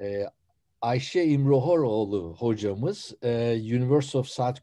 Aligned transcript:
e, 0.00 0.26
Ayşe 0.80 1.24
İmrohoroğlu 1.24 2.36
hocamız 2.38 3.14
e, 3.22 3.58
University 3.60 4.18
of 4.18 4.26
South 4.26 4.60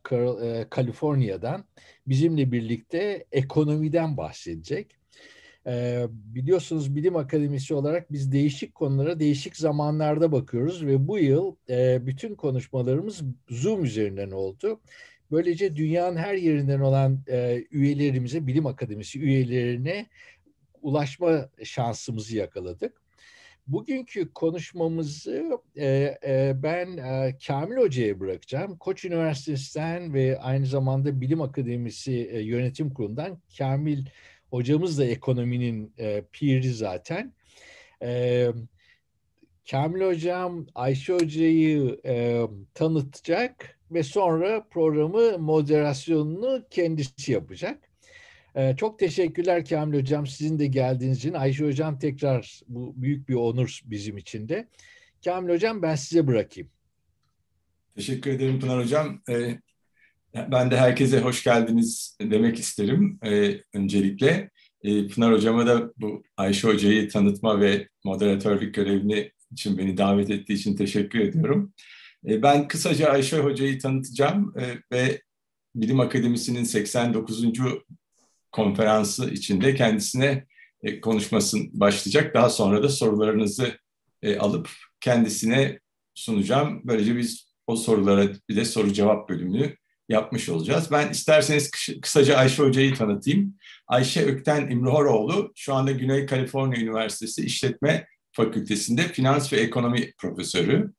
California'dan 0.76 1.66
bizimle 2.08 2.52
birlikte 2.52 3.26
ekonomiden 3.32 4.18
bahsedecek. 4.18 4.96
E, 5.68 6.06
biliyorsunuz 6.10 6.96
bilim 6.96 7.16
akademisi 7.16 7.74
olarak 7.74 8.12
biz 8.12 8.32
değişik 8.32 8.76
konulara 8.76 9.20
değişik 9.20 9.58
zamanlarda 9.58 10.32
bakıyoruz 10.32 10.86
ve 10.86 11.08
bu 11.08 11.20
yıl 11.20 11.56
e, 11.70 12.08
bütün 12.08 12.36
konuşmalarımız 12.36 13.22
Zoom 13.50 13.84
üzerinden 13.84 14.32
oldu. 14.32 14.80
Böylece 15.32 15.76
dünyanın 15.76 16.18
her 16.18 16.36
yerinden 16.36 16.80
olan 16.80 17.20
e, 17.28 17.64
üyelerimize, 17.72 18.48
bilim 18.48 18.66
akademisi 18.66 19.20
üyelerine 19.20 20.06
ulaşma 20.82 21.50
şansımızı 21.64 22.38
yakaladık. 22.38 23.03
Bugünkü 23.68 24.34
konuşmamızı 24.34 25.60
e, 25.76 26.18
e, 26.26 26.54
ben 26.64 26.98
e, 26.98 27.38
Kamil 27.48 27.78
Hoca'ya 27.78 28.20
bırakacağım. 28.20 28.78
Koç 28.78 29.06
Üniversitesi'nden 29.06 30.14
ve 30.14 30.40
aynı 30.40 30.66
zamanda 30.66 31.22
Bilim 31.22 31.42
Akademisi 31.42 32.30
e, 32.32 32.40
Yönetim 32.40 32.94
Kurulu'ndan 32.94 33.38
Kamil 33.58 34.06
hocamız 34.50 35.00
da 35.00 35.06
ekonominin 35.06 35.94
e, 35.98 36.24
piri 36.34 36.74
zaten. 36.74 37.34
E, 38.02 38.48
Kamil 39.72 40.02
Hocam 40.02 40.68
Ayşe 40.76 41.14
Hoca'yı 41.14 42.00
e, 42.06 42.42
tanıtacak 42.74 43.80
ve 43.92 44.04
sonra 44.04 44.68
programı 44.70 45.38
moderasyonunu 45.38 46.66
kendisi 46.70 47.32
yapacak. 47.32 47.93
Ee, 48.56 48.76
çok 48.78 49.00
teşekkürler 49.00 49.66
Kamil 49.66 50.00
Hocam 50.00 50.28
sizin 50.28 50.60
de 50.60 50.68
geldiğiniz 50.68 51.18
için. 51.18 51.34
Ayşe 51.34 51.66
Hocam 51.66 52.00
tekrar 52.00 52.62
bu 52.68 52.94
büyük 52.98 53.30
bir 53.30 53.34
onur 53.36 53.80
bizim 53.86 54.18
için 54.18 54.50
de. 54.50 54.68
Kamil 55.26 55.54
Hocam 55.54 55.82
ben 55.82 55.96
size 55.96 56.28
bırakayım. 56.28 56.70
Teşekkür 57.96 58.32
ederim 58.32 58.60
Pınar 58.60 58.84
Hocam. 58.84 59.22
Ee, 59.30 59.60
ben 60.52 60.72
de 60.72 60.78
herkese 60.78 61.20
hoş 61.20 61.44
geldiniz 61.44 62.18
demek 62.22 62.60
isterim 62.60 63.20
e, 63.26 63.62
öncelikle. 63.74 64.50
E, 64.82 65.08
Pınar 65.08 65.34
Hocama 65.34 65.68
da 65.68 65.94
bu 65.98 66.24
Ayşe 66.38 66.68
Hoca'yı 66.68 67.10
tanıtma 67.10 67.62
ve 67.62 67.88
moderatörlük 68.04 68.76
görevini 68.76 69.32
için 69.52 69.78
beni 69.78 69.98
davet 69.98 70.30
ettiği 70.30 70.54
için 70.54 70.76
teşekkür 70.76 71.20
ediyorum. 71.20 71.74
E, 72.28 72.42
ben 72.42 72.68
kısaca 72.68 73.10
Ayşe 73.10 73.40
Hoca'yı 73.40 73.80
tanıtacağım 73.80 74.54
e, 74.60 74.64
ve 74.92 75.22
Bilim 75.76 76.00
Akademisi'nin 76.00 76.64
89 76.64 77.44
konferansı 78.54 79.30
içinde 79.30 79.76
kendisine 79.76 80.46
e, 80.84 81.02
konuşmasın 81.02 81.70
başlayacak. 81.74 82.34
Daha 82.34 82.50
sonra 82.50 82.84
da 82.84 82.90
sorularınızı 82.90 83.78
e, 84.22 84.38
alıp 84.38 84.70
kendisine 85.02 85.80
sunacağım. 86.16 86.82
Böylece 86.84 87.18
biz 87.18 87.54
o 87.68 87.76
sorulara 87.76 88.28
bir 88.50 88.56
de 88.56 88.66
soru 88.66 88.94
cevap 88.94 89.30
bölümünü 89.30 89.76
yapmış 90.10 90.50
olacağız. 90.50 90.92
Ben 90.92 91.10
isterseniz 91.10 91.72
kısaca 92.02 92.38
Ayşe 92.38 92.64
Hoca'yı 92.64 92.96
tanıtayım. 92.96 93.56
Ayşe 93.88 94.26
Ökten 94.26 94.72
İmrihoroğlu 94.72 95.52
şu 95.56 95.74
anda 95.74 95.92
Güney 95.92 96.26
Kaliforniya 96.26 96.82
Üniversitesi 96.82 97.46
İşletme 97.46 98.08
Fakültesi'nde 98.32 99.02
finans 99.02 99.54
ve 99.54 99.58
ekonomi 99.58 100.14
profesörü. 100.18 100.94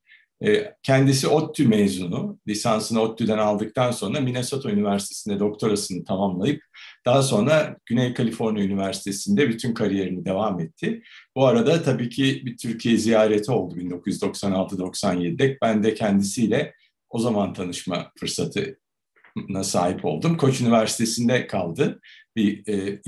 E, 0.44 0.74
kendisi 0.82 1.28
ODTÜ 1.28 1.68
mezunu. 1.68 2.38
Lisansını 2.48 3.00
ODTÜ'den 3.00 3.38
aldıktan 3.38 3.90
sonra 3.90 4.20
Minnesota 4.20 4.70
Üniversitesi'nde 4.70 5.38
doktorasını 5.38 6.04
tamamlayıp 6.04 6.62
daha 7.06 7.22
sonra 7.22 7.76
Güney 7.86 8.14
Kaliforniya 8.14 8.64
Üniversitesi'nde 8.64 9.48
bütün 9.48 9.74
kariyerini 9.74 10.24
devam 10.24 10.60
etti. 10.60 11.02
Bu 11.36 11.46
arada 11.46 11.82
tabii 11.82 12.08
ki 12.08 12.42
bir 12.44 12.56
Türkiye 12.56 12.96
ziyareti 12.96 13.52
oldu 13.52 13.76
1996-97'de. 13.76 15.58
Ben 15.62 15.82
de 15.82 15.94
kendisiyle 15.94 16.74
o 17.10 17.18
zaman 17.18 17.52
tanışma 17.52 18.12
fırsatına 18.20 19.64
sahip 19.64 20.04
oldum. 20.04 20.36
Koç 20.36 20.60
Üniversitesi'nde 20.60 21.46
kaldı 21.46 22.00
bir 22.36 22.68
e, 22.68 23.00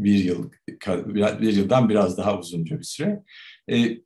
bir 0.00 0.24
yıl 0.24 0.50
bir 1.16 1.52
yıldan 1.52 1.88
biraz 1.88 2.18
daha 2.18 2.38
uzunca 2.38 2.78
bir 2.78 2.84
süre. 2.84 3.22
E, 3.72 3.98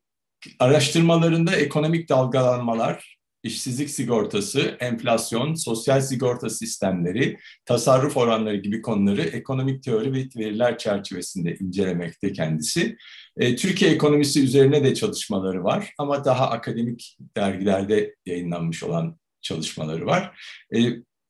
araştırmalarında 0.58 1.56
ekonomik 1.56 2.08
dalgalanmalar, 2.08 3.17
işsizlik 3.42 3.90
sigortası, 3.90 4.76
enflasyon, 4.80 5.54
sosyal 5.54 6.00
sigorta 6.00 6.50
sistemleri, 6.50 7.38
tasarruf 7.64 8.16
oranları 8.16 8.56
gibi 8.56 8.82
konuları 8.82 9.22
ekonomik 9.22 9.82
teori 9.82 10.12
ve 10.12 10.24
veriler 10.36 10.78
çerçevesinde 10.78 11.56
incelemekte 11.56 12.32
kendisi. 12.32 12.96
E, 13.36 13.56
Türkiye 13.56 13.90
ekonomisi 13.90 14.44
üzerine 14.44 14.84
de 14.84 14.94
çalışmaları 14.94 15.64
var 15.64 15.92
ama 15.98 16.24
daha 16.24 16.50
akademik 16.50 17.16
dergilerde 17.36 18.14
yayınlanmış 18.26 18.82
olan 18.82 19.18
çalışmaları 19.40 20.06
var. 20.06 20.40
E, 20.76 20.78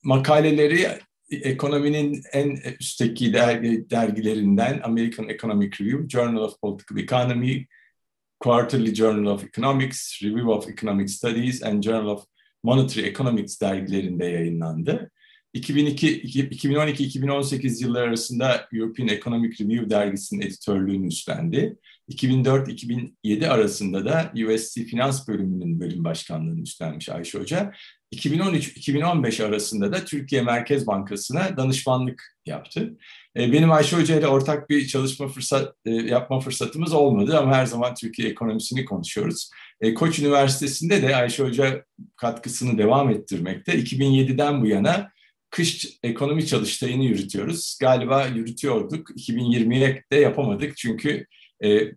makaleleri 0.04 0.88
ekonominin 1.30 2.22
en 2.32 2.56
üstteki 2.80 3.32
dergi, 3.32 3.90
dergilerinden 3.90 4.80
American 4.84 5.28
Economic 5.28 5.70
Review, 5.80 6.08
Journal 6.08 6.42
of 6.42 6.60
Political 6.60 6.98
Economy, 6.98 7.66
Quarterly 8.41 8.94
Journal 8.94 9.26
of 9.26 9.44
Economics, 9.44 10.22
Review 10.22 10.53
of 10.53 10.69
Economic 10.69 11.09
Studies 11.09 11.62
and 11.62 11.82
Journal 11.82 12.09
of 12.09 12.25
Monetary 12.62 13.06
Economics 13.06 13.60
dergilerinde 13.60 14.25
yayınlandı. 14.25 15.10
2012-2018 15.54 17.82
yılları 17.82 18.09
arasında 18.09 18.69
European 18.72 19.09
Economic 19.09 19.65
Review 19.65 19.91
dergisinin 19.91 20.41
editörlüğünü 20.41 21.06
üstlendi. 21.06 21.76
2004-2007 22.10 23.49
arasında 23.49 24.04
da 24.04 24.32
USC 24.34 24.84
Finans 24.84 25.28
Bölümünün 25.28 25.81
bölüm 25.81 26.05
başkanlığını 26.05 26.62
üstlenmiş 26.62 27.09
Ayşe 27.09 27.38
Hoca. 27.38 27.72
2013-2015 28.15 29.44
arasında 29.44 29.93
da 29.93 30.05
Türkiye 30.05 30.43
Merkez 30.43 30.87
Bankası'na 30.87 31.56
danışmanlık 31.56 32.37
yaptı. 32.47 32.97
E, 33.38 33.53
benim 33.53 33.72
Ayşe 33.72 33.97
Hoca 33.97 34.19
ile 34.19 34.26
ortak 34.26 34.71
bir 34.71 34.87
çalışma 34.87 35.28
fırsat 35.28 35.75
e, 35.84 35.91
yapma 35.91 36.41
fırsatımız 36.41 36.93
olmadı 36.93 37.38
ama 37.38 37.56
her 37.56 37.66
zaman 37.66 37.94
Türkiye 37.94 38.28
ekonomisini 38.28 38.84
konuşuyoruz. 38.84 39.50
E, 39.81 39.94
Koç 39.94 40.19
Üniversitesi'nde 40.19 41.03
de 41.03 41.16
Ayşe 41.16 41.43
Hoca 41.43 41.84
katkısını 42.16 42.78
devam 42.78 43.10
ettirmekte. 43.10 43.72
2007'den 43.72 44.62
bu 44.62 44.66
yana 44.66 45.10
kış 45.50 45.99
ekonomi 46.03 46.47
çalıştayını 46.47 47.04
yürütüyoruz. 47.04 47.78
Galiba 47.81 48.26
yürütüyorduk. 48.26 49.10
2020'ye 49.10 50.05
de 50.12 50.16
yapamadık 50.16 50.76
çünkü 50.76 51.26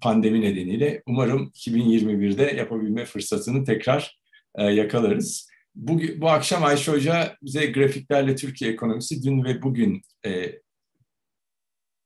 pandemi 0.02 0.42
nedeniyle. 0.42 1.02
Umarım 1.06 1.52
2021'de 1.56 2.44
yapabilme 2.44 3.06
fırsatını 3.06 3.64
tekrar 3.64 4.20
yakalarız. 4.58 5.50
Bu, 5.76 6.02
bu 6.18 6.30
akşam 6.30 6.64
Ayşe 6.64 6.92
Hoca 6.92 7.36
bize 7.42 7.66
grafiklerle 7.66 8.36
Türkiye 8.36 8.72
ekonomisi 8.72 9.24
dün 9.24 9.44
ve 9.44 9.62
bugün 9.62 10.02
e, 10.26 10.52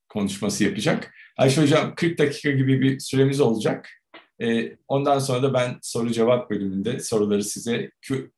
konuşması 0.08 0.64
yapacak. 0.64 1.14
Ayşe 1.36 1.62
Hocam 1.62 1.94
40 1.94 2.18
dakika 2.18 2.50
gibi 2.50 2.80
bir 2.80 3.00
süremiz 3.00 3.40
olacak. 3.40 3.90
E, 4.42 4.76
ondan 4.88 5.18
sonra 5.18 5.42
da 5.42 5.54
ben 5.54 5.78
soru 5.82 6.12
cevap 6.12 6.50
bölümünde 6.50 7.00
soruları 7.00 7.44
size, 7.44 7.90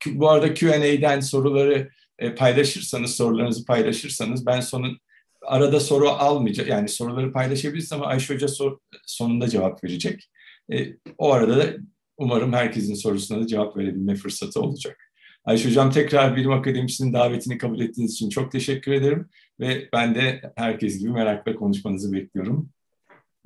bu 0.07 0.31
arada 0.31 0.55
Q&A'den 0.55 1.21
soruları 1.21 1.91
e, 2.19 2.35
paylaşırsanız, 2.35 3.17
sorularınızı 3.17 3.65
paylaşırsanız 3.65 4.47
ben 4.47 4.61
sonun 4.61 4.99
arada 5.47 5.81
soru 5.81 6.09
almayacak. 6.09 6.69
Yani 6.69 6.89
soruları 6.89 7.33
paylaşabilirsiniz 7.33 7.93
ama 7.93 8.07
Ayşe 8.07 8.35
Hoca 8.35 8.49
sor, 8.49 8.79
sonunda 9.07 9.49
cevap 9.49 9.85
verecek. 9.85 10.31
E, 10.73 10.87
o 11.19 11.33
arada 11.33 11.57
da 11.57 11.77
umarım 12.17 12.53
herkesin 12.53 12.95
sorusuna 12.95 13.41
da 13.41 13.47
cevap 13.47 13.77
verebilme 13.77 14.15
fırsatı 14.15 14.61
olacak. 14.61 15.08
Ayşe 15.49 15.69
Hocam 15.69 15.91
tekrar 15.91 16.37
Bilim 16.37 16.53
Akademisi'nin 16.53 17.13
davetini 17.13 17.59
kabul 17.59 17.81
ettiğiniz 17.81 18.13
için 18.13 18.31
çok 18.31 18.53
teşekkür 18.53 18.93
ederim. 18.93 19.29
Ve 19.61 19.89
ben 19.93 20.15
de 20.15 20.53
herkes 20.57 20.99
gibi 20.99 21.11
merakla 21.11 21.55
konuşmanızı 21.55 22.13
bekliyorum. 22.13 22.71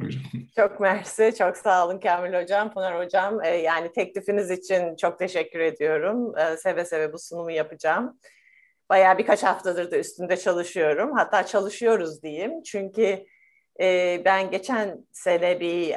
Buyurun. 0.00 0.20
Çok 0.56 0.80
mersi, 0.80 1.34
çok 1.38 1.56
sağ 1.56 1.86
olun 1.86 2.00
Kamil 2.00 2.42
Hocam, 2.42 2.72
Pınar 2.72 3.04
Hocam. 3.04 3.44
Ee, 3.44 3.48
yani 3.48 3.92
teklifiniz 3.92 4.50
için 4.50 4.96
çok 4.96 5.18
teşekkür 5.18 5.60
ediyorum. 5.60 6.38
Ee, 6.38 6.56
seve 6.56 6.84
seve 6.84 7.12
bu 7.12 7.18
sunumu 7.18 7.50
yapacağım. 7.50 8.18
Bayağı 8.88 9.18
birkaç 9.18 9.42
haftadır 9.42 9.90
da 9.90 9.98
üstünde 9.98 10.36
çalışıyorum. 10.36 11.12
Hatta 11.12 11.46
çalışıyoruz 11.46 12.22
diyeyim. 12.22 12.62
Çünkü 12.62 13.26
e, 13.80 14.22
ben 14.24 14.50
geçen 14.50 15.06
sene 15.12 15.60
bir 15.60 15.94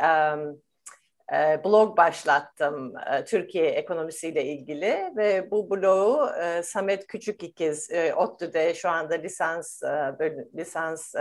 blog 1.34 1.98
başlattım 1.98 2.94
e, 2.98 3.24
Türkiye 3.24 3.70
ekonomisiyle 3.70 4.46
ilgili 4.46 5.14
ve 5.18 5.52
bu 5.52 5.70
blogu 5.70 6.30
e, 6.30 6.64
Samet 6.64 7.08
Küçükikiz 7.08 7.92
e, 7.92 8.14
ODTÜ'de 8.14 8.74
şu 8.74 8.90
anda 8.90 9.16
lisans 9.16 9.84
lisans 10.56 11.16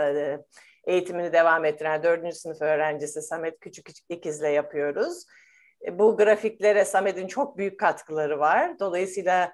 eğitimini 0.87 1.33
devam 1.33 1.65
ettiren 1.65 2.03
dördüncü 2.03 2.35
sınıf 2.35 2.61
öğrencisi 2.61 3.21
Samet 3.21 3.59
Küçükikiz'le 3.59 4.53
yapıyoruz. 4.53 5.25
Bu 5.91 6.17
grafiklere 6.17 6.85
Samet'in 6.85 7.27
çok 7.27 7.57
büyük 7.57 7.79
katkıları 7.79 8.39
var. 8.39 8.79
Dolayısıyla 8.79 9.53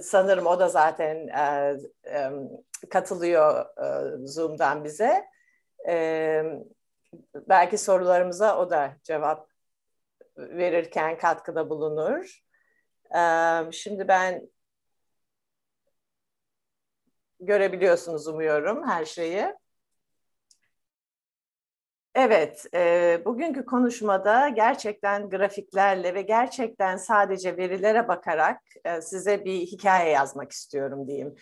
sanırım 0.00 0.46
o 0.46 0.60
da 0.60 0.68
zaten 0.68 1.28
katılıyor 2.90 3.66
Zoom'dan 4.24 4.84
bize 4.84 5.24
belki 7.34 7.78
sorularımıza 7.78 8.58
o 8.58 8.70
da 8.70 8.96
cevap 9.02 9.48
verirken 10.36 11.18
katkıda 11.18 11.70
bulunur. 11.70 12.42
Şimdi 13.72 14.08
ben 14.08 14.48
görebiliyorsunuz 17.40 18.26
umuyorum 18.26 18.88
her 18.88 19.04
şeyi. 19.04 19.54
Evet, 22.14 22.66
e, 22.74 23.22
bugünkü 23.24 23.64
konuşmada 23.64 24.48
gerçekten 24.48 25.30
grafiklerle 25.30 26.14
ve 26.14 26.22
gerçekten 26.22 26.96
sadece 26.96 27.56
verilere 27.56 28.08
bakarak 28.08 28.60
e, 28.84 29.00
size 29.00 29.44
bir 29.44 29.60
hikaye 29.60 30.10
yazmak 30.10 30.52
istiyorum 30.52 31.08
diyeyim. 31.08 31.34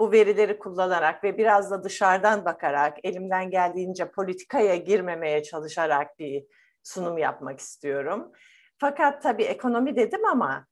Bu 0.00 0.12
verileri 0.12 0.58
kullanarak 0.58 1.24
ve 1.24 1.38
biraz 1.38 1.70
da 1.70 1.84
dışarıdan 1.84 2.44
bakarak, 2.44 2.98
elimden 3.04 3.50
geldiğince 3.50 4.10
politikaya 4.10 4.76
girmemeye 4.76 5.42
çalışarak 5.42 6.18
bir 6.18 6.44
sunum 6.82 7.18
yapmak 7.18 7.60
istiyorum. 7.60 8.32
Fakat 8.78 9.22
tabii 9.22 9.44
ekonomi 9.44 9.96
dedim 9.96 10.24
ama 10.24 10.66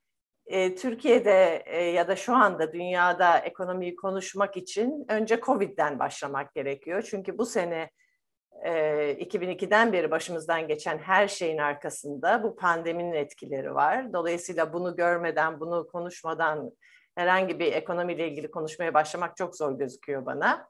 e, 0.47 0.75
Türkiye'de 0.75 1.63
e, 1.67 1.85
ya 1.85 2.09
da 2.09 2.17
şu 2.17 2.35
anda 2.35 2.73
dünyada 2.73 3.39
ekonomiyi 3.39 3.97
konuşmak 3.97 4.57
için 4.57 5.05
önce 5.09 5.41
Covid'den 5.41 5.99
başlamak 5.99 6.55
gerekiyor. 6.55 7.03
Çünkü 7.03 7.39
bu 7.39 7.47
sene 7.47 7.91
e, 8.65 8.71
2002'den 9.13 9.93
beri 9.93 10.11
başımızdan 10.11 10.69
geçen 10.69 10.99
her 10.99 11.29
şeyin 11.29 11.59
arkasında 11.59 12.43
bu 12.43 12.57
pandeminin 12.57 13.13
etkileri 13.13 13.75
var. 13.75 14.13
Dolayısıyla 14.13 14.73
bunu 14.73 14.97
görmeden, 14.97 15.61
bunu 15.61 15.87
konuşmadan 15.89 16.71
herhangi 17.15 17.59
bir 17.59 17.73
ekonomiyle 17.73 18.29
ilgili 18.29 18.51
konuşmaya 18.51 18.95
başlamak 18.95 19.37
çok 19.37 19.57
zor 19.57 19.79
gözüküyor 19.79 20.27
bana. 20.27 20.69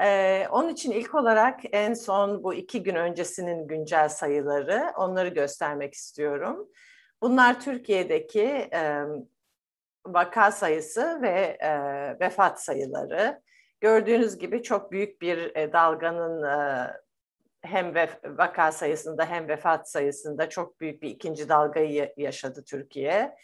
Ee, 0.00 0.46
onun 0.50 0.68
için 0.68 0.90
ilk 0.90 1.14
olarak 1.14 1.60
en 1.72 1.94
son 1.94 2.44
bu 2.44 2.54
iki 2.54 2.82
gün 2.82 2.94
öncesinin 2.94 3.68
güncel 3.68 4.08
sayıları, 4.08 4.92
onları 4.96 5.28
göstermek 5.28 5.94
istiyorum. 5.94 6.68
Bunlar 7.22 7.60
Türkiye'deki 7.60 8.42
e, 8.72 9.02
vaka 10.06 10.50
sayısı 10.50 11.22
ve 11.22 11.56
e, 11.60 11.70
vefat 12.20 12.62
sayıları. 12.62 13.42
Gördüğünüz 13.80 14.38
gibi 14.38 14.62
çok 14.62 14.92
büyük 14.92 15.22
bir 15.22 15.56
e, 15.56 15.72
dalganın 15.72 16.42
e, 16.42 16.86
hem 17.62 17.94
vaka 18.24 18.72
sayısında 18.72 19.26
hem 19.26 19.48
vefat 19.48 19.90
sayısında 19.90 20.48
çok 20.48 20.80
büyük 20.80 21.02
bir 21.02 21.10
ikinci 21.10 21.48
dalgayı 21.48 22.12
yaşadı 22.16 22.64
Türkiye. 22.64 23.36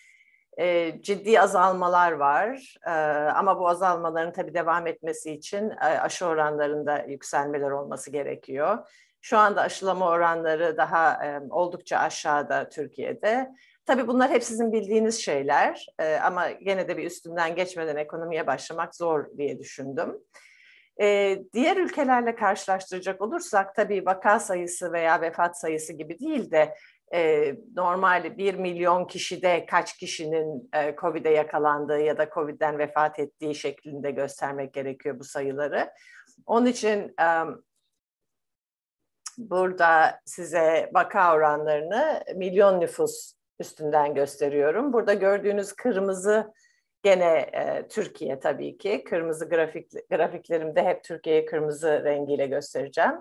E, 0.58 0.94
ciddi 1.02 1.40
azalmalar 1.40 2.12
var 2.12 2.75
e, 2.87 2.90
ama 3.31 3.60
bu 3.60 3.69
azalmaların 3.69 4.32
tabii 4.32 4.55
devam 4.55 4.87
etmesi 4.87 5.32
için 5.32 5.70
e, 5.70 5.84
aşı 5.84 6.26
oranlarında 6.26 6.99
yükselmeler 6.99 7.70
olması 7.70 8.10
gerekiyor. 8.10 8.78
Şu 9.20 9.38
anda 9.38 9.62
aşılama 9.62 10.08
oranları 10.08 10.76
daha 10.76 11.26
e, 11.26 11.40
oldukça 11.50 11.99
aşağıda 11.99 12.69
Türkiye'de. 12.69 13.50
Tabii 13.87 14.06
bunlar 14.06 14.31
hep 14.31 14.44
sizin 14.44 14.72
bildiğiniz 14.72 15.20
şeyler 15.20 15.87
e, 15.99 16.16
ama 16.16 16.50
gene 16.50 16.88
de 16.88 16.96
bir 16.96 17.05
üstünden 17.05 17.55
geçmeden 17.55 17.96
ekonomiye 17.96 18.46
başlamak 18.46 18.96
zor 18.96 19.26
diye 19.37 19.58
düşündüm. 19.58 20.19
E, 21.00 21.38
diğer 21.52 21.76
ülkelerle 21.76 22.34
karşılaştıracak 22.34 23.22
olursak 23.22 23.75
tabii 23.75 24.06
vaka 24.06 24.40
sayısı 24.40 24.93
veya 24.93 25.20
vefat 25.20 25.60
sayısı 25.60 25.93
gibi 25.93 26.19
değil 26.19 26.50
de 26.50 26.75
e, 27.14 27.55
normal 27.76 28.38
bir 28.38 28.55
milyon 28.55 29.05
kişide 29.05 29.66
kaç 29.66 29.96
kişinin 29.96 30.70
e, 30.75 30.96
COVID'e 30.96 31.31
yakalandığı 31.31 32.00
ya 32.00 32.19
da 32.19 32.31
COVID'den 32.34 32.78
vefat 32.78 33.19
ettiği 33.19 33.55
şeklinde 33.55 34.10
göstermek 34.10 34.75
gerekiyor 34.75 35.19
bu 35.19 35.25
sayıları. 35.25 35.90
Onun 36.46 36.66
için 36.66 37.14
e, 37.20 37.28
burada 39.38 40.20
size 40.25 40.90
vaka 40.94 41.34
oranlarını 41.34 42.22
milyon 42.34 42.81
nüfus 42.81 43.32
üstünden 43.60 44.14
gösteriyorum. 44.14 44.93
Burada 44.93 45.14
gördüğünüz 45.14 45.72
kırmızı 45.72 46.52
gene 47.02 47.38
e, 47.52 47.88
Türkiye 47.88 48.40
tabii 48.40 48.78
ki. 48.78 49.05
Kırmızı 49.05 49.49
grafik 49.49 50.10
grafiklerimde 50.10 50.82
hep 50.82 51.05
Türkiye'yi 51.05 51.46
kırmızı 51.46 52.05
rengiyle 52.05 52.46
göstereceğim. 52.46 53.14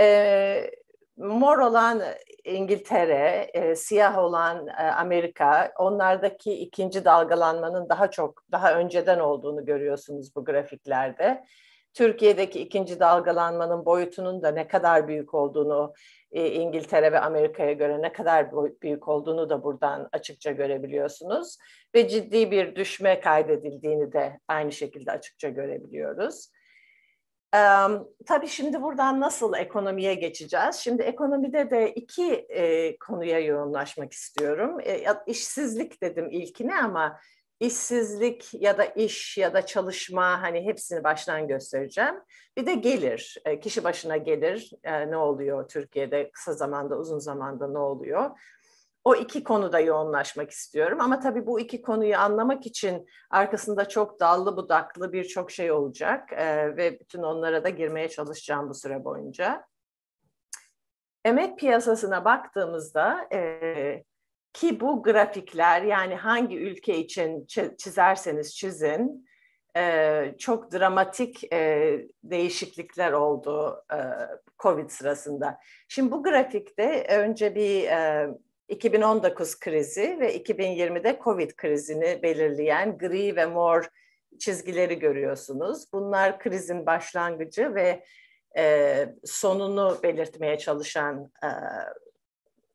E, 0.00 0.70
mor 1.16 1.58
olan 1.58 2.02
İngiltere, 2.46 3.50
e, 3.54 3.74
siyah 3.76 4.18
olan 4.18 4.66
e, 4.66 4.72
Amerika, 4.72 5.72
onlardaki 5.78 6.52
ikinci 6.52 7.04
dalgalanmanın 7.04 7.88
daha 7.88 8.10
çok, 8.10 8.42
daha 8.52 8.74
önceden 8.74 9.18
olduğunu 9.18 9.64
görüyorsunuz 9.64 10.36
bu 10.36 10.44
grafiklerde. 10.44 11.44
Türkiye'deki 11.94 12.60
ikinci 12.60 13.00
dalgalanmanın 13.00 13.86
boyutunun 13.86 14.42
da 14.42 14.50
ne 14.50 14.68
kadar 14.68 15.08
büyük 15.08 15.34
olduğunu, 15.34 15.94
e, 16.32 16.50
İngiltere 16.50 17.12
ve 17.12 17.20
Amerika'ya 17.20 17.72
göre 17.72 18.02
ne 18.02 18.12
kadar 18.12 18.50
büyük 18.82 19.08
olduğunu 19.08 19.50
da 19.50 19.62
buradan 19.62 20.08
açıkça 20.12 20.52
görebiliyorsunuz. 20.52 21.58
Ve 21.94 22.08
ciddi 22.08 22.50
bir 22.50 22.76
düşme 22.76 23.20
kaydedildiğini 23.20 24.12
de 24.12 24.40
aynı 24.48 24.72
şekilde 24.72 25.12
açıkça 25.12 25.48
görebiliyoruz. 25.48 26.50
Um, 27.54 28.08
tabii 28.26 28.48
şimdi 28.48 28.82
buradan 28.82 29.20
nasıl 29.20 29.54
ekonomiye 29.54 30.14
geçeceğiz? 30.14 30.76
Şimdi 30.76 31.02
ekonomide 31.02 31.70
de 31.70 31.94
iki 31.94 32.32
e, 32.34 32.98
konuya 32.98 33.38
yoğunlaşmak 33.38 34.12
istiyorum. 34.12 34.80
E, 34.80 35.04
işsizlik 35.26 36.02
dedim 36.02 36.28
ilkine 36.30 36.78
ama 36.78 37.20
işsizlik 37.60 38.54
ya 38.54 38.78
da 38.78 38.84
iş 38.84 39.38
ya 39.38 39.54
da 39.54 39.66
çalışma 39.66 40.42
hani 40.42 40.64
hepsini 40.64 41.04
baştan 41.04 41.48
göstereceğim. 41.48 42.14
Bir 42.56 42.66
de 42.66 42.74
gelir, 42.74 43.36
e, 43.44 43.60
kişi 43.60 43.84
başına 43.84 44.16
gelir 44.16 44.70
e, 44.84 45.10
ne 45.10 45.16
oluyor 45.16 45.68
Türkiye'de 45.68 46.30
kısa 46.30 46.52
zamanda 46.52 46.98
uzun 46.98 47.18
zamanda 47.18 47.68
ne 47.68 47.78
oluyor? 47.78 48.30
O 49.06 49.14
iki 49.14 49.44
konuda 49.44 49.80
yoğunlaşmak 49.80 50.50
istiyorum 50.50 51.00
ama 51.00 51.20
tabii 51.20 51.46
bu 51.46 51.60
iki 51.60 51.82
konuyu 51.82 52.16
anlamak 52.16 52.66
için 52.66 53.06
arkasında 53.30 53.88
çok 53.88 54.20
dallı 54.20 54.56
budaklı 54.56 55.12
birçok 55.12 55.50
şey 55.50 55.72
olacak 55.72 56.32
e, 56.32 56.76
ve 56.76 57.00
bütün 57.00 57.22
onlara 57.22 57.64
da 57.64 57.68
girmeye 57.68 58.08
çalışacağım 58.08 58.68
bu 58.68 58.74
süre 58.74 59.04
boyunca. 59.04 59.66
Emek 61.24 61.58
piyasasına 61.58 62.24
baktığımızda 62.24 63.28
e, 63.32 64.04
ki 64.52 64.80
bu 64.80 65.02
grafikler 65.02 65.82
yani 65.82 66.14
hangi 66.14 66.58
ülke 66.58 66.98
için 66.98 67.46
çizerseniz 67.78 68.56
çizin 68.56 69.28
e, 69.76 70.34
çok 70.38 70.72
dramatik 70.72 71.52
e, 71.52 71.98
değişiklikler 72.24 73.12
oldu 73.12 73.84
e, 73.92 73.98
COVID 74.58 74.90
sırasında. 74.90 75.58
Şimdi 75.88 76.12
bu 76.12 76.22
grafikte 76.22 77.06
önce 77.10 77.54
bir 77.54 77.84
e, 77.84 78.28
2019 78.68 79.60
krizi 79.60 80.16
ve 80.20 80.36
2020'de 80.36 81.20
COVID 81.24 81.50
krizini 81.50 82.22
belirleyen 82.22 82.98
gri 82.98 83.36
ve 83.36 83.46
mor 83.46 83.88
çizgileri 84.38 84.98
görüyorsunuz. 84.98 85.92
Bunlar 85.92 86.38
krizin 86.38 86.86
başlangıcı 86.86 87.74
ve 87.74 88.04
e, 88.56 89.06
sonunu 89.24 89.98
belirtmeye 90.02 90.58
çalışan 90.58 91.32
e, 91.42 91.48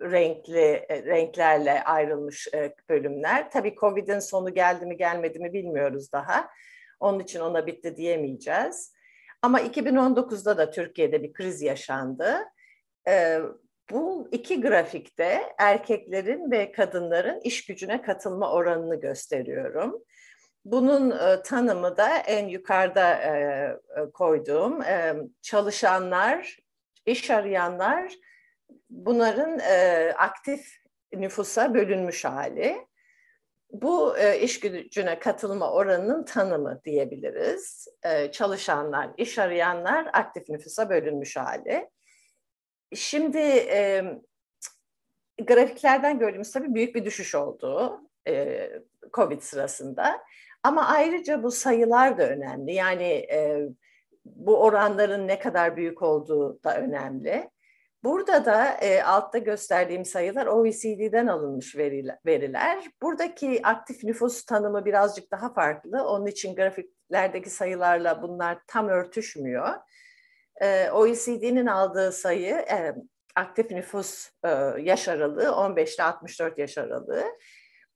renkli 0.01 0.86
e, 0.89 1.03
renklerle 1.05 1.83
ayrılmış 1.83 2.48
e, 2.53 2.75
bölümler. 2.89 3.51
Tabii 3.51 3.75
Covid'in 3.75 4.19
sonu 4.19 4.53
geldi 4.53 4.86
mi 4.86 4.98
gelmedi 4.98 5.39
mi 5.39 5.53
bilmiyoruz 5.53 6.12
daha. 6.12 6.50
Onun 7.00 7.19
için 7.19 7.39
ona 7.39 7.67
bitti 7.67 7.95
diyemeyeceğiz. 7.95 8.93
Ama 9.41 9.62
2019'da 9.62 10.57
da 10.57 10.71
Türkiye'de 10.71 11.24
bir 11.24 11.33
kriz 11.33 11.62
yaşandı. 11.62 12.38
E, 13.07 13.39
bu 13.91 14.27
iki 14.31 14.62
grafikte 14.62 15.41
erkeklerin 15.57 16.51
ve 16.51 16.71
kadınların 16.71 17.39
iş 17.41 17.65
gücüne 17.65 18.01
katılma 18.01 18.51
oranını 18.51 19.00
gösteriyorum. 19.00 20.03
Bunun 20.65 21.13
tanımı 21.43 21.98
da 21.98 22.17
en 22.17 22.48
yukarıda 22.48 23.19
koyduğum 24.13 24.81
çalışanlar, 25.41 26.57
iş 27.05 27.29
arayanlar 27.29 28.13
bunların 28.89 29.60
e, 29.60 30.13
aktif 30.17 30.77
nüfusa 31.13 31.74
bölünmüş 31.74 32.25
hali. 32.25 32.88
Bu 33.71 34.17
e, 34.17 34.39
iş 34.39 34.60
gücüne 34.60 35.19
katılma 35.19 35.71
oranının 35.71 36.25
tanımı 36.25 36.81
diyebiliriz. 36.86 37.88
E, 38.03 38.31
çalışanlar, 38.31 39.10
iş 39.17 39.39
arayanlar 39.39 40.10
aktif 40.13 40.50
nüfusa 40.50 40.89
bölünmüş 40.89 41.38
hali. 41.38 41.89
Şimdi 42.95 43.38
e, 43.38 44.03
grafiklerden 45.48 46.19
gördüğümüz 46.19 46.51
tabii 46.51 46.74
büyük 46.74 46.95
bir 46.95 47.05
düşüş 47.05 47.36
oldu 47.36 48.01
e, 48.27 48.69
COVID 49.13 49.41
sırasında. 49.41 50.21
Ama 50.63 50.88
ayrıca 50.88 51.43
bu 51.43 51.51
sayılar 51.51 52.17
da 52.17 52.29
önemli. 52.29 52.74
Yani 52.74 53.03
e, 53.13 53.69
bu 54.25 54.63
oranların 54.63 55.27
ne 55.27 55.39
kadar 55.39 55.77
büyük 55.77 56.01
olduğu 56.01 56.63
da 56.63 56.77
önemli. 56.77 57.50
Burada 58.03 58.45
da 58.45 58.65
e, 58.74 59.03
altta 59.03 59.38
gösterdiğim 59.38 60.05
sayılar 60.05 60.45
OECD'den 60.45 61.27
alınmış 61.27 61.75
veriler. 62.25 62.91
Buradaki 63.01 63.62
aktif 63.63 64.03
nüfus 64.03 64.45
tanımı 64.45 64.86
birazcık 64.86 65.31
daha 65.31 65.53
farklı. 65.53 66.03
Onun 66.07 66.25
için 66.25 66.55
grafiklerdeki 66.55 67.50
sayılarla 67.50 68.21
bunlar 68.21 68.57
tam 68.67 68.88
örtüşmüyor. 68.88 69.69
E, 70.61 70.91
OECD'nin 70.91 71.65
aldığı 71.65 72.11
sayı 72.11 72.55
e, 72.55 72.95
aktif 73.35 73.71
nüfus 73.71 74.29
e, 74.43 74.49
yaş 74.81 75.07
aralığı 75.07 75.55
15 75.55 75.95
ile 75.95 76.03
64 76.03 76.57
yaş 76.57 76.77
aralığı. 76.77 77.25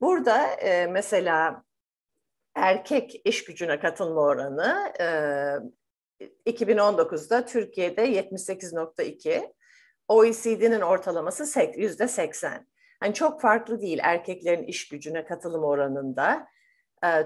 Burada 0.01 0.47
e, 0.47 0.87
mesela 0.87 1.63
erkek 2.55 3.21
iş 3.25 3.43
gücüne 3.43 3.79
katılma 3.79 4.21
oranı 4.21 4.93
e, 4.99 5.05
2019'da 6.51 7.45
Türkiye'de 7.45 8.05
78.2, 8.05 9.53
OECD'nin 10.07 10.81
ortalaması 10.81 11.59
yüzde 11.77 12.07
80. 12.07 12.67
Hani 12.99 13.13
çok 13.13 13.41
farklı 13.41 13.81
değil 13.81 13.99
erkeklerin 14.03 14.63
iş 14.63 14.89
gücüne 14.89 15.25
katılım 15.25 15.63
oranında 15.63 16.47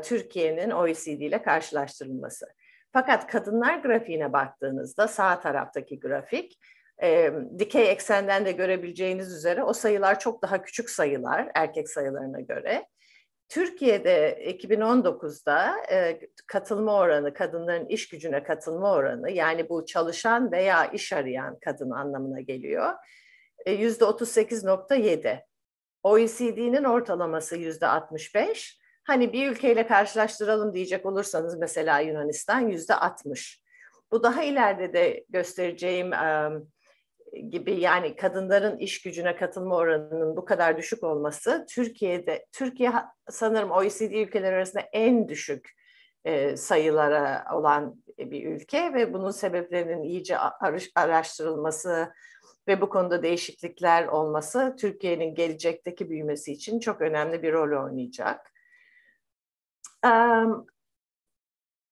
Türkiye'nin 0.04 0.72
OECD 0.72 1.08
ile 1.08 1.42
karşılaştırılması. 1.42 2.46
Fakat 2.94 3.28
kadınlar 3.28 3.78
grafiğine 3.80 4.34
baktığınızda 4.34 5.08
sağ 5.08 5.40
taraftaki 5.40 6.00
grafik 6.00 6.60
e, 7.04 7.34
dikey 7.60 7.92
eksenden 7.92 8.46
de 8.46 8.52
görebileceğiniz 8.52 9.34
üzere 9.34 9.64
o 9.64 9.74
sayılar 9.74 10.20
çok 10.20 10.42
daha 10.42 10.62
küçük 10.62 10.90
sayılar 10.90 11.52
erkek 11.56 11.90
sayılarına 11.90 12.40
göre. 12.40 12.88
Türkiye'de 13.50 14.40
2019'da 14.62 15.76
e, 15.92 16.20
katılma 16.48 16.96
oranı, 16.96 17.34
kadınların 17.34 17.86
iş 17.86 18.10
gücüne 18.10 18.44
katılma 18.44 18.94
oranı 18.94 19.32
yani 19.32 19.70
bu 19.70 19.86
çalışan 19.86 20.52
veya 20.52 20.86
iş 20.86 21.14
arayan 21.14 21.60
kadın 21.60 21.90
anlamına 21.90 22.42
geliyor. 22.42 22.94
E, 23.66 23.72
yüzde 23.72 24.04
38.7. 24.04 25.42
OECD'nin 26.04 26.84
ortalaması 26.84 27.56
yüzde 27.56 27.88
65. 27.88 28.79
Hani 29.10 29.34
bir 29.34 29.52
ülkeyle 29.52 29.88
karşılaştıralım 29.88 30.74
diyecek 30.74 31.06
olursanız 31.06 31.58
mesela 31.58 32.00
Yunanistan 32.00 32.60
yüzde 32.60 32.96
60. 32.96 33.62
Bu 34.12 34.24
daha 34.24 34.44
ileride 34.44 34.94
de 34.94 35.26
göstereceğim 35.30 36.12
gibi 37.50 37.80
yani 37.80 38.16
kadınların 38.16 38.78
iş 38.78 39.02
gücüne 39.02 39.36
katılma 39.36 39.76
oranının 39.76 40.38
bu 40.38 40.46
kadar 40.46 40.78
düşük 40.78 41.04
olması 41.04 41.66
Türkiye'de 41.70 42.46
Türkiye 42.52 42.92
sanırım 43.30 43.72
OECD 43.72 44.12
ülkeler 44.12 44.54
arasında 44.54 44.84
en 44.94 45.30
düşük 45.30 45.70
sayılara 46.56 47.46
olan 47.54 48.04
bir 48.18 48.46
ülke 48.46 48.94
ve 48.94 49.14
bunun 49.14 49.32
sebeplerinin 49.32 50.04
iyice 50.04 50.38
araştırılması 50.96 52.14
ve 52.68 52.82
bu 52.82 52.90
konuda 52.90 53.24
değişiklikler 53.24 54.08
olması 54.08 54.76
Türkiye'nin 54.80 55.36
gelecekteki 55.36 56.10
büyümesi 56.10 56.52
için 56.52 56.80
çok 56.80 57.02
önemli 57.02 57.44
bir 57.44 57.54
rol 57.54 57.86
oynayacak. 57.86 58.59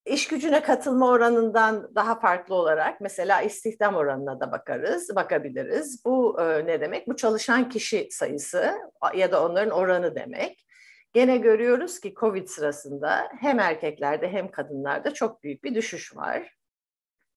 İş 0.06 0.28
gücüne 0.28 0.64
katılma 0.64 1.10
oranından 1.10 1.96
daha 1.96 2.20
farklı 2.20 2.56
olarak 2.56 3.02
mesela 3.02 3.42
istihdam 3.42 3.96
oranına 3.96 4.40
da 4.40 4.52
bakarız, 4.52 5.16
bakabiliriz. 5.16 6.06
Bu 6.06 6.42
e, 6.42 6.66
ne 6.66 6.82
demek? 6.82 7.08
Bu 7.08 7.16
çalışan 7.16 7.70
kişi 7.70 8.08
sayısı 8.12 8.74
ya 9.16 9.32
da 9.32 9.46
onların 9.46 9.72
oranı 9.72 10.16
demek. 10.16 10.66
Gene 11.14 11.38
görüyoruz 11.38 12.00
ki 12.00 12.14
COVID 12.20 12.48
sırasında 12.48 13.30
hem 13.40 13.60
erkeklerde 13.60 14.30
hem 14.30 14.52
kadınlarda 14.52 15.14
çok 15.14 15.44
büyük 15.44 15.64
bir 15.64 15.76
düşüş 15.76 16.16
var 16.16 16.58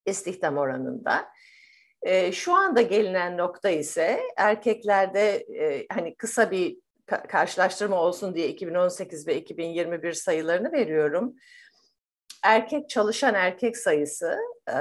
istihdam 0.05 0.57
oranında. 0.57 1.27
E, 2.01 2.31
şu 2.31 2.53
anda 2.53 2.81
gelinen 2.81 3.37
nokta 3.37 3.69
ise 3.69 4.21
erkeklerde 4.37 5.35
e, 5.35 5.85
hani 5.91 6.15
kısa 6.15 6.51
bir 6.51 6.77
karşılaştırma 7.05 8.01
olsun 8.01 8.35
diye 8.35 8.47
2018 8.47 9.27
ve 9.27 9.35
2021 9.35 10.13
sayılarını 10.13 10.71
veriyorum 10.71 11.35
erkek 12.43 12.89
çalışan 12.89 13.35
erkek 13.35 13.77
sayısı 13.77 14.37
e, 14.69 14.77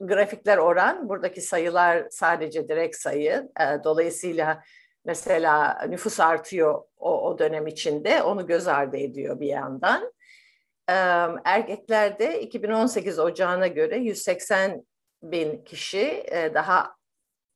grafikler 0.00 0.58
oran 0.58 1.08
buradaki 1.08 1.40
sayılar 1.40 2.06
sadece 2.10 2.68
direkt 2.68 2.96
sayı 2.96 3.48
e, 3.60 3.84
dolayısıyla 3.84 4.62
mesela 5.04 5.82
nüfus 5.88 6.20
artıyor 6.20 6.82
o, 6.98 7.28
o 7.28 7.38
dönem 7.38 7.66
içinde 7.66 8.22
onu 8.22 8.46
göz 8.46 8.68
ardı 8.68 8.96
ediyor 8.96 9.40
bir 9.40 9.46
yandan. 9.46 10.12
E, 10.88 10.94
erkeklerde 11.44 12.40
2018 12.40 13.18
ocağına 13.18 13.66
göre 13.66 13.96
180 13.96 14.86
bin 15.22 15.64
kişi 15.64 16.24
e, 16.26 16.50
daha 16.54 16.96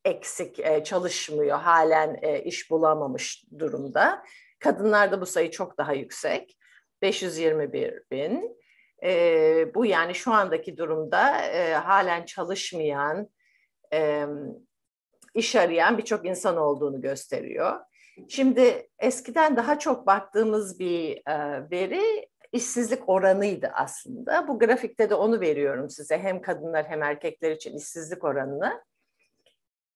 eksik 0.05 0.59
e, 0.59 0.85
çalışmıyor 0.85 1.59
halen 1.59 2.19
e, 2.23 2.43
iş 2.43 2.71
bulamamış 2.71 3.45
durumda. 3.59 4.25
Kadınlarda 4.59 5.21
bu 5.21 5.27
sayı 5.27 5.51
çok 5.51 5.79
daha 5.79 5.93
yüksek. 5.93 6.57
521 7.03 8.03
bin. 8.11 8.59
E, 9.03 9.75
bu 9.75 9.87
yani 9.87 10.15
şu 10.15 10.33
andaki 10.33 10.77
durumda 10.77 11.43
e, 11.43 11.75
halen 11.75 12.25
çalışmayan, 12.25 13.29
e, 13.93 14.27
iş 15.35 15.57
arayan 15.57 15.99
birçok 15.99 16.27
insan 16.27 16.57
olduğunu 16.57 17.01
gösteriyor. 17.01 17.81
Şimdi 18.29 18.89
eskiden 18.99 19.57
daha 19.57 19.79
çok 19.79 20.07
baktığımız 20.07 20.79
bir 20.79 21.23
e, 21.31 21.71
veri 21.71 22.29
işsizlik 22.53 23.09
oranıydı 23.09 23.71
aslında. 23.75 24.49
Bu 24.49 24.59
grafikte 24.59 25.11
de 25.11 25.15
onu 25.15 25.41
veriyorum 25.41 25.91
size 25.91 26.19
hem 26.19 26.43
kadınlar 26.43 26.87
hem 26.89 27.03
erkekler 27.03 27.51
için 27.51 27.77
işsizlik 27.77 28.25
oranını. 28.25 28.83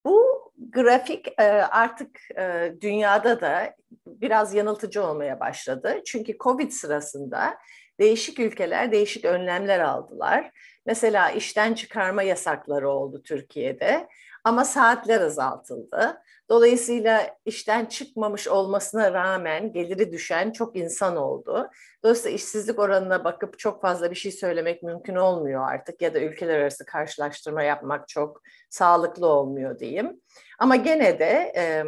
Bu 0.04 0.52
grafik 0.73 1.40
e, 1.40 1.44
artık 1.52 2.18
e, 2.38 2.75
dünyada 2.80 3.40
da 3.40 3.76
biraz 4.06 4.54
yanıltıcı 4.54 5.04
olmaya 5.04 5.40
başladı. 5.40 6.00
Çünkü 6.06 6.37
Covid 6.40 6.70
sırasında 6.70 7.58
değişik 8.00 8.38
ülkeler 8.38 8.92
değişik 8.92 9.25
önlemler 9.25 9.80
aldılar. 9.80 10.50
Mesela 10.87 11.30
işten 11.30 11.75
çıkarma 11.75 12.23
yasakları 12.23 12.88
oldu 12.90 13.23
Türkiye'de 13.23 14.08
ama 14.44 14.64
saatler 14.64 15.20
azaltıldı. 15.20 16.23
Dolayısıyla 16.48 17.36
işten 17.44 17.86
çıkmamış 17.86 18.48
olmasına 18.48 19.12
rağmen 19.12 19.72
geliri 19.72 20.12
düşen 20.12 20.52
çok 20.52 20.76
insan 20.76 21.16
oldu. 21.16 21.70
Dolayısıyla 22.02 22.36
işsizlik 22.36 22.78
oranına 22.78 23.24
bakıp 23.24 23.58
çok 23.58 23.82
fazla 23.82 24.10
bir 24.10 24.16
şey 24.16 24.32
söylemek 24.32 24.82
mümkün 24.82 25.14
olmuyor 25.14 25.68
artık 25.68 26.02
ya 26.02 26.14
da 26.14 26.20
ülkeler 26.20 26.58
arası 26.58 26.84
karşılaştırma 26.84 27.62
yapmak 27.62 28.08
çok 28.08 28.42
sağlıklı 28.70 29.26
olmuyor 29.26 29.78
diyeyim. 29.78 30.20
Ama 30.58 30.76
gene 30.76 31.18
de 31.18 31.52
e, 31.56 31.84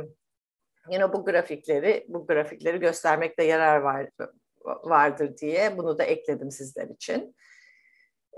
yine 0.90 1.12
bu 1.12 1.24
grafikleri 1.24 2.04
bu 2.08 2.26
grafikleri 2.26 2.80
göstermekte 2.80 3.44
yarar 3.44 3.76
var 3.78 4.08
vardır 4.64 5.36
diye 5.38 5.78
bunu 5.78 5.98
da 5.98 6.04
ekledim 6.04 6.50
sizler 6.50 6.88
için. 6.88 7.36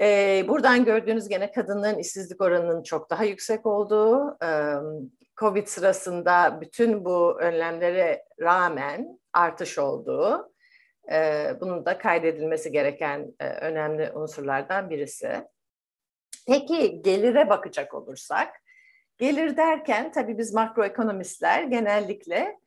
Ee, 0.01 0.45
buradan 0.49 0.85
gördüğünüz 0.85 1.29
gene 1.29 1.53
kadınların 1.53 1.99
işsizlik 1.99 2.41
oranının 2.41 2.83
çok 2.83 3.11
daha 3.11 3.25
yüksek 3.25 3.67
olduğu, 3.67 4.39
Covid 5.39 5.67
sırasında 5.67 6.59
bütün 6.61 7.05
bu 7.05 7.41
önlemlere 7.41 8.25
rağmen 8.41 9.19
artış 9.33 9.79
olduğu, 9.79 10.53
e, 11.13 11.51
bunun 11.61 11.87
da 11.87 11.99
kaydedilmesi 11.99 12.73
gereken 12.73 13.35
e, 13.41 13.49
önemli 13.49 14.13
unsurlardan 14.13 14.91
birisi. 14.91 15.49
Peki 16.47 17.03
gelire 17.03 17.49
bakacak 17.49 17.95
olursak, 17.95 18.49
gelir 19.19 19.57
derken 19.57 20.13
tabii 20.13 20.39
biz 20.39 20.55
makroekonomistler 20.55 21.63
genellikle 21.63 22.59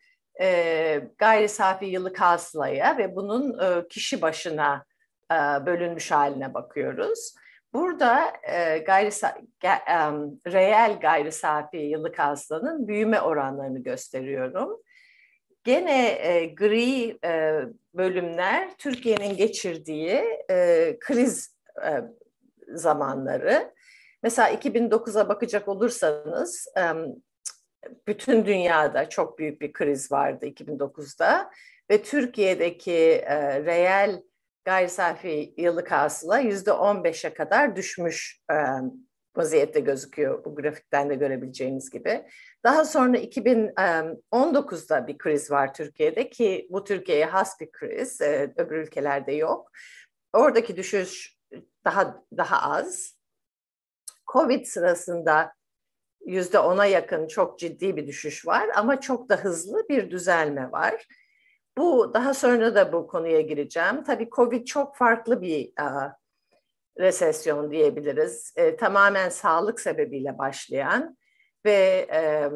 e, 0.41 1.01
gayri 1.17 1.49
safi 1.49 1.85
yıllık 1.85 2.21
hasılaya 2.21 2.97
ve 2.97 3.15
bunun 3.15 3.59
e, 3.59 3.87
kişi 3.87 4.21
başına 4.21 4.85
e, 5.31 5.35
bölünmüş 5.65 6.11
haline 6.11 6.53
bakıyoruz. 6.53 7.35
Burada 7.73 8.33
e, 8.43 8.77
gayri 8.77 9.09
um, 9.09 10.41
reel 10.47 10.99
gayri 11.01 11.31
safi 11.31 11.77
yıllık 11.77 12.19
hasılanın 12.19 12.87
büyüme 12.87 13.21
oranlarını 13.21 13.83
gösteriyorum. 13.83 14.81
Gene 15.63 16.07
e, 16.07 16.45
gri 16.45 17.17
e, 17.25 17.61
bölümler 17.93 18.69
Türkiye'nin 18.77 19.37
geçirdiği 19.37 20.23
e, 20.49 20.97
kriz 20.99 21.55
e, 21.85 22.01
zamanları. 22.67 23.73
Mesela 24.23 24.51
2009'a 24.51 25.29
bakacak 25.29 25.67
olursanız 25.67 26.67
bütün 28.07 28.45
dünyada 28.45 29.09
çok 29.09 29.39
büyük 29.39 29.61
bir 29.61 29.73
kriz 29.73 30.11
vardı 30.11 30.45
2009'da 30.45 31.51
ve 31.89 32.01
Türkiye'deki 32.01 33.01
e, 33.25 33.63
reel 33.63 34.21
gayri 34.65 34.89
safi 34.89 35.53
yıllık 35.57 35.91
hasıla 35.91 36.39
yüzde 36.39 36.69
15'e 36.69 37.33
kadar 37.33 37.75
düşmüş 37.75 38.41
e, 38.51 38.55
vaziyette 39.35 39.79
gözüküyor 39.79 40.45
bu 40.45 40.55
grafikten 40.55 41.09
de 41.09 41.15
görebileceğiniz 41.15 41.89
gibi. 41.89 42.25
Daha 42.63 42.85
sonra 42.85 43.17
2019'da 43.17 45.07
bir 45.07 45.17
kriz 45.17 45.51
var 45.51 45.73
Türkiye'de 45.73 46.29
ki 46.29 46.67
bu 46.69 46.83
Türkiye'ye 46.83 47.25
has 47.25 47.59
bir 47.59 47.71
kriz, 47.71 48.21
e, 48.21 48.53
öbür 48.57 48.77
ülkelerde 48.77 49.31
yok. 49.31 49.71
Oradaki 50.33 50.77
düşüş 50.77 51.37
daha 51.85 52.23
daha 52.37 52.71
az. 52.71 53.17
Covid 54.31 54.65
sırasında 54.65 55.53
yüzde 56.25 56.59
ona 56.59 56.85
yakın 56.85 57.27
çok 57.27 57.59
ciddi 57.59 57.95
bir 57.95 58.07
düşüş 58.07 58.47
var 58.47 58.69
ama 58.75 59.01
çok 59.01 59.29
da 59.29 59.35
hızlı 59.35 59.89
bir 59.89 60.11
düzelme 60.11 60.71
var. 60.71 61.07
Bu 61.77 62.13
daha 62.13 62.33
sonra 62.33 62.75
da 62.75 62.93
bu 62.93 63.07
konuya 63.07 63.41
gireceğim. 63.41 64.03
Tabii 64.03 64.29
Covid 64.29 64.65
çok 64.65 64.95
farklı 64.95 65.41
bir 65.41 65.73
a, 65.81 66.09
resesyon 66.99 67.71
diyebiliriz. 67.71 68.53
E, 68.55 68.75
tamamen 68.75 69.29
sağlık 69.29 69.79
sebebiyle 69.79 70.37
başlayan 70.37 71.17
ve 71.65 72.07
e, 72.13 72.49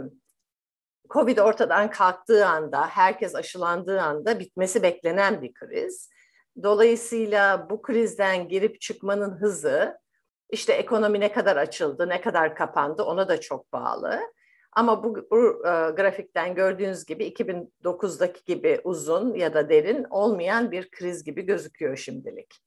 Covid 1.09 1.37
ortadan 1.37 1.89
kalktığı 1.89 2.47
anda, 2.47 2.87
herkes 2.87 3.35
aşılandığı 3.35 4.01
anda 4.01 4.39
bitmesi 4.39 4.83
beklenen 4.83 5.41
bir 5.41 5.53
kriz. 5.53 6.09
Dolayısıyla 6.63 7.69
bu 7.69 7.81
krizden 7.81 8.47
girip 8.47 8.81
çıkmanın 8.81 9.31
hızı, 9.31 9.99
işte 10.49 10.73
ekonomi 10.73 11.19
ne 11.19 11.31
kadar 11.31 11.57
açıldı, 11.57 12.09
ne 12.09 12.21
kadar 12.21 12.55
kapandı 12.55 13.03
ona 13.03 13.27
da 13.27 13.41
çok 13.41 13.73
bağlı. 13.73 14.19
Ama 14.75 15.03
bu, 15.03 15.27
bu 15.31 15.67
e, 15.67 15.91
grafikten 15.91 16.55
gördüğünüz 16.55 17.05
gibi 17.05 17.27
2009'daki 17.27 18.45
gibi 18.45 18.81
uzun 18.83 19.33
ya 19.33 19.53
da 19.53 19.69
derin 19.69 20.03
olmayan 20.09 20.71
bir 20.71 20.91
kriz 20.91 21.23
gibi 21.23 21.41
gözüküyor 21.41 21.97
şimdilik. 21.97 22.61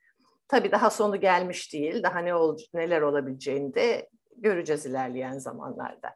Tabii 0.49 0.73
daha 0.73 0.91
sonu 0.91 1.21
gelmiş 1.21 1.73
değil. 1.73 2.03
Daha 2.03 2.19
ne 2.19 2.35
ol, 2.35 2.59
neler 2.75 3.03
olabileceğini 3.03 3.75
de 3.75 4.09
göreceğiz 4.37 4.87
ilerleyen 4.87 5.38
zamanlarda. 5.38 6.15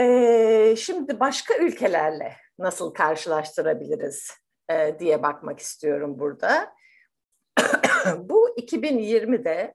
Ee, 0.00 0.74
şimdi 0.78 1.20
başka 1.20 1.56
ülkelerle 1.56 2.36
nasıl 2.58 2.94
karşılaştırabiliriz 2.94 4.30
e, 4.70 4.98
diye 4.98 5.22
bakmak 5.22 5.58
istiyorum 5.60 6.18
burada. 6.18 6.74
Bu 8.18 8.48
2020'de 8.58 9.74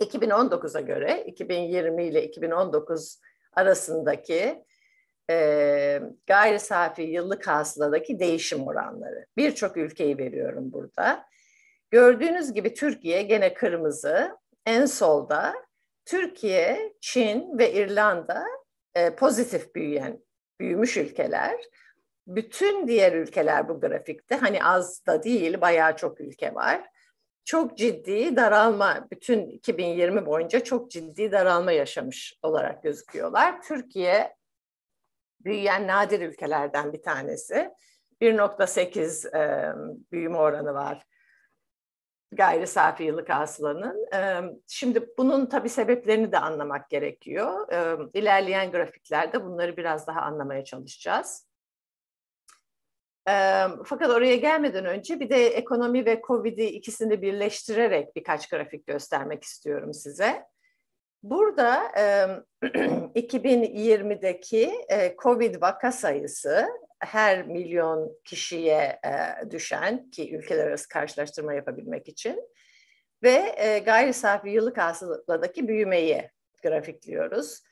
2019'a 0.00 0.80
göre 0.80 1.24
2020 1.26 2.04
ile 2.04 2.24
2019 2.24 3.20
arasındaki 3.52 4.64
e, 5.30 6.02
gayri 6.26 6.60
safi 6.60 7.02
yıllık 7.02 7.46
hasıladaki 7.46 8.18
değişim 8.18 8.66
oranları. 8.66 9.26
Birçok 9.36 9.76
ülkeyi 9.76 10.18
veriyorum 10.18 10.72
burada. 10.72 11.26
Gördüğünüz 11.90 12.52
gibi 12.52 12.74
Türkiye 12.74 13.22
gene 13.22 13.54
kırmızı. 13.54 14.36
En 14.66 14.86
solda 14.86 15.54
Türkiye, 16.04 16.92
Çin 17.00 17.58
ve 17.58 17.72
İrlanda 17.72 18.44
e, 18.94 19.14
pozitif 19.14 19.74
büyüyen, 19.74 20.18
büyümüş 20.60 20.96
ülkeler. 20.96 21.60
Bütün 22.26 22.88
diğer 22.88 23.12
ülkeler 23.12 23.68
bu 23.68 23.80
grafikte 23.80 24.34
hani 24.34 24.64
az 24.64 25.06
da 25.06 25.22
değil 25.22 25.60
bayağı 25.60 25.96
çok 25.96 26.20
ülke 26.20 26.54
var. 26.54 26.88
Çok 27.44 27.78
ciddi 27.78 28.36
daralma, 28.36 29.06
bütün 29.10 29.50
2020 29.50 30.26
boyunca 30.26 30.64
çok 30.64 30.90
ciddi 30.90 31.32
daralma 31.32 31.72
yaşamış 31.72 32.38
olarak 32.42 32.82
gözüküyorlar. 32.82 33.62
Türkiye 33.62 34.36
büyüyen 35.40 35.86
nadir 35.86 36.20
ülkelerden 36.20 36.92
bir 36.92 37.02
tanesi. 37.02 37.70
1.8 38.20 39.36
e, 39.36 39.74
büyüme 40.12 40.36
oranı 40.36 40.74
var 40.74 41.06
gayri 42.32 42.66
safi 42.66 43.04
yıllık 43.04 43.30
hasılanın. 43.30 44.08
Şimdi 44.66 45.08
bunun 45.18 45.46
tabii 45.46 45.68
sebeplerini 45.68 46.32
de 46.32 46.38
anlamak 46.38 46.90
gerekiyor. 46.90 47.68
İlerleyen 48.14 48.70
grafiklerde 48.70 49.44
bunları 49.44 49.76
biraz 49.76 50.06
daha 50.06 50.20
anlamaya 50.20 50.64
çalışacağız. 50.64 51.46
Fakat 53.84 54.10
oraya 54.10 54.36
gelmeden 54.36 54.84
önce 54.84 55.20
bir 55.20 55.30
de 55.30 55.46
ekonomi 55.46 56.06
ve 56.06 56.22
Covid'i 56.26 56.64
ikisini 56.64 57.22
birleştirerek 57.22 58.16
birkaç 58.16 58.48
grafik 58.48 58.86
göstermek 58.86 59.44
istiyorum 59.44 59.94
size. 59.94 60.44
Burada 61.22 61.92
2020'deki 63.14 64.72
Covid 65.22 65.62
vaka 65.62 65.92
sayısı 65.92 66.66
her 66.98 67.46
milyon 67.46 68.16
kişiye 68.24 69.00
düşen 69.50 70.10
ki 70.10 70.36
ülkeler 70.36 70.66
arası 70.66 70.88
karşılaştırma 70.88 71.54
yapabilmek 71.54 72.08
için 72.08 72.48
ve 73.22 73.54
e, 73.56 73.78
gayri 73.78 74.12
safi 74.12 74.50
yıllık 74.50 74.78
hasıladaki 74.78 75.68
büyümeyi 75.68 76.30
grafikliyoruz. 76.62 77.62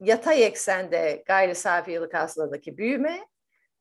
Yatay 0.00 0.44
eksende 0.44 1.22
gayri 1.26 1.54
safi 1.54 1.90
yıllık 1.90 2.14
hasıladaki 2.14 2.78
büyüme, 2.78 3.26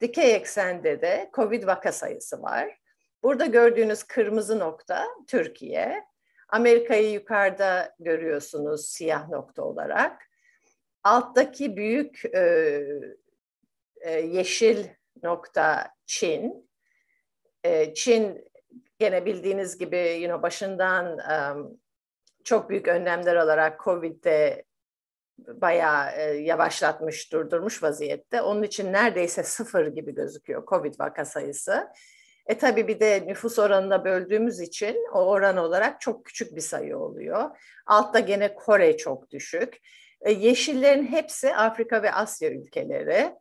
dikey 0.02 0.36
eksende 0.36 1.02
de 1.02 1.30
COVID 1.34 1.68
vaka 1.68 1.92
sayısı 1.92 2.42
var. 2.42 2.80
Burada 3.24 3.46
gördüğünüz 3.46 4.04
kırmızı 4.04 4.60
nokta 4.60 5.08
Türkiye. 5.28 6.04
Amerika'yı 6.50 7.12
yukarıda 7.12 7.96
görüyorsunuz 8.00 8.88
siyah 8.88 9.30
nokta 9.30 9.64
olarak. 9.64 10.24
Alttaki 11.04 11.78
büyük 11.78 12.26
e, 12.36 12.84
e, 14.02 14.12
yeşil 14.12 14.86
nokta 15.24 15.92
Çin. 16.06 16.70
E, 17.64 17.94
Çin 17.94 18.50
gene 19.00 19.26
bildiğiniz 19.26 19.78
gibi 19.78 19.98
you 19.98 20.26
know, 20.26 20.42
başından 20.42 21.18
um, 21.56 21.80
çok 22.44 22.70
büyük 22.70 22.88
önlemler 22.88 23.36
alarak 23.36 23.80
Covid'de 23.84 24.66
bayağı 25.62 26.12
e, 26.12 26.22
yavaşlatmış, 26.22 27.34
durdurmuş 27.34 27.84
vaziyette. 27.84 28.42
Onun 28.42 28.64
için 28.64 28.94
neredeyse 28.94 29.44
sıfır 29.44 29.88
gibi 29.88 30.16
gözüküyor 30.16 30.66
Covid 30.66 31.00
vaka 31.00 31.26
sayısı. 31.26 31.88
E 32.46 32.58
tabii 32.58 32.88
bir 32.88 33.00
de 33.00 33.24
nüfus 33.28 33.60
oranına 33.60 34.06
böldüğümüz 34.06 34.60
için 34.60 35.08
o 35.14 35.20
oran 35.20 35.58
olarak 35.58 36.02
çok 36.02 36.26
küçük 36.26 36.56
bir 36.56 36.62
sayı 36.62 36.98
oluyor. 36.98 37.50
Altta 37.86 38.20
gene 38.20 38.56
Kore 38.56 38.98
çok 38.98 39.32
düşük. 39.32 39.78
E, 40.22 40.32
yeşillerin 40.32 41.06
hepsi 41.08 41.56
Afrika 41.56 42.04
ve 42.04 42.12
Asya 42.14 42.52
ülkeleri. 42.52 43.36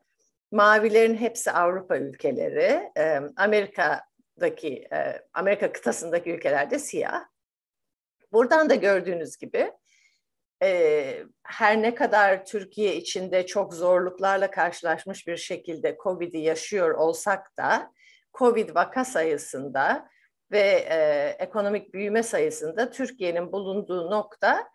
Mavilerin 0.53 1.17
hepsi 1.17 1.53
Avrupa 1.53 1.97
ülkeleri, 1.97 2.93
Amerika'daki, 3.37 4.89
Amerika 5.35 5.73
kıtasındaki 5.73 6.31
ülkelerde 6.31 6.79
siyah. 6.79 7.25
Buradan 8.33 8.71
da 8.71 8.75
gördüğünüz 8.75 9.37
gibi 9.37 9.73
her 11.43 11.83
ne 11.83 11.95
kadar 11.95 12.45
Türkiye 12.45 12.97
içinde 12.97 13.47
çok 13.47 13.75
zorluklarla 13.75 14.51
karşılaşmış 14.51 15.27
bir 15.27 15.37
şekilde 15.37 15.97
COVID'i 16.03 16.39
yaşıyor 16.39 16.91
olsak 16.91 17.57
da 17.57 17.93
COVID 18.39 18.75
vaka 18.75 19.05
sayısında 19.05 20.09
ve 20.53 20.87
e, 20.91 21.37
ekonomik 21.39 21.95
büyüme 21.95 22.23
sayısında 22.23 22.91
Türkiye'nin 22.91 23.53
bulunduğu 23.53 24.11
nokta 24.11 24.69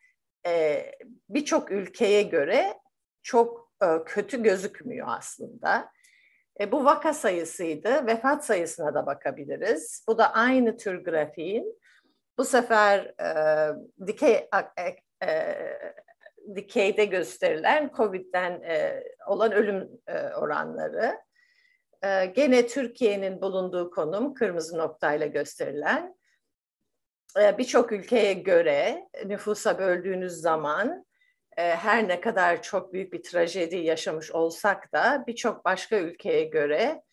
e, 0.45 0.85
birçok 1.29 1.71
ülkeye 1.71 2.21
göre 2.21 2.79
çok 3.23 3.71
e, 3.81 4.03
kötü 4.05 4.43
gözükmüyor 4.43 5.07
aslında. 5.09 5.91
E, 6.59 6.71
bu 6.71 6.85
vaka 6.85 7.13
sayısıydı. 7.13 8.07
Vefat 8.07 8.45
sayısına 8.45 8.93
da 8.93 9.05
bakabiliriz. 9.05 10.05
Bu 10.07 10.17
da 10.17 10.33
aynı 10.33 10.77
tür 10.77 11.03
grafiğin. 11.03 11.79
Bu 12.37 12.45
sefer 12.45 12.99
e, 12.99 13.27
dikey 14.07 14.47
e, 15.27 15.57
dikeyde 16.55 17.05
gösterilen 17.05 17.91
COVID'den 17.97 18.51
e, 18.51 19.03
olan 19.27 19.51
ölüm 19.51 19.89
e, 20.07 20.19
oranları. 20.19 21.19
E, 22.03 22.25
gene 22.25 22.67
Türkiye'nin 22.67 23.41
bulunduğu 23.41 23.91
konum 23.91 24.33
kırmızı 24.33 24.77
noktayla 24.77 25.27
gösterilen. 25.27 26.15
E, 27.39 27.57
Birçok 27.57 27.91
ülkeye 27.91 28.33
göre 28.33 29.09
nüfusa 29.25 29.79
böldüğünüz 29.79 30.33
zaman 30.33 31.05
e, 31.57 31.61
her 31.75 32.07
ne 32.07 32.21
kadar 32.21 32.61
çok 32.61 32.93
büyük 32.93 33.13
bir 33.13 33.23
trajedi 33.23 33.75
yaşamış 33.75 34.31
olsak 34.31 34.93
da 34.93 35.23
birçok 35.27 35.65
başka 35.65 35.97
ülkeye 35.97 36.43
göre 36.43 37.03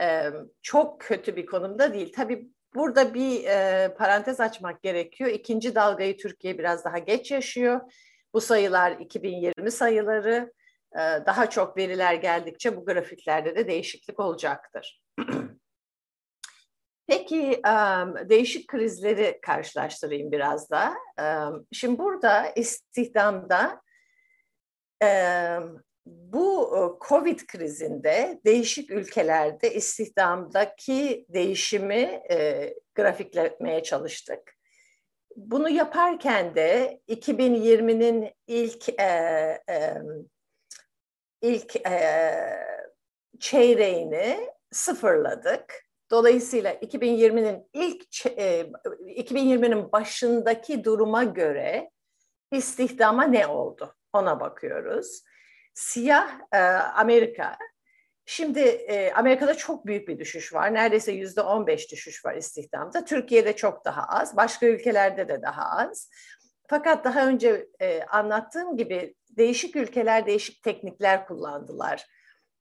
e, 0.00 0.24
çok 0.62 1.00
kötü 1.00 1.36
bir 1.36 1.46
konumda 1.46 1.94
değil. 1.94 2.12
Tabii 2.16 2.48
burada 2.74 3.14
bir 3.14 3.44
e, 3.44 3.94
parantez 3.98 4.40
açmak 4.40 4.82
gerekiyor. 4.82 5.30
İkinci 5.30 5.74
dalgayı 5.74 6.16
Türkiye 6.16 6.58
biraz 6.58 6.84
daha 6.84 6.98
geç 6.98 7.30
yaşıyor. 7.30 7.80
Bu 8.34 8.40
sayılar 8.40 8.92
2020 8.92 9.70
sayıları. 9.70 10.52
daha 11.26 11.50
çok 11.50 11.76
veriler 11.76 12.14
geldikçe 12.14 12.76
bu 12.76 12.84
grafiklerde 12.84 13.56
de 13.56 13.68
değişiklik 13.68 14.20
olacaktır. 14.20 15.02
Peki 17.06 17.60
değişik 18.28 18.68
krizleri 18.68 19.38
karşılaştırayım 19.42 20.32
biraz 20.32 20.70
da. 20.70 20.94
Şimdi 21.72 21.98
burada 21.98 22.46
istihdamda 22.56 23.82
bu 26.32 26.98
Covid 27.08 27.40
krizinde 27.46 28.40
değişik 28.44 28.90
ülkelerde 28.90 29.74
istihdamdaki 29.74 31.26
değişimi 31.28 32.22
e, 32.30 32.74
grafiklemeye 32.94 33.82
çalıştık. 33.82 34.54
Bunu 35.36 35.68
yaparken 35.68 36.54
de 36.54 37.00
2020'nin 37.08 38.30
ilk 38.46 38.88
e, 38.88 39.04
e, 39.70 39.94
ilk 41.42 41.76
e, 41.76 42.40
çeyreğini 43.40 44.50
sıfırladık. 44.72 45.84
Dolayısıyla 46.10 46.72
2020'nin 46.74 47.68
ilk 47.72 48.26
e, 48.26 48.60
2020'nin 49.06 49.92
başındaki 49.92 50.84
duruma 50.84 51.24
göre 51.24 51.90
istihdama 52.52 53.24
ne 53.24 53.46
oldu? 53.46 53.94
Ona 54.12 54.40
bakıyoruz. 54.40 55.22
Siyah 55.78 56.40
e, 56.52 56.58
Amerika. 56.96 57.56
Şimdi 58.26 58.60
e, 58.60 59.12
Amerika'da 59.12 59.54
çok 59.54 59.86
büyük 59.86 60.08
bir 60.08 60.18
düşüş 60.18 60.54
var. 60.54 60.74
Neredeyse 60.74 61.12
yüzde 61.12 61.40
on 61.40 61.66
beş 61.66 61.92
düşüş 61.92 62.24
var 62.24 62.34
istihdamda. 62.34 63.04
Türkiye'de 63.04 63.56
çok 63.56 63.84
daha 63.84 64.02
az. 64.02 64.36
Başka 64.36 64.66
ülkelerde 64.66 65.28
de 65.28 65.42
daha 65.42 65.78
az. 65.78 66.10
fakat 66.68 67.04
daha 67.04 67.26
önce 67.26 67.68
e, 67.80 68.02
anlattığım 68.02 68.76
gibi 68.76 69.14
değişik 69.30 69.76
ülkeler 69.76 70.26
değişik 70.26 70.62
teknikler 70.62 71.26
kullandılar. 71.26 72.06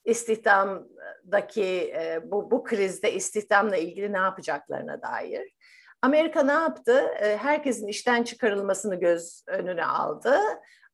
İstihdamdaki 0.06 1.94
e, 1.96 2.20
bu, 2.24 2.52
bu 2.52 2.64
krizde 2.64 3.14
istihdamla 3.14 3.78
ilgili 3.78 4.14
ne 4.14 4.18
yapacaklarına 4.18 5.02
dair. 5.02 5.56
Amerika 6.02 6.44
ne 6.44 6.52
yaptı? 6.52 7.08
E, 7.22 7.38
herkesin 7.38 7.88
işten 7.88 8.24
çıkarılmasını 8.24 8.96
göz 8.96 9.44
önüne 9.48 9.86
aldı 9.86 10.40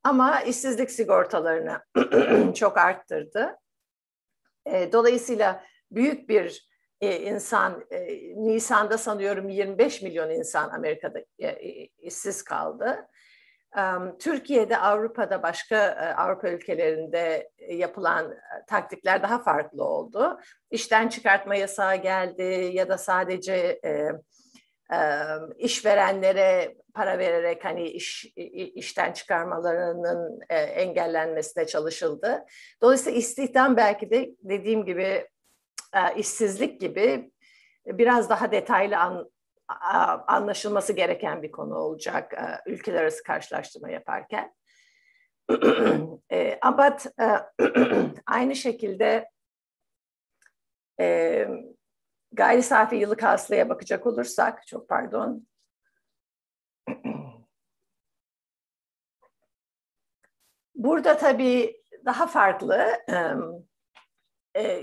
ama 0.04 0.40
işsizlik 0.40 0.90
sigortalarını 0.90 1.80
çok 2.54 2.78
arttırdı. 2.78 3.56
E, 4.66 4.92
dolayısıyla 4.92 5.64
büyük 5.90 6.28
bir 6.28 6.68
e, 7.00 7.20
insan, 7.20 7.84
e, 7.90 8.06
Nisan'da 8.36 8.98
sanıyorum 8.98 9.48
25 9.48 10.02
milyon 10.02 10.30
insan 10.30 10.70
Amerika'da 10.70 11.20
işsiz 11.98 12.42
kaldı. 12.42 13.08
Türkiye'de, 14.18 14.78
Avrupa'da, 14.78 15.42
başka 15.42 15.78
Avrupa 16.16 16.48
ülkelerinde 16.48 17.50
yapılan 17.68 18.34
taktikler 18.66 19.22
daha 19.22 19.42
farklı 19.42 19.84
oldu. 19.84 20.40
İşten 20.70 21.08
çıkartma 21.08 21.54
yasağı 21.54 21.96
geldi 21.96 22.70
ya 22.72 22.88
da 22.88 22.98
sadece 22.98 23.80
işverenlere 25.58 26.76
para 26.94 27.18
vererek 27.18 27.64
hani 27.64 27.88
iş 27.88 28.24
işten 28.74 29.12
çıkarmalarının 29.12 30.40
engellenmesine 30.50 31.66
çalışıldı. 31.66 32.44
Dolayısıyla 32.82 33.18
istihdam 33.18 33.76
belki 33.76 34.10
de 34.10 34.30
dediğim 34.42 34.84
gibi 34.84 35.28
işsizlik 36.16 36.80
gibi 36.80 37.30
biraz 37.86 38.30
daha 38.30 38.52
detaylı 38.52 38.96
an, 38.96 39.30
anlaşılması 40.26 40.92
gereken 40.92 41.42
bir 41.42 41.52
konu 41.52 41.74
olacak 41.74 42.34
ülkeler 42.66 43.02
arası 43.02 43.22
karşılaştırma 43.22 43.90
yaparken. 43.90 44.54
E, 46.32 46.58
aynı 48.26 48.56
şekilde 48.56 49.30
e, 51.00 51.48
gayri 52.36 52.62
safi 52.62 52.96
yıllık 52.96 53.22
hasılaya 53.22 53.68
bakacak 53.68 54.06
olursak, 54.06 54.66
çok 54.66 54.88
pardon, 54.88 55.46
Burada 60.74 61.16
tabii 61.16 61.82
daha 62.04 62.26
farklı 62.26 62.88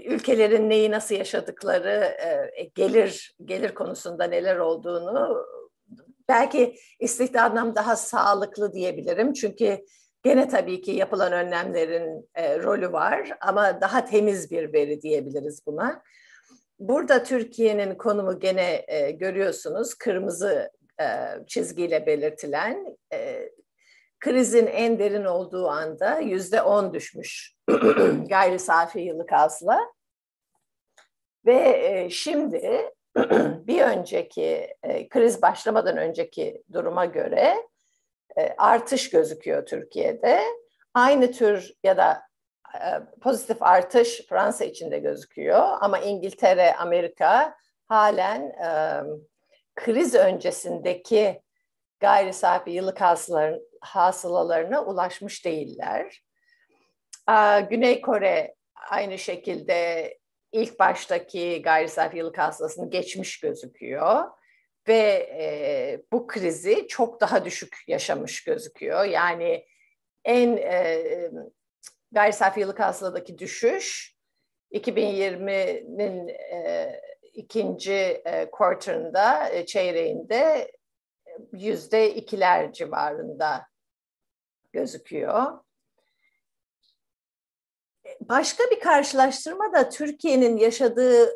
ülkelerin 0.05 0.69
neyi 0.69 0.91
nasıl 0.91 1.15
yaşadıkları, 1.15 2.17
gelir 2.75 3.35
gelir 3.45 3.73
konusunda 3.73 4.23
neler 4.23 4.57
olduğunu 4.57 5.45
belki 6.29 6.75
istihdamdan 6.99 7.75
daha 7.75 7.95
sağlıklı 7.95 8.73
diyebilirim. 8.73 9.33
Çünkü 9.33 9.85
gene 10.23 10.47
tabii 10.47 10.81
ki 10.81 10.91
yapılan 10.91 11.31
önlemlerin 11.31 12.29
rolü 12.37 12.91
var 12.91 13.37
ama 13.41 13.81
daha 13.81 14.05
temiz 14.05 14.51
bir 14.51 14.73
veri 14.73 15.01
diyebiliriz 15.01 15.65
buna. 15.65 16.03
Burada 16.81 17.23
Türkiye'nin 17.23 17.95
konumu 17.95 18.39
gene 18.39 18.85
görüyorsunuz 19.11 19.93
kırmızı 19.93 20.71
çizgiyle 21.47 22.05
belirtilen 22.05 22.97
krizin 24.19 24.67
en 24.67 24.99
derin 24.99 25.25
olduğu 25.25 25.67
anda 25.67 26.19
yüzde 26.19 26.61
on 26.61 26.93
düşmüş 26.93 27.55
gayri 28.29 28.59
safi 28.59 28.99
yıllık 28.99 29.31
hasıla. 29.31 29.79
Ve 31.45 31.87
e, 31.87 32.09
şimdi 32.09 32.91
bir 33.67 33.81
önceki 33.81 34.75
e, 34.83 35.09
kriz 35.09 35.41
başlamadan 35.41 35.97
önceki 35.97 36.63
duruma 36.73 37.05
göre 37.05 37.55
e, 38.37 38.55
artış 38.57 39.09
gözüküyor 39.09 39.65
Türkiye'de. 39.65 40.41
Aynı 40.93 41.31
tür 41.31 41.73
ya 41.83 41.97
da 41.97 42.21
pozitif 43.21 43.63
artış 43.63 44.21
Fransa 44.29 44.65
içinde 44.65 44.99
gözüküyor 44.99 45.67
ama 45.81 45.99
İngiltere, 45.99 46.75
Amerika 46.75 47.55
halen 47.87 48.53
kriz 49.75 50.15
öncesindeki 50.15 51.41
gayri 51.99 52.33
safi 52.33 52.71
yıllık 52.71 53.01
hasılaların, 53.01 53.61
hasılalarına 53.81 54.83
ulaşmış 54.85 55.45
değiller. 55.45 56.23
Güney 57.69 58.01
Kore 58.01 58.55
aynı 58.89 59.17
şekilde 59.17 60.17
ilk 60.51 60.79
baştaki 60.79 61.61
gayri 61.61 61.89
safi 61.89 62.17
yıllık 62.17 62.37
hasılasını 62.37 62.89
geçmiş 62.89 63.39
gözüküyor 63.39 64.23
ve 64.87 65.29
e, 65.39 66.01
bu 66.11 66.27
krizi 66.27 66.87
çok 66.87 67.21
daha 67.21 67.45
düşük 67.45 67.77
yaşamış 67.87 68.43
gözüküyor. 68.43 69.03
Yani 69.03 69.65
en 70.25 70.57
e, 70.57 71.31
gayri 72.11 72.33
safi 72.33 72.59
yıllık 72.59 72.79
hasıladaki 72.79 73.37
düşüş 73.37 74.15
2020'nin 74.71 76.27
e, 76.27 77.01
ikinci 77.33 77.93
e, 78.25 78.51
quarter'ında, 78.51 79.49
e, 79.49 79.65
çeyreğinde 79.65 80.71
yüzde 81.53 82.15
ikiler 82.15 82.73
civarında 82.73 83.67
gözüküyor. 84.71 85.59
Başka 88.21 88.63
bir 88.71 88.79
karşılaştırma 88.79 89.73
da 89.73 89.89
Türkiye'nin 89.89 90.57
yaşadığı 90.57 91.31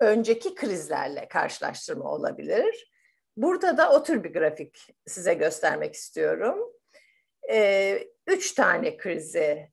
önceki 0.00 0.54
krizlerle 0.54 1.28
karşılaştırma 1.28 2.12
olabilir. 2.12 2.90
Burada 3.36 3.76
da 3.76 3.92
o 3.92 4.02
tür 4.02 4.24
bir 4.24 4.32
grafik 4.32 4.94
size 5.06 5.34
göstermek 5.34 5.94
istiyorum. 5.94 6.72
Ee, 7.50 8.08
üç 8.26 8.52
tane 8.52 8.96
krizi 8.96 9.38
e, 9.38 9.70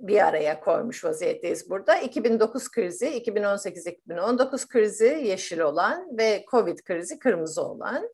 bir 0.00 0.26
araya 0.26 0.60
koymuş 0.60 1.04
vaziyetteyiz 1.04 1.70
burada. 1.70 1.96
2009 1.96 2.70
krizi, 2.70 3.06
2018-2019 3.06 4.68
krizi 4.68 5.22
yeşil 5.24 5.60
olan 5.60 6.18
ve 6.18 6.44
Covid 6.50 6.78
krizi 6.78 7.18
kırmızı 7.18 7.62
olan. 7.62 8.08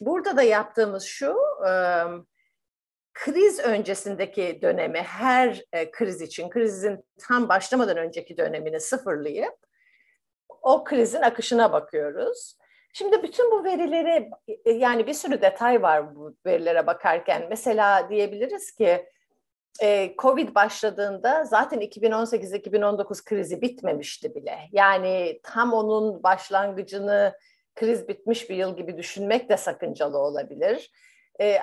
Burada 0.00 0.36
da 0.36 0.42
yaptığımız 0.42 1.04
şu, 1.04 1.36
kriz 3.14 3.60
öncesindeki 3.60 4.58
dönemi 4.62 4.98
her 4.98 5.64
kriz 5.92 6.22
için, 6.22 6.50
krizin 6.50 7.04
tam 7.18 7.48
başlamadan 7.48 7.96
önceki 7.96 8.36
dönemini 8.36 8.80
sıfırlayıp 8.80 9.54
o 10.62 10.84
krizin 10.84 11.22
akışına 11.22 11.72
bakıyoruz. 11.72 12.56
Şimdi 12.92 13.22
bütün 13.22 13.50
bu 13.50 13.64
verileri 13.64 14.30
yani 14.66 15.06
bir 15.06 15.14
sürü 15.14 15.42
detay 15.42 15.82
var 15.82 16.16
bu 16.16 16.36
verilere 16.46 16.86
bakarken. 16.86 17.46
Mesela 17.50 18.10
diyebiliriz 18.10 18.72
ki 18.72 19.06
Covid 20.18 20.54
başladığında 20.54 21.44
zaten 21.44 21.80
2018-2019 21.80 23.24
krizi 23.24 23.62
bitmemişti 23.62 24.34
bile. 24.34 24.58
Yani 24.72 25.40
tam 25.42 25.72
onun 25.72 26.22
başlangıcını 26.22 27.34
kriz 27.74 28.08
bitmiş 28.08 28.50
bir 28.50 28.56
yıl 28.56 28.76
gibi 28.76 28.98
düşünmek 28.98 29.48
de 29.48 29.56
sakıncalı 29.56 30.18
olabilir. 30.18 30.90
E, 31.40 31.58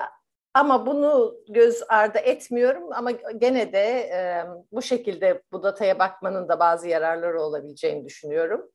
ama 0.54 0.86
bunu 0.86 1.36
göz 1.50 1.84
ardı 1.90 2.18
etmiyorum 2.18 2.94
ama 2.94 3.12
gene 3.12 3.74
de 3.74 3.80
e, 3.80 4.46
bu 4.72 4.82
şekilde 4.82 5.42
bu 5.52 5.64
dataya 5.64 6.00
bakmanın 6.00 6.50
da 6.50 6.60
bazı 6.60 6.88
yararları 6.88 7.42
olabileceğini 7.42 8.06
düşünüyorum. 8.06 8.72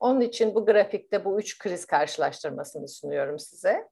Onun 0.00 0.20
için 0.20 0.54
bu 0.54 0.66
grafikte 0.66 1.24
bu 1.24 1.38
üç 1.38 1.58
kriz 1.58 1.84
karşılaştırmasını 1.86 2.88
sunuyorum 2.88 3.38
size. 3.38 3.88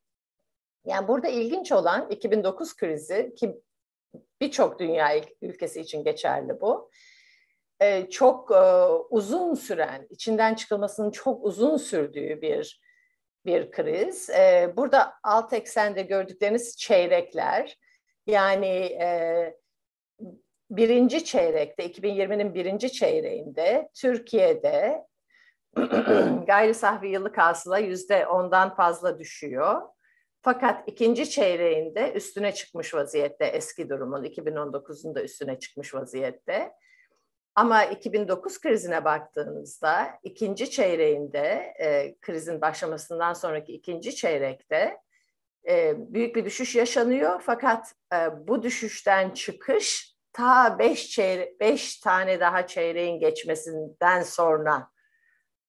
Yani 0.85 1.09
burada 1.09 1.29
ilginç 1.29 1.73
olan 1.73 2.11
2009 2.11 2.77
krizi 2.77 3.35
ki 3.35 3.61
birçok 4.41 4.79
dünya 4.79 5.11
ülkesi 5.43 5.81
için 5.81 6.05
geçerli 6.05 6.61
bu. 6.61 6.91
Ee, 7.81 8.11
çok 8.11 8.51
e, 8.51 8.63
uzun 9.11 9.55
süren, 9.55 10.07
içinden 10.11 10.55
çıkılmasının 10.55 11.11
çok 11.11 11.45
uzun 11.45 11.77
sürdüğü 11.77 12.43
bir 12.43 12.81
bir 13.47 13.71
kriz. 13.71 14.31
E, 14.31 14.73
burada 14.77 15.13
alt 15.25 15.53
eksende 15.53 16.03
gördükleriniz 16.03 16.77
çeyrekler. 16.77 17.77
Yani 18.27 18.67
e, 19.01 19.55
birinci 20.71 21.25
çeyrekte, 21.25 21.87
2020'nin 21.87 22.55
birinci 22.55 22.93
çeyreğinde 22.93 23.89
Türkiye'de 23.95 25.05
gayri 26.47 26.75
safi 26.75 27.07
yıllık 27.07 27.39
hasıla 27.39 27.79
yüzde 27.79 28.27
ondan 28.27 28.75
fazla 28.75 29.19
düşüyor. 29.19 29.83
Fakat 30.43 30.89
ikinci 30.89 31.31
çeyreğinde 31.31 32.13
üstüne 32.13 32.55
çıkmış 32.55 32.95
vaziyette 32.95 33.45
eski 33.45 33.89
durumun 33.89 34.25
2019'un 34.25 35.15
da 35.15 35.23
üstüne 35.23 35.59
çıkmış 35.59 35.95
vaziyette. 35.95 36.73
Ama 37.55 37.85
2009 37.85 38.61
krizine 38.61 39.05
baktığınızda 39.05 40.19
ikinci 40.23 40.71
çeyreğinde 40.71 41.75
e, 41.81 42.17
krizin 42.21 42.61
başlamasından 42.61 43.33
sonraki 43.33 43.73
ikinci 43.73 44.17
çeyrekte 44.17 45.01
e, 45.69 45.95
büyük 45.99 46.37
bir 46.37 46.45
düşüş 46.45 46.77
yaşanıyor. 46.77 47.43
Fakat 47.47 47.95
e, 48.15 48.17
bu 48.49 48.63
düşüşten 48.63 49.31
çıkış 49.31 50.17
ta 50.33 50.79
beş, 50.79 51.11
çeyre 51.11 51.55
beş 51.61 52.01
tane 52.01 52.41
daha 52.41 52.67
çeyreğin 52.67 53.21
geçmesinden 53.21 54.23
sonra 54.23 54.91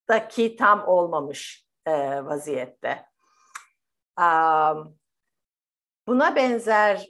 daki 0.10 0.56
tam 0.56 0.88
olmamış 0.88 1.68
e, 1.86 1.92
vaziyette. 2.26 3.11
Buna 6.08 6.36
benzer 6.36 7.08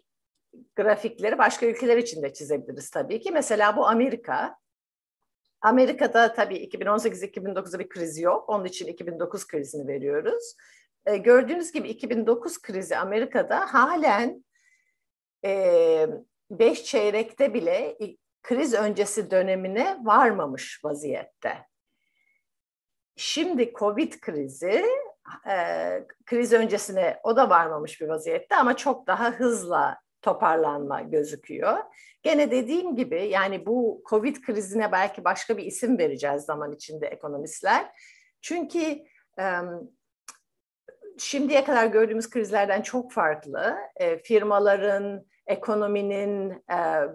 grafikleri 0.76 1.38
başka 1.38 1.66
ülkeler 1.66 1.98
için 1.98 2.24
de 2.24 2.34
çizebiliriz 2.34 2.90
tabii 2.90 3.20
ki. 3.20 3.32
Mesela 3.32 3.78
bu 3.78 3.88
Amerika. 3.88 4.56
Amerika'da 5.62 6.34
tabii 6.34 6.58
2018-2009'da 6.58 7.80
bir 7.80 7.90
kriz 7.90 8.20
yok. 8.20 8.50
Onun 8.50 8.66
için 8.66 8.88
2009 8.88 9.48
krizini 9.48 9.88
veriyoruz. 9.88 10.56
E, 11.06 11.18
gördüğünüz 11.18 11.72
gibi 11.72 11.90
2009 11.90 12.62
krizi 12.62 12.98
Amerika'da 12.98 13.74
halen 13.74 14.46
e, 15.46 16.08
beş 16.52 16.84
çeyrekte 16.84 17.54
bile 17.54 17.98
kriz 18.44 18.74
öncesi 18.74 19.32
dönemine 19.32 19.98
varmamış 20.04 20.86
vaziyette. 20.86 21.68
Şimdi 23.16 23.74
Covid 23.74 24.14
krizi 24.14 24.86
e, 25.50 25.56
kriz 26.26 26.54
öncesine 26.54 27.20
o 27.24 27.36
da 27.36 27.50
varmamış 27.50 28.02
bir 28.02 28.08
vaziyette 28.08 28.56
ama 28.56 28.78
çok 28.78 29.08
daha 29.08 29.32
hızla 29.32 29.98
toparlanma 30.22 31.02
gözüküyor. 31.02 31.78
Gene 32.24 32.52
dediğim 32.52 32.96
gibi 32.96 33.28
yani 33.28 33.66
bu 33.66 34.04
Covid 34.10 34.36
krizine 34.36 34.92
belki 34.92 35.24
başka 35.24 35.58
bir 35.58 35.64
isim 35.64 35.98
vereceğiz 35.98 36.44
zaman 36.44 36.72
içinde 36.72 37.08
ekonomistler. 37.08 37.86
Çünkü 38.42 38.80
e, 39.40 39.46
şimdiye 41.18 41.64
kadar 41.64 41.86
gördüğümüz 41.86 42.30
krizlerden 42.30 42.82
çok 42.82 43.12
farklı. 43.12 43.78
E, 43.96 44.18
firmaların, 44.18 45.26
ekonominin 45.48 46.52
e, 46.52 47.08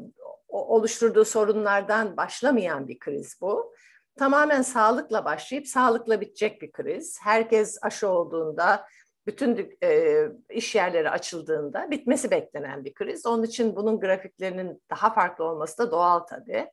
oluşturduğu 0.48 1.24
sorunlardan 1.24 2.16
başlamayan 2.16 2.88
bir 2.88 2.98
kriz 2.98 3.38
bu. 3.40 3.74
Tamamen 4.16 4.62
sağlıkla 4.62 5.24
başlayıp 5.24 5.66
sağlıkla 5.68 6.20
bitecek 6.20 6.62
bir 6.62 6.72
kriz. 6.72 7.18
Herkes 7.22 7.78
aşı 7.82 8.08
olduğunda, 8.08 8.86
bütün 9.26 9.76
e, 9.82 10.22
iş 10.50 10.74
yerleri 10.74 11.10
açıldığında 11.10 11.90
bitmesi 11.90 12.30
beklenen 12.30 12.84
bir 12.84 12.94
kriz. 12.94 13.26
Onun 13.26 13.42
için 13.42 13.76
bunun 13.76 14.00
grafiklerinin 14.00 14.82
daha 14.90 15.14
farklı 15.14 15.44
olması 15.44 15.78
da 15.78 15.90
doğal 15.90 16.18
tabii. 16.18 16.66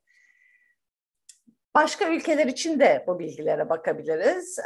Başka 1.76 2.10
ülkeler 2.10 2.46
için 2.46 2.80
de 2.80 3.04
bu 3.08 3.20
bilgilere 3.20 3.70
bakabiliriz. 3.70 4.60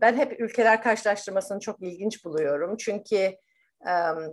Ben 0.00 0.16
hep 0.16 0.40
ülkeler 0.40 0.82
karşılaştırmasını 0.82 1.60
çok 1.60 1.82
ilginç 1.82 2.24
buluyorum. 2.24 2.76
Çünkü 2.76 3.36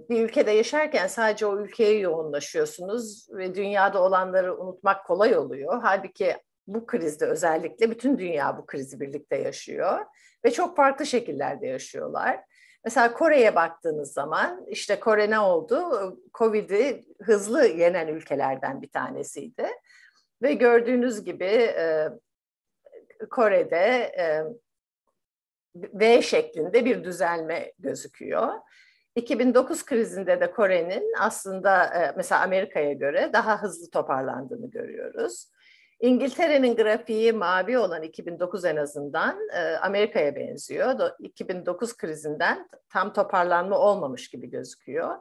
bir 0.09 0.21
ülkede 0.21 0.51
yaşarken 0.51 1.07
sadece 1.07 1.45
o 1.45 1.59
ülkeye 1.59 1.99
yoğunlaşıyorsunuz 1.99 3.27
ve 3.31 3.55
dünyada 3.55 4.03
olanları 4.03 4.57
unutmak 4.57 5.05
kolay 5.05 5.37
oluyor. 5.37 5.79
Halbuki 5.83 6.35
bu 6.73 6.85
krizde 6.85 7.25
özellikle 7.25 7.91
bütün 7.91 8.17
dünya 8.17 8.57
bu 8.57 8.65
krizi 8.65 8.99
birlikte 8.99 9.35
yaşıyor 9.35 10.05
ve 10.45 10.51
çok 10.51 10.75
farklı 10.75 11.05
şekillerde 11.05 11.67
yaşıyorlar. 11.67 12.43
Mesela 12.85 13.13
Kore'ye 13.13 13.55
baktığınız 13.55 14.13
zaman 14.13 14.65
işte 14.67 14.99
Kore 14.99 15.29
ne 15.29 15.39
oldu? 15.39 15.83
Covid'i 16.33 17.05
hızlı 17.21 17.67
yenen 17.67 18.07
ülkelerden 18.07 18.81
bir 18.81 18.89
tanesiydi. 18.89 19.67
Ve 20.41 20.53
gördüğünüz 20.53 21.23
gibi 21.23 21.45
e, 21.45 22.07
Kore'de 23.29 24.11
e, 24.19 24.43
V 25.75 26.21
şeklinde 26.21 26.85
bir 26.85 27.03
düzelme 27.03 27.73
gözüküyor. 27.79 28.53
2009 29.15 29.85
krizinde 29.85 30.41
de 30.41 30.51
Kore'nin 30.51 31.13
aslında 31.19 31.85
e, 31.85 32.13
mesela 32.17 32.41
Amerika'ya 32.41 32.93
göre 32.93 33.29
daha 33.33 33.61
hızlı 33.61 33.89
toparlandığını 33.89 34.69
görüyoruz. 34.69 35.51
İngiltere'nin 35.99 36.75
grafiği 36.75 37.33
mavi 37.33 37.77
olan 37.77 38.03
2009 38.03 38.65
en 38.65 38.75
azından 38.75 39.49
e, 39.53 39.59
Amerika'ya 39.59 40.35
benziyor. 40.35 41.11
2009 41.19 41.97
krizinden 41.97 42.69
tam 42.89 43.13
toparlanma 43.13 43.77
olmamış 43.77 44.29
gibi 44.29 44.49
gözüküyor. 44.49 45.15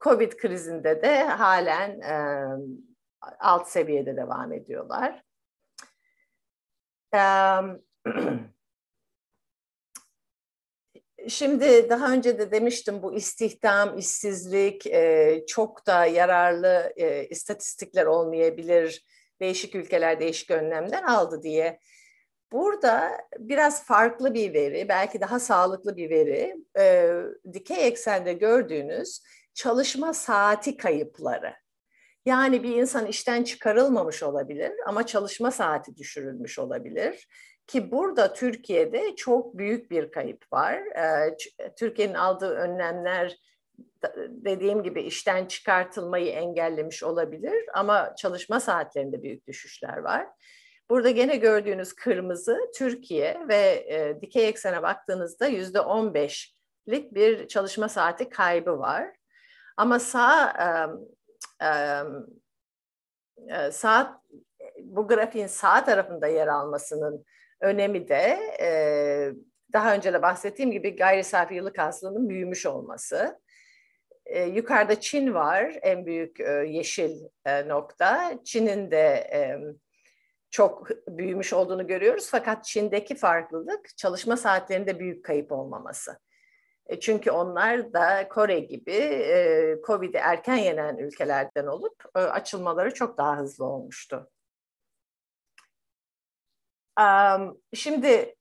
Covid 0.00 0.32
krizinde 0.32 1.02
de 1.02 1.24
halen 1.24 2.00
e, 2.00 2.46
alt 3.40 3.68
seviyede 3.68 4.16
devam 4.16 4.52
ediyorlar. 4.52 5.22
Şimdi 11.28 11.90
daha 11.90 12.12
önce 12.12 12.38
de 12.38 12.50
demiştim 12.50 13.02
bu 13.02 13.14
istihdam, 13.14 13.98
işsizlik 13.98 14.86
çok 15.48 15.86
da 15.86 16.04
yararlı 16.04 16.92
istatistikler 17.30 18.06
olmayabilir. 18.06 19.04
Değişik 19.40 19.74
ülkeler 19.74 20.20
değişik 20.20 20.50
önlemler 20.50 21.02
aldı 21.02 21.42
diye. 21.42 21.80
Burada 22.52 23.10
biraz 23.38 23.84
farklı 23.84 24.34
bir 24.34 24.54
veri, 24.54 24.88
belki 24.88 25.20
daha 25.20 25.40
sağlıklı 25.40 25.96
bir 25.96 26.10
veri, 26.10 26.56
dikey 27.52 27.86
eksende 27.86 28.32
gördüğünüz 28.32 29.22
çalışma 29.54 30.14
saati 30.14 30.76
kayıpları. 30.76 31.54
Yani 32.26 32.62
bir 32.62 32.76
insan 32.76 33.06
işten 33.06 33.44
çıkarılmamış 33.44 34.22
olabilir 34.22 34.72
ama 34.86 35.06
çalışma 35.06 35.50
saati 35.50 35.96
düşürülmüş 35.96 36.58
olabilir. 36.58 37.28
Ki 37.66 37.90
burada 37.90 38.32
Türkiye'de 38.32 39.16
çok 39.16 39.58
büyük 39.58 39.90
bir 39.90 40.10
kayıp 40.10 40.52
var. 40.52 40.74
Ee, 40.76 41.36
Türkiye'nin 41.78 42.14
aldığı 42.14 42.50
önlemler 42.50 43.36
dediğim 44.28 44.82
gibi 44.82 45.02
işten 45.02 45.46
çıkartılmayı 45.46 46.30
engellemiş 46.30 47.02
olabilir 47.02 47.64
ama 47.74 48.14
çalışma 48.16 48.60
saatlerinde 48.60 49.22
büyük 49.22 49.46
düşüşler 49.46 49.96
var. 49.96 50.26
Burada 50.90 51.10
gene 51.10 51.36
gördüğünüz 51.36 51.92
kırmızı 51.92 52.58
Türkiye 52.76 53.48
ve 53.48 53.86
e, 53.88 54.20
dikey 54.20 54.48
eksene 54.48 54.82
baktığınızda 54.82 55.46
yüzde 55.46 55.80
on 55.80 56.14
beşlik 56.14 57.14
bir 57.14 57.48
çalışma 57.48 57.88
saati 57.88 58.28
kaybı 58.28 58.78
var. 58.78 59.16
Ama 59.76 59.98
sağ 59.98 60.52
e, 61.62 61.70
saat 63.72 64.20
bu 64.82 65.08
grafiğin 65.08 65.46
sağ 65.46 65.84
tarafında 65.84 66.26
yer 66.26 66.46
almasının 66.46 67.24
önemi 67.60 68.08
de 68.08 68.38
daha 69.72 69.94
önce 69.94 70.12
de 70.12 70.22
bahsettiğim 70.22 70.70
gibi 70.70 70.96
gayri 70.96 71.24
safi 71.24 71.54
yıllık 71.54 71.78
hasılanın 71.78 72.28
büyümüş 72.28 72.66
olması. 72.66 73.40
Yukarıda 74.34 75.00
Çin 75.00 75.34
var 75.34 75.78
en 75.82 76.06
büyük 76.06 76.40
yeşil 76.66 77.16
nokta. 77.66 78.38
Çin'in 78.44 78.90
de 78.90 79.30
çok 80.50 80.88
büyümüş 81.08 81.52
olduğunu 81.52 81.86
görüyoruz 81.86 82.28
fakat 82.30 82.64
Çin'deki 82.64 83.14
farklılık 83.14 83.96
çalışma 83.96 84.36
saatlerinde 84.36 84.98
büyük 84.98 85.24
kayıp 85.24 85.52
olmaması. 85.52 86.18
E, 86.90 87.00
çünkü 87.00 87.30
onlar 87.30 87.92
da 87.92 88.28
Kore 88.28 88.60
gibi 88.60 88.92
e, 88.92 89.76
Covid'i 89.86 90.16
erken 90.16 90.56
yenen 90.56 90.96
ülkelerden 90.96 91.66
olup 91.66 92.04
e, 92.16 92.18
açılmaları 92.18 92.94
çok 92.94 93.18
daha 93.18 93.38
hızlı 93.38 93.64
olmuştu. 93.64 94.30
Şimdi 97.74 98.36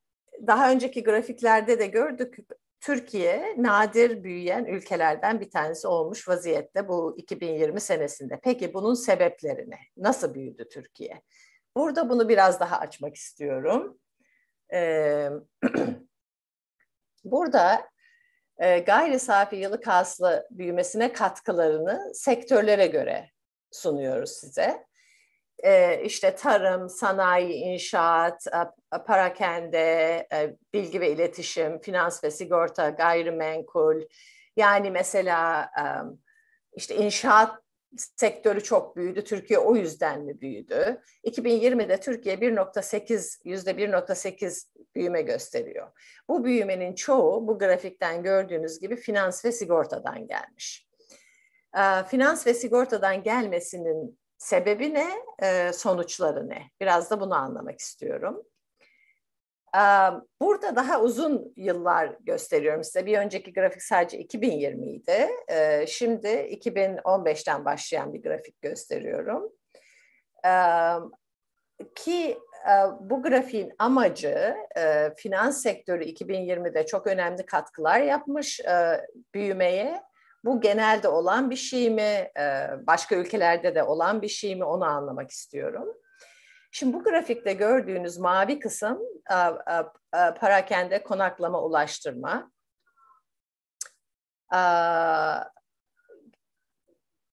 daha 0.47 0.71
önceki 0.71 1.03
grafiklerde 1.03 1.79
de 1.79 1.87
gördük 1.87 2.37
Türkiye 2.81 3.55
nadir 3.57 4.23
büyüyen 4.23 4.65
ülkelerden 4.65 5.41
bir 5.41 5.49
tanesi 5.49 5.87
olmuş 5.87 6.27
vaziyette 6.27 6.87
bu 6.87 7.15
2020 7.17 7.81
senesinde. 7.81 8.39
Peki 8.43 8.73
bunun 8.73 8.93
sebepleri 8.93 9.69
ne? 9.69 9.79
Nasıl 9.97 10.33
büyüdü 10.33 10.69
Türkiye? 10.69 11.21
Burada 11.75 12.09
bunu 12.09 12.29
biraz 12.29 12.59
daha 12.59 12.79
açmak 12.79 13.15
istiyorum. 13.15 13.99
burada 17.23 17.89
e, 18.57 18.79
gayri 18.79 19.19
safi 19.19 19.55
yıllık 19.55 19.87
hasıla 19.87 20.45
büyümesine 20.51 21.13
katkılarını 21.13 22.11
sektörlere 22.13 22.87
göre 22.87 23.29
sunuyoruz 23.71 24.31
size. 24.31 24.88
E, 25.63 26.01
işte 26.03 26.35
tarım, 26.35 26.89
sanayi, 26.89 27.53
inşaat, 27.53 28.47
parakende, 29.05 29.79
e, 30.33 30.55
bilgi 30.73 31.01
ve 31.01 31.11
iletişim, 31.11 31.79
finans 31.79 32.23
ve 32.23 32.31
sigorta, 32.31 32.89
gayrimenkul. 32.89 34.01
Yani 34.55 34.91
mesela 34.91 35.69
e, 35.77 35.83
işte 36.75 36.95
inşaat 36.95 37.59
sektörü 37.95 38.63
çok 38.63 38.95
büyüdü. 38.95 39.23
Türkiye 39.23 39.59
o 39.59 39.75
yüzden 39.75 40.21
mi 40.21 40.41
büyüdü? 40.41 41.01
2020'de 41.23 41.99
Türkiye 41.99 42.35
1.8 42.35 43.37
yüzde 43.43 43.71
1.8 43.71 44.67
büyüme 44.95 45.21
gösteriyor. 45.21 45.87
Bu 46.29 46.43
büyümenin 46.43 46.95
çoğu 46.95 47.47
bu 47.47 47.59
grafikten 47.59 48.23
gördüğünüz 48.23 48.79
gibi 48.79 48.95
finans 48.95 49.45
ve 49.45 49.51
sigortadan 49.51 50.27
gelmiş. 50.27 50.89
Finans 52.07 52.47
ve 52.47 52.53
sigortadan 52.53 53.23
gelmesinin 53.23 54.19
sebebi 54.39 54.93
ne, 54.93 55.09
sonuçları 55.73 56.49
ne? 56.49 56.61
Biraz 56.81 57.11
da 57.11 57.19
bunu 57.19 57.35
anlamak 57.35 57.79
istiyorum. 57.79 58.43
Burada 60.41 60.75
daha 60.75 61.01
uzun 61.01 61.53
yıllar 61.55 62.17
gösteriyorum 62.19 62.83
size. 62.83 63.05
Bir 63.05 63.17
önceki 63.17 63.53
grafik 63.53 63.83
sadece 63.83 64.17
2020 64.17 64.91
idi. 64.91 65.27
Şimdi 65.87 66.27
2015'ten 66.27 67.65
başlayan 67.65 68.13
bir 68.13 68.21
grafik 68.21 68.61
gösteriyorum. 68.61 69.51
Ki 71.95 72.37
bu 72.99 73.23
grafiğin 73.23 73.73
amacı 73.79 74.55
finans 75.17 75.61
sektörü 75.61 76.03
2020'de 76.03 76.85
çok 76.85 77.07
önemli 77.07 77.45
katkılar 77.45 77.99
yapmış 77.99 78.61
büyümeye. 79.33 80.01
Bu 80.45 80.61
genelde 80.61 81.07
olan 81.07 81.49
bir 81.49 81.55
şey 81.55 81.89
mi, 81.89 82.31
e, 82.39 82.69
başka 82.87 83.15
ülkelerde 83.15 83.75
de 83.75 83.83
olan 83.83 84.21
bir 84.21 84.27
şey 84.27 84.55
mi 84.55 84.63
onu 84.63 84.85
anlamak 84.85 85.31
istiyorum. 85.31 85.97
Şimdi 86.71 86.93
bu 86.93 87.03
grafikte 87.03 87.53
gördüğünüz 87.53 88.17
mavi 88.17 88.59
kısım 88.59 88.99
e, 89.31 89.35
e, 89.35 90.33
parakende 90.33 91.03
konaklama 91.03 91.63
ulaştırma. 91.63 92.51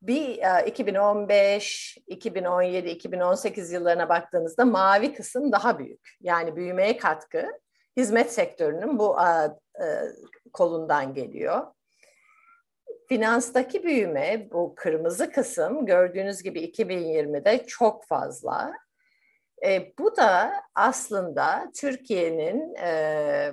Bir 0.03 0.38
2015, 0.66 1.99
2017, 2.07 2.88
2018 2.88 3.73
yıllarına 3.73 4.09
baktığınızda 4.09 4.64
mavi 4.64 5.14
kısım 5.14 5.53
daha 5.53 5.79
büyük. 5.79 6.11
Yani 6.21 6.57
büyümeye 6.57 6.97
katkı 6.97 7.47
hizmet 7.97 8.33
sektörünün 8.33 8.99
bu 8.99 9.16
kolundan 10.53 11.14
geliyor. 11.14 11.75
Finanstaki 13.09 13.85
büyüme 13.85 14.49
bu 14.53 14.75
kırmızı 14.75 15.31
kısım 15.31 15.87
gördüğünüz 15.87 16.42
gibi 16.42 16.61
2020'de 16.61 17.66
çok 17.66 18.05
fazla. 18.05 18.73
E, 19.66 19.92
bu 19.99 20.16
da 20.16 20.53
aslında 20.75 21.71
Türkiye'nin 21.77 22.75
e, 22.75 23.53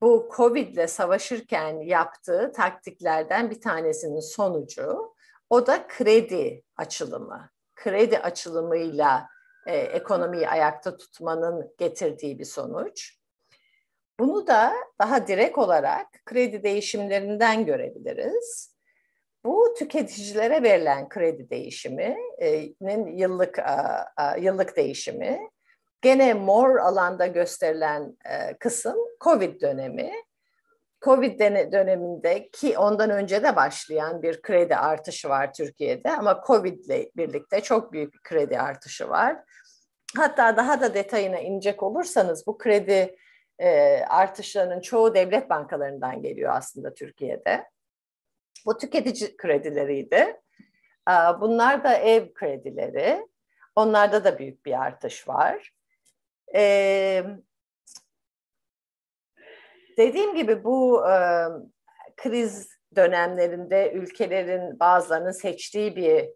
bu 0.00 0.30
Covid 0.36 0.74
ile 0.74 0.86
savaşırken 0.86 1.80
yaptığı 1.80 2.52
taktiklerden 2.56 3.50
bir 3.50 3.60
tanesinin 3.60 4.20
sonucu. 4.20 5.14
O 5.50 5.66
da 5.66 5.86
kredi 5.86 6.62
açılımı. 6.76 7.50
Kredi 7.74 8.18
açılımıyla 8.18 9.28
e, 9.66 9.76
ekonomiyi 9.76 10.48
ayakta 10.48 10.96
tutmanın 10.96 11.74
getirdiği 11.78 12.38
bir 12.38 12.44
sonuç. 12.44 13.18
Bunu 14.20 14.46
da 14.46 14.72
daha 15.00 15.26
direkt 15.26 15.58
olarak 15.58 16.06
kredi 16.24 16.62
değişimlerinden 16.62 17.66
görebiliriz. 17.66 18.74
Bu 19.44 19.74
tüketicilere 19.78 20.62
verilen 20.62 21.08
kredi 21.08 21.50
değişiminin 21.50 23.16
yıllık 23.16 23.58
yıllık 24.38 24.76
değişimi. 24.76 25.40
Gene 26.02 26.34
mor 26.34 26.76
alanda 26.76 27.26
gösterilen 27.26 28.16
e, 28.24 28.58
kısım 28.58 28.96
Covid 29.20 29.60
dönemi. 29.60 30.12
Covid 31.04 31.40
döneminde 31.72 32.48
ki 32.50 32.78
ondan 32.78 33.10
önce 33.10 33.42
de 33.42 33.56
başlayan 33.56 34.22
bir 34.22 34.42
kredi 34.42 34.76
artışı 34.76 35.28
var 35.28 35.52
Türkiye'de 35.52 36.10
ama 36.10 36.42
Covid 36.46 36.84
ile 36.84 37.10
birlikte 37.16 37.60
çok 37.60 37.92
büyük 37.92 38.14
bir 38.14 38.20
kredi 38.22 38.58
artışı 38.58 39.08
var. 39.08 39.36
Hatta 40.16 40.56
daha 40.56 40.80
da 40.80 40.94
detayına 40.94 41.38
inecek 41.38 41.82
olursanız 41.82 42.46
bu 42.46 42.58
kredi 42.58 43.16
e, 43.58 44.00
artışlarının 44.08 44.80
çoğu 44.80 45.14
devlet 45.14 45.50
bankalarından 45.50 46.22
geliyor 46.22 46.52
aslında 46.54 46.94
Türkiye'de. 46.94 47.64
Bu 48.66 48.78
tüketici 48.78 49.36
kredileriydi. 49.36 50.40
E, 51.08 51.14
bunlar 51.40 51.84
da 51.84 51.94
ev 51.94 52.34
kredileri. 52.34 53.26
Onlarda 53.76 54.24
da 54.24 54.38
büyük 54.38 54.66
bir 54.66 54.82
artış 54.82 55.28
var. 55.28 55.70
E, 56.54 57.24
dediğim 59.96 60.34
gibi 60.34 60.64
bu 60.64 61.08
e, 61.08 61.46
kriz 62.16 62.68
dönemlerinde 62.96 63.92
ülkelerin 63.92 64.80
bazılarının 64.80 65.30
seçtiği 65.30 65.96
bir 65.96 66.28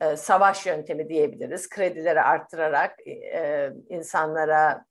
e, 0.00 0.16
savaş 0.16 0.66
yöntemi 0.66 1.08
diyebiliriz. 1.08 1.68
Kredileri 1.68 2.20
arttırarak 2.20 3.06
e, 3.06 3.70
insanlara 3.88 4.84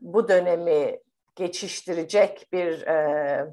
bu 0.00 0.28
dönemi 0.28 1.00
geçiştirecek 1.36 2.48
bir 2.52 2.82
e, 2.82 3.46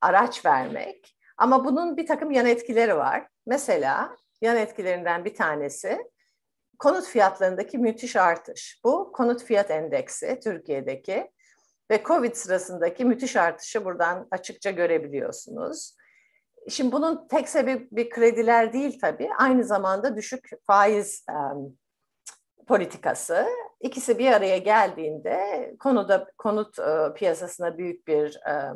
araç 0.00 0.44
vermek. 0.44 1.16
Ama 1.38 1.64
bunun 1.64 1.96
bir 1.96 2.06
takım 2.06 2.30
yan 2.30 2.46
etkileri 2.46 2.96
var. 2.96 3.28
Mesela 3.46 4.16
yan 4.40 4.56
etkilerinden 4.56 5.24
bir 5.24 5.34
tanesi 5.34 5.98
konut 6.78 7.04
fiyatlarındaki 7.04 7.78
müthiş 7.78 8.16
artış. 8.16 8.80
Bu 8.84 9.12
konut 9.12 9.44
fiyat 9.44 9.70
endeksi 9.70 10.40
Türkiye'deki 10.44 11.30
ve 11.90 12.02
Covid 12.04 12.34
sırasındaki 12.34 13.04
müthiş 13.04 13.36
artışı 13.36 13.84
buradan 13.84 14.28
açıkça 14.30 14.70
görebiliyorsunuz. 14.70 15.96
Şimdi 16.68 16.92
bunun 16.92 17.28
tek 17.28 17.48
sebebi 17.48 18.08
krediler 18.08 18.72
değil 18.72 18.98
tabii. 19.00 19.28
Aynı 19.38 19.64
zamanda 19.64 20.16
düşük 20.16 20.50
faiz 20.66 21.24
um, 21.30 21.78
politikası. 22.66 23.46
İkisi 23.80 24.18
bir 24.18 24.32
araya 24.32 24.58
geldiğinde 24.58 25.74
konuda 25.78 26.30
konut 26.38 26.78
e, 26.78 27.12
piyasasına 27.14 27.78
büyük 27.78 28.06
bir 28.06 28.36
e, 28.36 28.72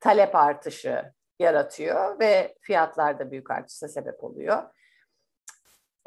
talep 0.00 0.34
artışı 0.34 1.12
yaratıyor 1.38 2.18
ve 2.18 2.54
fiyatlarda 2.60 3.30
büyük 3.30 3.50
artışa 3.50 3.88
sebep 3.88 4.24
oluyor. 4.24 4.62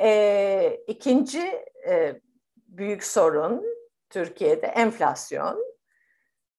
E, 0.02 0.80
ikinci 0.88 1.65
e, 1.88 2.21
büyük 2.56 3.04
sorun 3.04 3.65
Türkiye'de 4.10 4.67
enflasyon. 4.67 5.67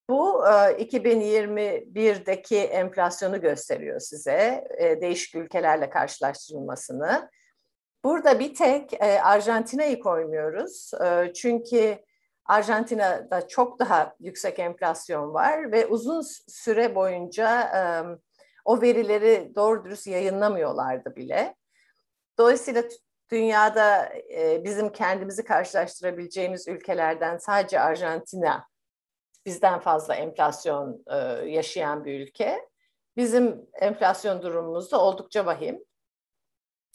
Bu 0.09 0.47
e, 0.47 0.51
2021'deki 0.51 2.59
enflasyonu 2.59 3.41
gösteriyor 3.41 4.01
size, 4.01 4.65
e, 4.79 5.01
değişik 5.01 5.35
ülkelerle 5.35 5.91
karşılaştırılmasını. 5.91 7.31
Burada 8.05 8.39
bir 8.39 8.55
tek 8.55 8.93
e, 8.93 9.23
Arjantina'yı 9.23 10.01
koymuyoruz. 10.01 10.91
E, 11.05 11.33
çünkü 11.35 11.99
Arjantina'da 12.45 13.49
çok 13.49 13.79
daha 13.79 14.15
yüksek 14.21 14.59
enflasyon 14.59 15.35
var 15.35 15.73
ve 15.73 15.87
uzun 15.87 16.23
süre 16.49 16.95
boyunca 16.95 17.61
e, 17.61 17.83
o 18.65 18.81
verileri 18.81 19.53
doğru 19.57 19.85
dürüst 19.85 20.07
yayınlamıyorlardı 20.07 21.17
bile. 21.17 21.57
Dolayısıyla 22.39 22.83
dünyada 23.31 24.13
e, 24.33 24.65
bizim 24.65 24.93
kendimizi 24.93 25.45
karşılaştırabileceğimiz 25.45 26.69
ülkelerden 26.69 27.37
sadece 27.37 27.81
Arjantina 27.81 28.67
bizden 29.47 29.81
fazla 29.81 30.15
enflasyon 30.15 31.05
e, 31.07 31.17
yaşayan 31.51 32.05
bir 32.05 32.21
ülke. 32.21 32.69
Bizim 33.17 33.67
enflasyon 33.81 34.43
durumumuz 34.43 34.93
da 34.93 35.01
oldukça 35.01 35.47
vahim. 35.47 35.85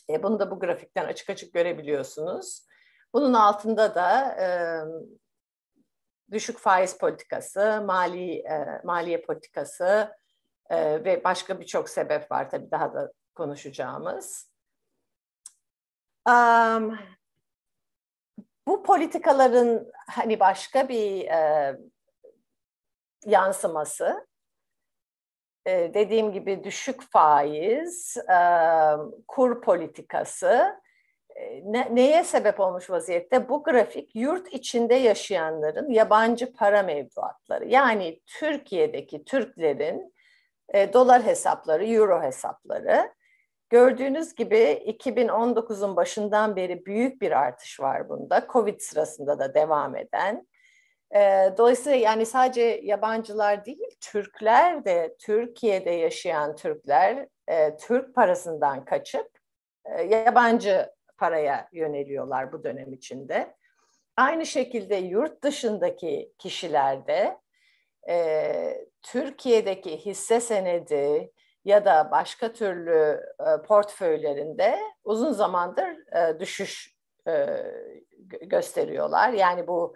E, 0.10 0.24
bunu 0.24 0.40
da 0.40 0.52
bu 0.52 0.60
grafikten 0.60 1.06
açık 1.06 1.30
açık 1.30 1.54
görebiliyorsunuz. 1.54 2.66
Bunun 3.14 3.34
altında 3.34 3.96
da 3.96 4.36
e, 4.42 4.48
düşük 6.32 6.60
faiz 6.60 6.98
politikası, 6.98 7.84
mali 7.86 8.40
e, 8.40 8.82
maliye 8.84 9.22
politikası 9.22 10.16
e, 10.70 11.04
ve 11.04 11.24
başka 11.24 11.60
birçok 11.60 11.90
sebep 11.90 12.32
var 12.32 12.50
tabii 12.50 12.72
daha 12.72 12.94
da 12.94 13.12
konuşacağımız. 13.36 14.54
Um, 16.30 17.00
bu 18.68 18.84
politikaların 18.84 19.92
hani 20.10 20.40
başka 20.40 20.90
bir 20.90 21.26
e, 21.26 21.78
yansıması 23.26 24.28
dediğim 25.68 26.32
gibi 26.32 26.64
düşük 26.64 27.12
faiz, 27.12 28.18
kur 29.28 29.62
politikası 29.62 30.84
ne, 31.64 31.96
neye 31.96 32.24
sebep 32.24 32.60
olmuş 32.60 32.90
vaziyette? 32.90 33.50
Bu 33.50 33.64
grafik 33.64 34.16
yurt 34.16 34.54
içinde 34.54 34.94
yaşayanların 34.96 35.90
yabancı 35.90 36.54
para 36.54 36.84
mevduatları. 36.84 37.68
Yani 37.68 38.20
Türkiye'deki 38.26 39.26
Türklerin 39.26 40.14
dolar 40.74 41.24
hesapları, 41.24 41.86
euro 41.86 42.22
hesapları. 42.22 43.14
Gördüğünüz 43.70 44.36
gibi 44.36 44.84
2019'un 44.88 45.96
başından 45.96 46.56
beri 46.56 46.86
büyük 46.86 47.22
bir 47.22 47.32
artış 47.32 47.80
var 47.80 48.10
bunda. 48.10 48.48
Covid 48.50 48.80
sırasında 48.80 49.40
da 49.40 49.54
devam 49.54 49.96
eden. 49.96 50.48
Dolayısıyla 51.58 51.98
yani 51.98 52.26
sadece 52.26 52.80
yabancılar 52.84 53.66
değil, 53.66 53.98
Türkler 54.02 54.86
de 54.86 55.16
Türkiye'de 55.20 55.92
yaşayan 55.92 56.56
Türkler 56.56 57.28
Türk 57.80 58.16
parasından 58.16 58.86
kaçıp 58.86 59.30
yabancı 60.08 60.90
paraya 61.18 61.70
yöneliyorlar 61.72 62.52
bu 62.52 62.64
dönem 62.64 62.94
içinde. 62.94 63.56
Aynı 64.18 64.46
şekilde 64.46 64.96
yurt 64.96 65.44
dışındaki 65.44 66.34
kişilerde 66.38 67.38
e, 68.10 68.88
Türkiye'deki 69.02 69.98
hisse 69.98 70.40
senedi 70.40 71.32
ya 71.66 71.86
da 71.86 72.12
başka 72.12 72.54
türlü 72.54 73.22
e, 73.40 73.62
portföylerinde 73.68 74.80
uzun 75.04 75.32
zamandır 75.32 75.98
düşüş 76.40 76.94
gösteriyorlar. 78.42 79.34
Yani 79.34 79.68
bu 79.68 79.96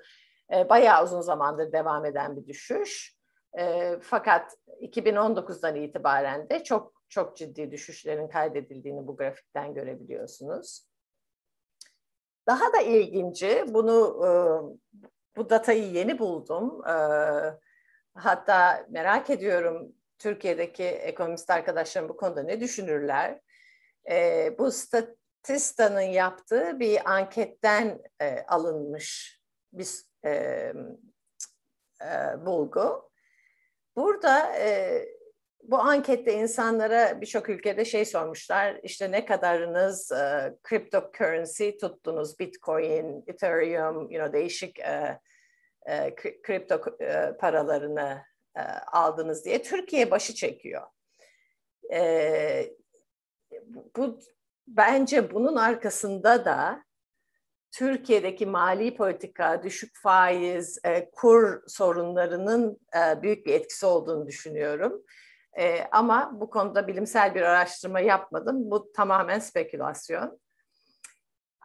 e, 0.53 0.69
bayağı 0.69 1.03
uzun 1.03 1.21
zamandır 1.21 1.71
devam 1.71 2.05
eden 2.05 2.37
bir 2.37 2.47
düşüş. 2.47 3.17
E, 3.59 3.95
fakat 4.01 4.57
2019'dan 4.81 5.75
itibaren 5.75 6.49
de 6.49 6.63
çok 6.63 6.97
çok 7.09 7.37
ciddi 7.37 7.71
düşüşlerin 7.71 8.27
kaydedildiğini 8.27 9.07
bu 9.07 9.17
grafikten 9.17 9.73
görebiliyorsunuz. 9.73 10.87
Daha 12.47 12.73
da 12.73 12.81
ilginci, 12.81 13.65
bunu 13.67 14.25
e, 14.25 14.29
bu 15.37 15.49
datayı 15.49 15.91
yeni 15.91 16.19
buldum. 16.19 16.87
E, 16.87 16.93
hatta 18.15 18.85
merak 18.89 19.29
ediyorum 19.29 19.93
Türkiye'deki 20.19 20.83
ekonomist 20.83 21.49
arkadaşlarım 21.49 22.09
bu 22.09 22.17
konuda 22.17 22.43
ne 22.43 22.61
düşünürler? 22.61 23.41
Bu 24.59 24.71
Statista'nın 24.71 26.01
yaptığı 26.01 26.79
bir 26.79 27.11
anketten 27.11 28.01
e, 28.21 28.45
alınmış 28.47 29.39
bir 29.73 29.87
e, 30.25 30.31
e, 32.01 32.45
bulgu. 32.45 33.09
Burada 33.95 34.55
e, 34.55 35.05
bu 35.63 35.79
ankette 35.79 36.33
insanlara 36.33 37.21
birçok 37.21 37.49
ülkede 37.49 37.85
şey 37.85 38.05
sormuşlar. 38.05 38.79
İşte 38.83 39.11
ne 39.11 39.25
kadarınız 39.25 40.11
e, 40.11 40.55
cryptocurrency 40.69 41.69
tuttunuz, 41.69 42.39
Bitcoin, 42.39 43.23
Ethereum, 43.27 43.95
you 43.95 44.07
know, 44.09 44.33
değişik 44.33 44.79
e, 44.79 45.19
e, 45.85 46.15
kripto 46.15 46.81
e, 46.99 47.37
paralarını 47.39 48.23
e, 48.55 48.61
aldınız 48.91 49.45
diye 49.45 49.61
Türkiye 49.61 50.11
başı 50.11 50.35
çekiyor. 50.35 50.87
E, 51.93 52.73
bu 53.95 54.19
bence 54.67 55.31
bunun 55.31 55.55
arkasında 55.55 56.45
da 56.45 56.86
Türkiye'deki 57.71 58.45
mali 58.45 58.95
politika, 58.95 59.63
düşük 59.63 59.97
faiz, 60.03 60.79
e, 60.85 61.09
kur 61.11 61.61
sorunlarının 61.67 62.79
e, 62.95 63.21
büyük 63.21 63.45
bir 63.45 63.53
etkisi 63.53 63.85
olduğunu 63.85 64.27
düşünüyorum. 64.27 65.03
E, 65.59 65.83
ama 65.91 66.31
bu 66.33 66.49
konuda 66.49 66.87
bilimsel 66.87 67.35
bir 67.35 67.41
araştırma 67.41 67.99
yapmadım. 67.99 68.71
Bu 68.71 68.91
tamamen 68.91 69.39
spekülasyon. 69.39 70.39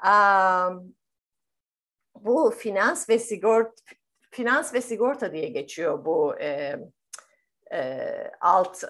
Um, 0.04 0.94
bu 2.14 2.50
finans 2.50 3.08
ve 3.08 3.18
sigort 3.18 3.80
finans 4.30 4.74
ve 4.74 4.80
sigorta 4.80 5.32
diye 5.32 5.48
geçiyor 5.48 6.04
bu 6.04 6.40
e, 6.40 6.78
alt 8.40 8.82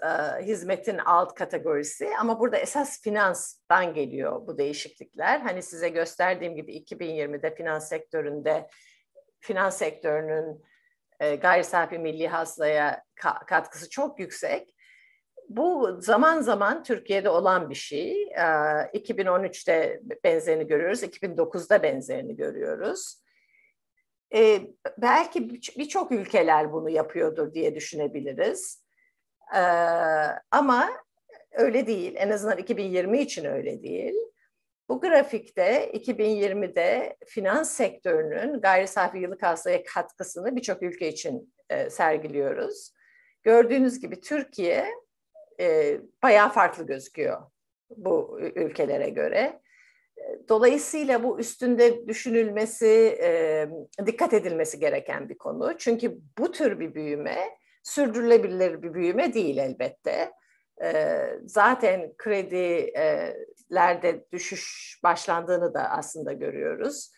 hizmetin 0.42 0.98
alt 0.98 1.34
kategorisi 1.34 2.08
ama 2.20 2.40
burada 2.40 2.56
esas 2.56 3.02
finanstan 3.02 3.94
geliyor 3.94 4.46
bu 4.46 4.58
değişiklikler. 4.58 5.40
Hani 5.40 5.62
size 5.62 5.88
gösterdiğim 5.88 6.56
gibi 6.56 6.76
2020'de 6.76 7.54
finans 7.54 7.88
sektöründe 7.88 8.66
finans 9.40 9.78
sektörünün 9.78 10.64
gayri 11.20 11.64
safi 11.64 11.98
milli 11.98 12.28
hasılaya 12.28 13.02
ka- 13.16 13.46
katkısı 13.46 13.90
çok 13.90 14.20
yüksek. 14.20 14.74
Bu 15.48 16.00
zaman 16.00 16.40
zaman 16.40 16.82
Türkiye'de 16.82 17.28
olan 17.30 17.70
bir 17.70 17.74
şey. 17.74 18.22
E, 18.22 18.42
2013'te 18.94 20.00
benzerini 20.24 20.66
görüyoruz, 20.66 21.02
2009'da 21.02 21.82
benzerini 21.82 22.36
görüyoruz. 22.36 23.21
E, 24.34 24.60
belki 24.98 25.50
birçok 25.50 26.12
ülkeler 26.12 26.72
bunu 26.72 26.90
yapıyordur 26.90 27.54
diye 27.54 27.74
düşünebiliriz. 27.74 28.84
E, 29.54 29.60
ama 30.50 30.90
öyle 31.52 31.86
değil. 31.86 32.14
En 32.16 32.30
azından 32.30 32.58
2020 32.58 33.20
için 33.20 33.44
öyle 33.44 33.82
değil. 33.82 34.14
Bu 34.88 35.00
grafikte 35.00 35.90
2020'de 35.94 37.16
finans 37.26 37.70
sektörünün 37.70 38.60
gayri 38.60 38.88
safi 38.88 39.18
yıllık 39.18 39.42
hasılaya 39.42 39.84
katkısını 39.84 40.56
birçok 40.56 40.82
ülke 40.82 41.08
için 41.08 41.54
e, 41.70 41.90
sergiliyoruz. 41.90 42.92
Gördüğünüz 43.42 44.00
gibi 44.00 44.20
Türkiye 44.20 44.86
e, 45.60 45.98
bayağı 46.22 46.52
farklı 46.52 46.86
gözüküyor 46.86 47.42
bu 47.96 48.40
ülkelere 48.40 49.08
göre. 49.10 49.61
Dolayısıyla 50.48 51.22
bu 51.22 51.38
üstünde 51.38 52.08
düşünülmesi, 52.08 53.18
dikkat 54.06 54.34
edilmesi 54.34 54.78
gereken 54.78 55.28
bir 55.28 55.38
konu. 55.38 55.78
Çünkü 55.78 56.18
bu 56.38 56.52
tür 56.52 56.80
bir 56.80 56.94
büyüme 56.94 57.38
sürdürülebilir 57.82 58.82
bir 58.82 58.94
büyüme 58.94 59.34
değil 59.34 59.58
elbette. 59.58 60.32
Zaten 61.46 62.12
kredilerde 62.18 64.24
düşüş 64.32 64.98
başlandığını 65.02 65.74
da 65.74 65.90
aslında 65.90 66.32
görüyoruz. 66.32 67.12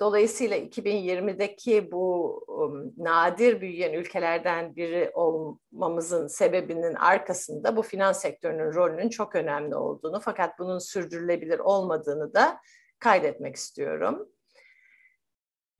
Dolayısıyla 0.00 0.56
2020'deki 0.56 1.92
bu 1.92 2.34
um, 2.46 2.92
nadir 2.96 3.60
büyüyen 3.60 3.92
ülkelerden 3.92 4.76
biri 4.76 5.10
olmamızın 5.14 6.26
sebebinin 6.26 6.94
arkasında 6.94 7.76
bu 7.76 7.82
finans 7.82 8.20
sektörünün 8.20 8.74
rolünün 8.74 9.08
çok 9.08 9.34
önemli 9.34 9.76
olduğunu 9.76 10.20
fakat 10.20 10.58
bunun 10.58 10.78
sürdürülebilir 10.78 11.58
olmadığını 11.58 12.34
da 12.34 12.60
kaydetmek 12.98 13.56
istiyorum. 13.56 14.28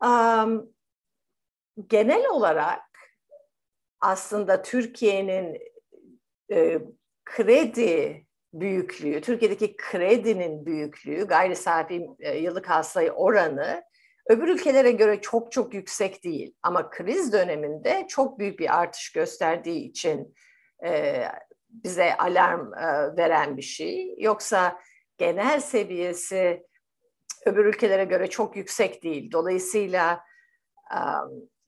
Um, 0.04 0.72
genel 1.86 2.28
olarak 2.28 2.82
aslında 4.00 4.62
Türkiye'nin 4.62 5.58
kredi 7.24 8.26
büyüklüğü, 8.52 9.20
Türkiye'deki 9.20 9.76
kredinin 9.76 10.66
büyüklüğü, 10.66 11.26
gayri 11.26 11.56
safi 11.56 12.06
e, 12.20 12.38
yıllık 12.38 12.70
hasılayı 12.70 13.12
oranı 13.12 13.82
öbür 14.28 14.48
ülkelere 14.48 14.90
göre 14.90 15.20
çok 15.20 15.52
çok 15.52 15.74
yüksek 15.74 16.24
değil. 16.24 16.54
Ama 16.62 16.90
kriz 16.90 17.32
döneminde 17.32 18.06
çok 18.08 18.38
büyük 18.38 18.58
bir 18.58 18.78
artış 18.78 19.12
gösterdiği 19.12 19.88
için 19.88 20.34
e, 20.84 21.22
bize 21.70 22.16
alarm 22.16 22.74
e, 22.74 23.16
veren 23.16 23.56
bir 23.56 23.62
şey. 23.62 24.14
Yoksa 24.18 24.80
genel 25.18 25.60
seviyesi 25.60 26.66
öbür 27.46 27.64
ülkelere 27.64 28.04
göre 28.04 28.30
çok 28.30 28.56
yüksek 28.56 29.02
değil. 29.02 29.32
Dolayısıyla 29.32 30.20
e, 30.94 30.98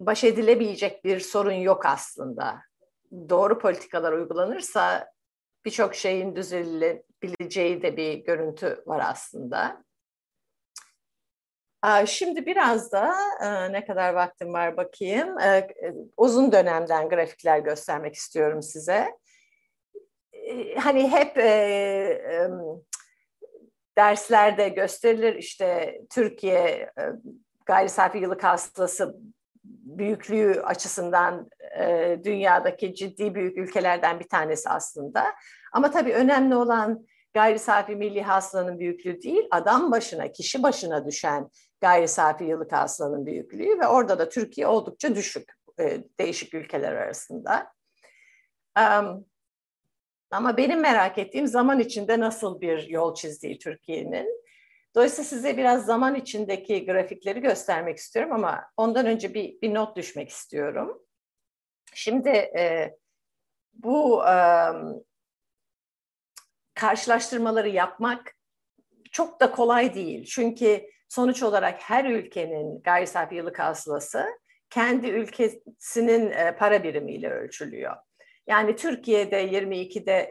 baş 0.01 0.25
edilebilecek 0.25 1.05
bir 1.05 1.21
sorun 1.21 1.53
yok 1.53 1.87
aslında. 1.87 2.63
Doğru 3.29 3.59
politikalar 3.59 4.13
uygulanırsa 4.13 5.13
birçok 5.65 5.95
şeyin 5.95 6.37
düzelebileceği 6.37 7.83
de 7.83 7.97
bir 7.97 8.15
görüntü 8.15 8.83
var 8.87 9.03
aslında. 9.11 9.85
Şimdi 12.07 12.47
biraz 12.47 12.93
da 12.93 13.15
ne 13.69 13.85
kadar 13.85 14.15
vaktim 14.15 14.53
var 14.53 14.77
bakayım. 14.77 15.37
Uzun 16.17 16.53
dönemden 16.53 17.09
grafikler 17.09 17.59
göstermek 17.59 18.15
istiyorum 18.15 18.63
size. 18.63 19.19
Hani 20.77 21.11
hep 21.11 21.37
derslerde 23.97 24.69
gösterilir 24.69 25.35
işte 25.35 26.01
Türkiye 26.11 26.93
gayri 27.67 27.89
safi 27.89 28.19
yıllık 28.19 28.45
hastası 28.45 29.15
büyüklüğü 29.99 30.61
açısından 30.61 31.51
e, 31.79 32.19
dünyadaki 32.25 32.95
ciddi 32.95 33.35
büyük 33.35 33.59
ülkelerden 33.59 34.21
bir 34.21 34.29
tanesi 34.29 34.69
aslında. 34.69 35.35
Ama 35.73 35.91
tabii 35.91 36.13
önemli 36.13 36.57
olan 36.57 37.07
gayri 37.35 37.59
safi 37.59 37.97
milli 37.97 38.23
hasılanın 38.23 38.79
büyüklüğü 38.79 39.23
değil, 39.23 39.49
adam 39.51 39.91
başına, 39.91 40.33
kişi 40.33 40.63
başına 40.63 41.07
düşen 41.07 41.51
gayri 41.81 42.09
safi 42.09 42.45
yıllık 42.45 42.73
hasılanın 42.73 43.27
büyüklüğü 43.27 43.81
ve 43.81 43.87
orada 43.87 44.19
da 44.19 44.29
Türkiye 44.29 44.67
oldukça 44.67 45.15
düşük 45.15 45.49
e, 45.81 45.99
değişik 46.21 46.55
ülkeler 46.55 46.93
arasında. 46.93 47.73
Um, 48.79 49.25
ama 50.31 50.57
benim 50.57 50.81
merak 50.81 51.19
ettiğim 51.19 51.47
zaman 51.47 51.81
içinde 51.81 52.21
nasıl 52.21 52.61
bir 52.61 52.89
yol 52.89 53.15
çizdiği 53.15 53.59
Türkiye'nin. 53.59 54.40
Dolayısıyla 54.95 55.29
size 55.29 55.57
biraz 55.57 55.87
zaman 55.87 56.15
içindeki 56.15 56.87
grafikleri 56.87 57.41
göstermek 57.41 57.97
istiyorum 57.97 58.33
ama 58.33 58.65
ondan 58.77 59.07
önce 59.07 59.35
bir, 59.35 59.61
bir 59.63 59.75
not 59.75 59.97
düşmek 59.97 60.29
istiyorum. 60.29 61.03
Şimdi 61.95 62.29
e, 62.29 62.97
bu 63.73 64.25
e, 64.27 64.37
karşılaştırmaları 66.75 67.69
yapmak 67.69 68.37
çok 69.13 69.41
da 69.41 69.51
kolay 69.51 69.95
değil. 69.95 70.25
Çünkü 70.25 70.83
sonuç 71.09 71.43
olarak 71.43 71.81
her 71.81 72.05
ülkenin 72.05 72.83
gayri 72.83 73.07
safi 73.07 73.35
yıllık 73.35 73.59
hasılası 73.59 74.27
kendi 74.71 75.07
ülkesinin 75.07 76.31
e, 76.31 76.57
para 76.57 76.83
birimiyle 76.83 77.31
ölçülüyor. 77.31 77.97
Yani 78.47 78.77
Türkiye'de 78.77 79.47
22'de 79.47 80.31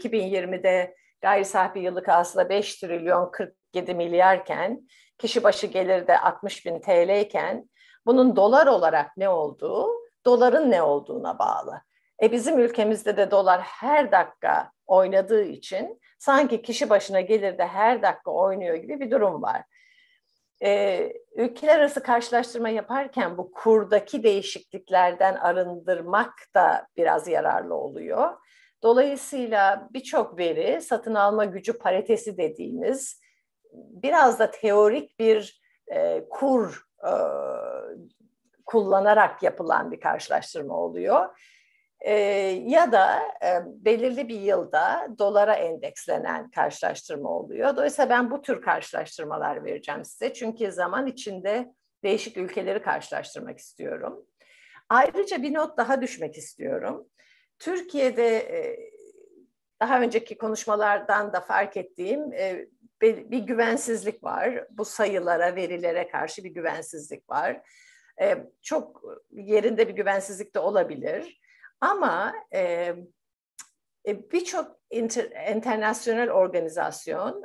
2020'de 0.00 0.96
gayri 1.20 1.44
safi 1.44 1.78
yıllık 1.78 2.08
hasıla 2.08 2.48
5 2.48 2.80
trilyon 2.80 3.30
47 3.72 3.94
milyarken 3.94 4.88
kişi 5.18 5.44
başı 5.44 5.66
gelirde 5.66 6.18
60 6.18 6.66
bin 6.66 6.80
TL 6.80 7.20
iken 7.20 7.70
bunun 8.06 8.36
dolar 8.36 8.66
olarak 8.66 9.16
ne 9.16 9.28
olduğu 9.28 9.88
doların 10.26 10.70
ne 10.70 10.82
olduğuna 10.82 11.38
bağlı. 11.38 11.82
E 12.22 12.32
bizim 12.32 12.58
ülkemizde 12.58 13.16
de 13.16 13.30
dolar 13.30 13.60
her 13.60 14.12
dakika 14.12 14.70
oynadığı 14.86 15.44
için 15.44 16.00
sanki 16.18 16.62
kişi 16.62 16.90
başına 16.90 17.20
gelir 17.20 17.58
de 17.58 17.66
her 17.66 18.02
dakika 18.02 18.30
oynuyor 18.30 18.74
gibi 18.74 19.00
bir 19.00 19.10
durum 19.10 19.42
var. 19.42 19.62
Ee, 20.62 21.12
ülkeler 21.36 21.78
arası 21.78 22.02
karşılaştırma 22.02 22.68
yaparken 22.68 23.38
bu 23.38 23.50
kurdaki 23.52 24.22
değişikliklerden 24.22 25.34
arındırmak 25.34 26.34
da 26.54 26.86
biraz 26.96 27.28
yararlı 27.28 27.74
oluyor. 27.74 28.34
Dolayısıyla 28.82 29.88
birçok 29.90 30.38
veri 30.38 30.80
satın 30.82 31.14
alma 31.14 31.44
gücü 31.44 31.78
paritesi 31.78 32.38
dediğimiz 32.38 33.20
biraz 33.72 34.38
da 34.38 34.50
teorik 34.50 35.18
bir 35.18 35.62
e, 35.94 36.28
kur 36.30 36.82
e, 37.04 37.12
kullanarak 38.66 39.42
yapılan 39.42 39.92
bir 39.92 40.00
karşılaştırma 40.00 40.74
oluyor. 40.74 41.38
e, 42.00 42.12
ya 42.66 42.92
da 42.92 43.18
e, 43.44 43.62
belirli 43.66 44.28
bir 44.28 44.40
yılda 44.40 45.08
dolara 45.18 45.54
endekslenen 45.54 46.50
karşılaştırma 46.50 47.30
oluyor. 47.30 47.76
Dolayısıyla 47.76 48.10
ben 48.10 48.30
bu 48.30 48.42
tür 48.42 48.62
karşılaştırmalar 48.62 49.64
vereceğim 49.64 50.04
size. 50.04 50.32
Çünkü 50.32 50.72
zaman 50.72 51.06
içinde 51.06 51.74
değişik 52.04 52.36
ülkeleri 52.36 52.82
karşılaştırmak 52.82 53.58
istiyorum. 53.58 54.26
Ayrıca 54.88 55.42
bir 55.42 55.54
not 55.54 55.78
daha 55.78 56.02
düşmek 56.02 56.36
istiyorum. 56.38 57.08
Türkiye'de 57.58 58.36
e, 58.38 58.90
daha 59.80 60.00
önceki 60.00 60.38
konuşmalardan 60.38 61.32
da 61.32 61.40
fark 61.40 61.76
ettiğim 61.76 62.32
e, 62.32 62.66
bir 63.02 63.38
güvensizlik 63.38 64.24
var. 64.24 64.64
Bu 64.70 64.84
sayılara, 64.84 65.56
verilere 65.56 66.08
karşı 66.08 66.44
bir 66.44 66.50
güvensizlik 66.50 67.30
var. 67.30 67.60
E, 68.20 68.36
çok 68.62 69.02
yerinde 69.30 69.88
bir 69.88 69.94
güvensizlik 69.94 70.54
de 70.54 70.58
olabilir. 70.58 71.40
Ama 71.80 72.34
e, 72.54 72.60
e, 74.06 74.30
birçok 74.32 74.76
inter, 74.90 75.54
internasyonel 75.56 76.30
organizasyon 76.30 77.42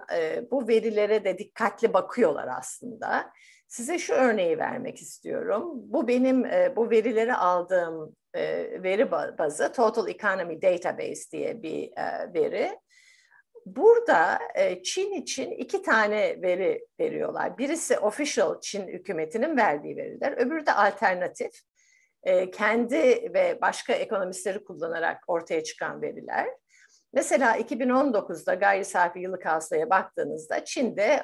bu 0.51 0.67
verilere 0.67 1.23
de 1.23 1.37
dikkatli 1.37 1.93
bakıyorlar 1.93 2.49
aslında. 2.57 3.31
Size 3.67 3.99
şu 3.99 4.13
örneği 4.13 4.57
vermek 4.57 4.97
istiyorum. 4.97 5.71
Bu 5.75 6.07
benim 6.07 6.43
bu 6.75 6.89
verileri 6.89 7.33
aldığım 7.33 8.15
veri 8.83 9.11
bazı 9.11 9.73
Total 9.73 10.09
Economy 10.09 10.61
Database 10.61 11.31
diye 11.31 11.63
bir 11.63 11.91
veri. 12.33 12.79
Burada 13.65 14.39
e, 14.55 14.83
Çin 14.83 15.13
için 15.13 15.51
iki 15.51 15.81
tane 15.81 16.41
veri 16.41 16.87
veriyorlar. 16.99 17.57
Birisi 17.57 17.99
official 17.99 18.61
Çin 18.61 18.87
hükümetinin 18.87 19.57
verdiği 19.57 19.97
veriler, 19.97 20.31
öbürü 20.37 20.65
de 20.65 20.73
alternatif 20.73 21.51
e, 22.23 22.51
kendi 22.51 22.97
ve 23.33 23.57
başka 23.61 23.93
ekonomistleri 23.93 24.63
kullanarak 24.63 25.23
ortaya 25.27 25.63
çıkan 25.63 26.01
veriler. 26.01 26.47
Mesela 27.13 27.57
2019'da 27.57 28.53
gayri 28.53 28.85
safi 28.85 29.19
yıllık 29.19 29.45
hasılaya 29.45 29.89
baktığınızda 29.89 30.65
Çin'de 30.65 31.23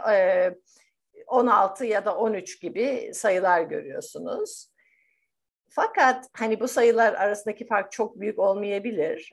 16 1.28 1.86
ya 1.86 2.06
da 2.06 2.18
13 2.18 2.62
gibi 2.62 3.12
sayılar 3.14 3.62
görüyorsunuz. 3.62 4.72
Fakat 5.70 6.30
hani 6.34 6.60
bu 6.60 6.68
sayılar 6.68 7.14
arasındaki 7.14 7.68
fark 7.68 7.92
çok 7.92 8.20
büyük 8.20 8.40
olmayabilir. 8.40 9.32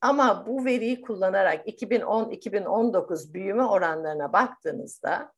Ama 0.00 0.46
bu 0.46 0.64
veriyi 0.64 1.00
kullanarak 1.00 1.68
2010-2019 1.68 3.34
büyüme 3.34 3.64
oranlarına 3.64 4.32
baktığınızda 4.32 5.32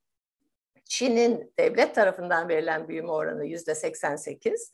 Çin'in 0.84 1.52
devlet 1.58 1.94
tarafından 1.94 2.48
verilen 2.48 2.88
büyüme 2.88 3.12
oranı 3.12 3.46
yüzde 3.46 3.74
88, 3.74 4.72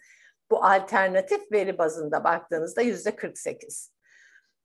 bu 0.50 0.64
alternatif 0.64 1.52
veri 1.52 1.78
bazında 1.78 2.24
baktığınızda 2.24 2.82
yüzde 2.82 3.16
48. 3.16 3.92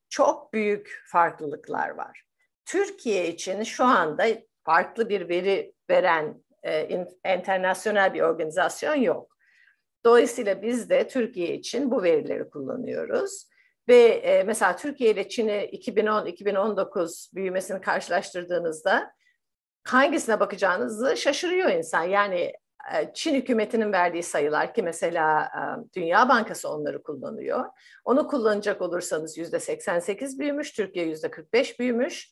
Çok 0.10 0.54
büyük 0.54 1.04
farklılıklar 1.06 1.90
var. 1.90 2.24
Türkiye 2.66 3.28
için 3.28 3.64
şu 3.64 3.84
anda 3.84 4.26
farklı 4.64 5.10
bir 5.10 5.30
veri 5.30 5.74
veren 5.90 6.44
e, 6.64 7.06
internasyonel 7.38 8.14
bir 8.14 8.22
organizasyon 8.22 8.96
yok. 8.96 9.38
Dolayısıyla 10.06 10.62
biz 10.62 10.90
de 10.90 11.08
Türkiye 11.08 11.54
için 11.54 11.92
bu 11.92 12.04
verileri 12.04 12.50
kullanıyoruz. 12.50 13.53
Ve 13.88 14.04
e, 14.04 14.44
mesela 14.44 14.76
Türkiye 14.76 15.12
ile 15.12 15.30
Çin'i 15.30 15.52
2010-2019 15.52 17.36
büyümesini 17.36 17.82
karşılaştırdığınızda 17.82 19.14
hangisine 19.84 20.40
bakacağınızı 20.40 21.18
şaşırıyor 21.18 21.70
insan. 21.70 22.04
Yani 22.04 22.54
e, 22.94 23.14
Çin 23.14 23.36
hükümetinin 23.36 23.94
verdiği 23.94 24.24
sayılar 24.24 24.74
ki 24.74 24.84
mesela 24.84 25.44
e, 25.44 25.60
Dünya 25.96 26.30
Bankası 26.30 26.70
onları 26.70 27.04
kullanıyor. 27.04 27.66
Onu 28.06 28.28
kullanacak 28.28 28.82
olursanız 28.82 29.38
yüzde 29.38 29.60
88 29.60 30.40
büyümüş, 30.40 30.72
Türkiye 30.72 31.06
yüzde 31.06 31.32
45 31.32 31.80
büyümüş. 31.80 32.32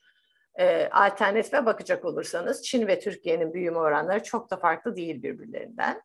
E, 0.60 0.90
alternatife 0.90 1.66
bakacak 1.66 2.06
olursanız 2.06 2.64
Çin 2.64 2.88
ve 2.88 3.00
Türkiye'nin 3.00 3.54
büyüme 3.54 3.78
oranları 3.78 4.24
çok 4.24 4.52
da 4.52 4.58
farklı 4.58 4.96
değil 4.96 5.24
birbirlerinden. 5.24 6.02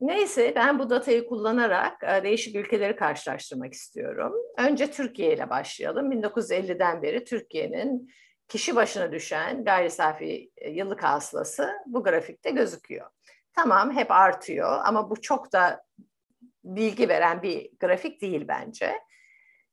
Neyse 0.00 0.52
ben 0.56 0.78
bu 0.78 0.90
datayı 0.90 1.26
kullanarak 1.26 2.02
değişik 2.24 2.56
ülkeleri 2.56 2.96
karşılaştırmak 2.96 3.72
istiyorum. 3.72 4.32
Önce 4.58 4.90
Türkiye 4.90 5.34
ile 5.34 5.50
başlayalım. 5.50 6.12
1950'den 6.12 7.02
beri 7.02 7.24
Türkiye'nin 7.24 8.10
kişi 8.48 8.76
başına 8.76 9.12
düşen 9.12 9.64
gayri 9.64 9.90
safi 9.90 10.50
yıllık 10.70 11.02
hasılası 11.02 11.70
bu 11.86 12.04
grafikte 12.04 12.50
gözüküyor. 12.50 13.10
Tamam 13.54 13.96
hep 13.96 14.10
artıyor 14.10 14.80
ama 14.84 15.10
bu 15.10 15.20
çok 15.20 15.52
da 15.52 15.84
bilgi 16.64 17.08
veren 17.08 17.42
bir 17.42 17.70
grafik 17.80 18.22
değil 18.22 18.44
bence. 18.48 18.86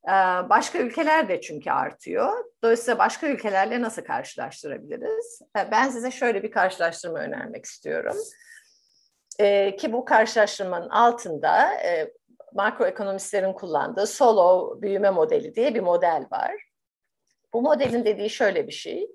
Ee, 0.08 0.12
başka 0.50 0.80
ülkeler 0.80 1.30
de 1.30 1.42
çünkü 1.42 1.72
artıyor. 1.72 2.46
Dolayısıyla 2.64 3.00
başka 3.00 3.28
ülkelerle 3.28 3.82
nasıl 3.82 4.02
karşılaştırabiliriz? 4.02 5.42
Ben 5.56 5.90
size 5.90 6.12
şöyle 6.12 6.44
bir 6.44 6.52
karşılaştırma 6.52 7.20
önermek 7.20 7.66
istiyorum. 7.66 8.18
Ee, 9.40 9.76
ki 9.76 9.94
bu 9.94 10.06
karşılaştırmanın 10.06 10.90
altında 10.90 11.74
e, 11.74 12.12
makroekonomistlerin 12.54 13.54
kullandığı 13.54 14.08
solo 14.08 14.82
büyüme 14.82 15.10
modeli 15.10 15.56
diye 15.56 15.76
bir 15.76 15.80
model 15.80 16.26
var. 16.32 16.54
Bu 17.54 17.62
modelin 17.62 18.06
dediği 18.06 18.30
şöyle 18.30 18.68
bir 18.68 18.72
şey 18.72 19.08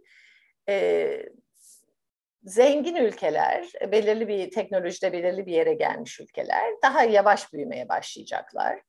zengin 2.44 2.96
ülkeler, 2.96 3.72
belirli 3.92 4.28
bir 4.28 4.50
teknolojide 4.50 5.12
belirli 5.12 5.46
bir 5.46 5.52
yere 5.52 5.74
gelmiş 5.74 6.20
ülkeler 6.20 6.72
daha 6.82 7.04
yavaş 7.04 7.52
büyümeye 7.52 7.88
başlayacaklar. 7.88 8.80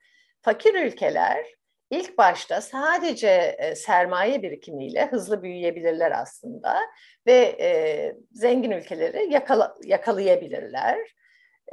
Fakir 0.42 0.74
ülkeler 0.74 1.46
ilk 1.90 2.18
başta 2.18 2.62
sadece 2.62 3.56
e, 3.60 3.76
sermaye 3.76 4.42
birikimiyle 4.42 5.06
hızlı 5.06 5.44
büyüyebilirler 5.44 6.12
aslında 6.12 6.80
ve 7.28 7.56
e, 7.60 8.16
zengin 8.32 8.72
ülkeleri 8.72 9.34
yakala, 9.34 9.76
yakalayabilirler. 9.84 10.98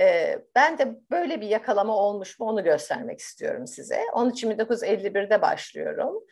E, 0.00 0.38
ben 0.56 0.78
de 0.78 0.96
böyle 1.10 1.40
bir 1.40 1.46
yakalama 1.46 1.96
olmuş 1.96 2.40
mu 2.40 2.46
onu 2.46 2.64
göstermek 2.64 3.20
istiyorum 3.20 3.66
size. 3.66 4.00
Onun 4.12 4.30
için 4.30 4.50
1951'de 4.50 5.42
başlıyorum. 5.42 6.24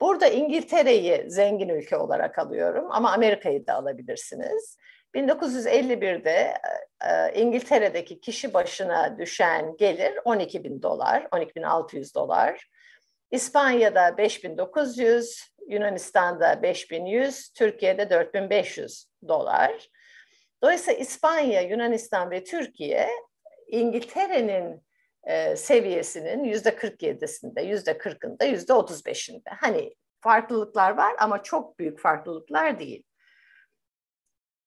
Burada 0.00 0.26
İngiltere'yi 0.26 1.30
zengin 1.30 1.68
ülke 1.68 1.96
olarak 1.96 2.38
alıyorum 2.38 2.86
ama 2.90 3.12
Amerika'yı 3.12 3.66
da 3.66 3.74
alabilirsiniz. 3.74 4.78
1951'de 5.14 6.54
e, 7.06 7.40
İngiltere'deki 7.40 8.20
kişi 8.20 8.54
başına 8.54 9.18
düşen 9.18 9.76
gelir 9.76 10.18
12 10.24 10.64
bin 10.64 10.82
dolar, 10.82 11.28
12 11.32 11.54
bin 11.54 11.62
600 11.62 12.14
dolar. 12.14 12.68
İspanya'da 13.30 14.18
5900, 14.18 15.54
Yunanistan'da 15.68 16.62
5100, 16.62 17.52
Türkiye'de 17.52 18.10
4500 18.10 19.06
dolar. 19.28 19.88
Dolayısıyla 20.62 21.00
İspanya, 21.00 21.60
Yunanistan 21.60 22.30
ve 22.30 22.44
Türkiye 22.44 23.08
İngiltere'nin 23.68 24.82
e, 25.24 25.56
seviyesinin 25.56 26.44
yüzde 26.44 26.68
47'sinde, 26.68 27.66
yüzde 27.66 27.90
40'ında, 27.92 28.44
yüzde 28.44 28.72
35'inde. 28.72 29.50
Hani 29.60 29.94
farklılıklar 30.20 30.90
var 30.90 31.14
ama 31.18 31.42
çok 31.42 31.78
büyük 31.78 32.00
farklılıklar 32.00 32.78
değil. 32.78 33.04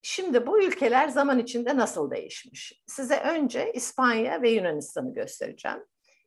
Şimdi 0.02 0.46
bu 0.46 0.62
ülkeler 0.62 1.08
zaman 1.08 1.38
içinde 1.38 1.76
nasıl 1.76 2.10
değişmiş? 2.10 2.82
Size 2.86 3.20
önce 3.20 3.72
İspanya 3.72 4.42
ve 4.42 4.50
Yunanistan'ı 4.50 5.14
göstereceğim. 5.14 5.84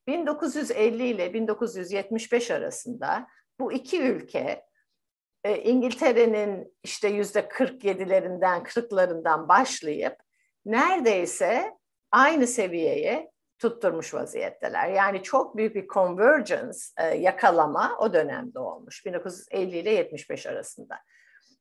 1950 0.07 1.07
ile 1.07 1.34
1975 1.34 2.51
arasında 2.51 3.28
bu 3.59 3.74
iki 3.74 4.01
ülke 4.01 4.66
e, 5.44 5.58
İngiltere'nin 5.58 6.78
işte 6.84 7.08
yüzde 7.08 7.40
47'lerinden 7.40 8.64
40'larından 8.64 9.48
başlayıp 9.48 10.16
neredeyse 10.66 11.78
aynı 12.12 12.48
seviyeye 12.48 13.32
tutturmuş 13.60 14.14
vaziyetteler. 14.14 14.90
Yani 14.90 15.24
çok 15.24 15.58
büyük 15.58 15.76
bir 15.76 15.88
convergence, 15.88 16.80
e, 16.98 17.06
yakalama 17.06 17.98
o 18.00 18.14
dönemde 18.14 18.60
olmuş 18.60 19.06
1950 19.06 19.78
ile 19.78 19.92
75 19.92 20.46
arasında. 20.46 21.00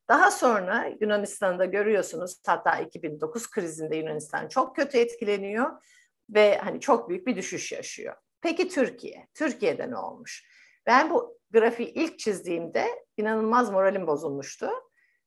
Daha 0.09 0.31
sonra 0.31 0.93
Yunanistan'da 1.01 1.65
görüyorsunuz 1.65 2.43
hatta 2.47 2.79
2009 2.79 3.51
krizinde 3.51 3.97
Yunanistan 3.97 4.49
çok 4.49 4.77
kötü 4.77 4.99
etkileniyor 4.99 5.83
ve 6.31 6.59
hani 6.59 6.81
çok 6.81 7.09
büyük 7.09 7.27
bir 7.27 7.37
düşüş 7.37 7.73
yaşıyor. 7.73 8.17
Peki 8.41 8.69
Türkiye? 8.69 9.29
Türkiye'de 9.35 9.91
ne 9.91 9.97
olmuş? 9.97 10.56
Ben 10.87 11.11
bu 11.11 11.39
grafiği 11.51 11.89
ilk 11.89 12.19
çizdiğimde 12.19 12.87
inanılmaz 13.17 13.71
moralim 13.71 14.07
bozulmuştu. 14.07 14.71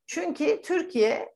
Çünkü 0.07 0.61
Türkiye 0.61 1.35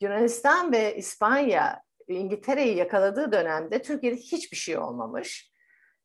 Yunanistan 0.00 0.72
ve 0.72 0.96
İspanya 0.96 1.82
İngiltere'yi 2.08 2.76
yakaladığı 2.76 3.32
dönemde 3.32 3.82
Türkiye'de 3.82 4.16
hiçbir 4.16 4.56
şey 4.56 4.78
olmamış. 4.78 5.52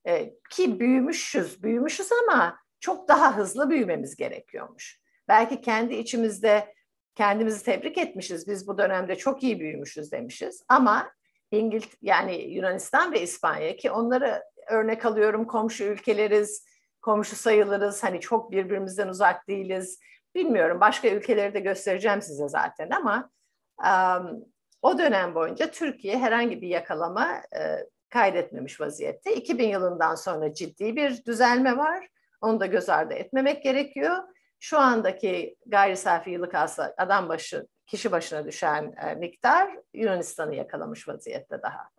Ee, 0.07 0.33
ki 0.49 0.79
büyümüşüz, 0.79 1.63
büyümüşüz 1.63 2.09
ama 2.11 2.59
çok 2.79 3.07
daha 3.07 3.37
hızlı 3.37 3.69
büyümemiz 3.69 4.15
gerekiyormuş. 4.15 5.01
Belki 5.27 5.61
kendi 5.61 5.95
içimizde 5.95 6.75
kendimizi 7.15 7.65
tebrik 7.65 7.97
etmişiz. 7.97 8.47
Biz 8.47 8.67
bu 8.67 8.77
dönemde 8.77 9.15
çok 9.15 9.43
iyi 9.43 9.59
büyümüşüz 9.59 10.11
demişiz. 10.11 10.63
Ama 10.69 11.11
İngilt 11.51 11.87
yani 12.01 12.41
Yunanistan 12.41 13.11
ve 13.11 13.21
İspanya 13.21 13.75
ki 13.75 13.91
onları 13.91 14.43
örnek 14.69 15.05
alıyorum 15.05 15.47
komşu 15.47 15.83
ülkeleriz, 15.83 16.65
komşu 17.01 17.35
sayılırız, 17.35 18.03
hani 18.03 18.19
çok 18.19 18.51
birbirimizden 18.51 19.07
uzak 19.07 19.47
değiliz. 19.47 19.99
Bilmiyorum 20.35 20.79
başka 20.79 21.07
ülkeleri 21.07 21.53
de 21.53 21.59
göstereceğim 21.59 22.21
size 22.21 22.49
zaten 22.49 22.89
ama 22.89 23.29
um, 23.77 24.45
o 24.81 24.97
dönem 24.97 25.35
boyunca 25.35 25.71
Türkiye 25.71 26.17
herhangi 26.17 26.61
bir 26.61 26.67
yakalama 26.67 27.33
e, 27.55 27.87
kaydetmemiş 28.09 28.81
vaziyette. 28.81 29.35
2000 29.35 29.67
yılından 29.67 30.15
sonra 30.15 30.53
ciddi 30.53 30.95
bir 30.95 31.25
düzelme 31.25 31.77
var. 31.77 32.07
Onu 32.41 32.59
da 32.59 32.65
göz 32.65 32.89
ardı 32.89 33.13
etmemek 33.13 33.63
gerekiyor. 33.63 34.17
Şu 34.59 34.79
andaki 34.79 35.55
gayri 35.65 35.97
safi 35.97 36.29
yıllık 36.29 36.53
hasıla 36.53 36.93
adam 36.97 37.29
başı 37.29 37.67
kişi 37.85 38.11
başına 38.11 38.45
düşen 38.45 38.93
e, 39.05 39.15
miktar 39.15 39.77
Yunanistan'ı 39.93 40.55
yakalamış 40.55 41.07
vaziyette 41.07 41.61
daha. 41.61 41.89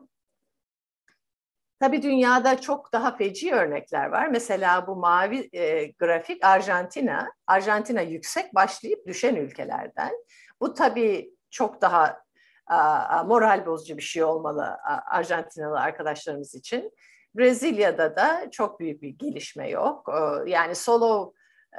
Tabii 1.82 2.02
dünyada 2.02 2.60
çok 2.60 2.92
daha 2.92 3.16
feci 3.16 3.54
örnekler 3.54 4.06
var. 4.06 4.28
Mesela 4.28 4.86
bu 4.86 4.96
mavi 4.96 5.48
e, 5.52 5.86
grafik 5.86 6.44
Arjantina. 6.44 7.32
Arjantina 7.46 8.00
yüksek 8.00 8.54
başlayıp 8.54 9.06
düşen 9.06 9.36
ülkelerden. 9.36 10.12
Bu 10.60 10.74
tabii 10.74 11.34
çok 11.50 11.80
daha 11.80 12.18
a, 12.66 13.24
moral 13.24 13.66
bozucu 13.66 13.96
bir 13.96 14.02
şey 14.02 14.24
olmalı 14.24 14.76
Arjantinalı 15.06 15.80
arkadaşlarımız 15.80 16.54
için. 16.54 16.92
Brezilya'da 17.34 18.16
da 18.16 18.50
çok 18.50 18.80
büyük 18.80 19.02
bir 19.02 19.08
gelişme 19.18 19.70
yok. 19.70 20.08
Yani 20.46 20.74
solo 20.74 21.32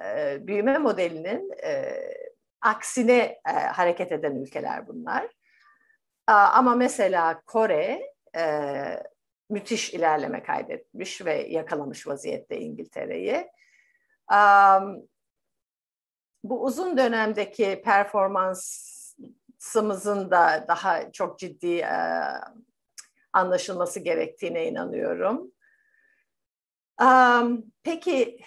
e, 0.05 0.37
büyüme 0.47 0.77
modelinin 0.77 1.51
e, 1.63 1.95
aksine 2.61 3.39
e, 3.49 3.51
hareket 3.51 4.11
eden 4.11 4.35
ülkeler 4.35 4.87
bunlar. 4.87 5.27
Ama 6.27 6.75
mesela 6.75 7.41
Kore 7.41 8.01
müthiş 9.53 9.93
ilerleme 9.93 10.43
kaydetmiş 10.43 11.25
ve 11.25 11.33
yakalamış 11.33 12.07
vaziyette 12.07 12.59
İngiltere'yi. 12.59 13.47
Bu 16.43 16.63
uzun 16.63 16.97
dönemdeki 16.97 17.81
performansımızın 17.85 20.31
da 20.31 20.65
daha 20.67 21.11
çok 21.11 21.39
ciddi 21.39 21.87
anlaşılması 23.33 23.99
gerektiğine 23.99 24.67
inanıyorum. 24.67 25.51
Peki 27.83 28.39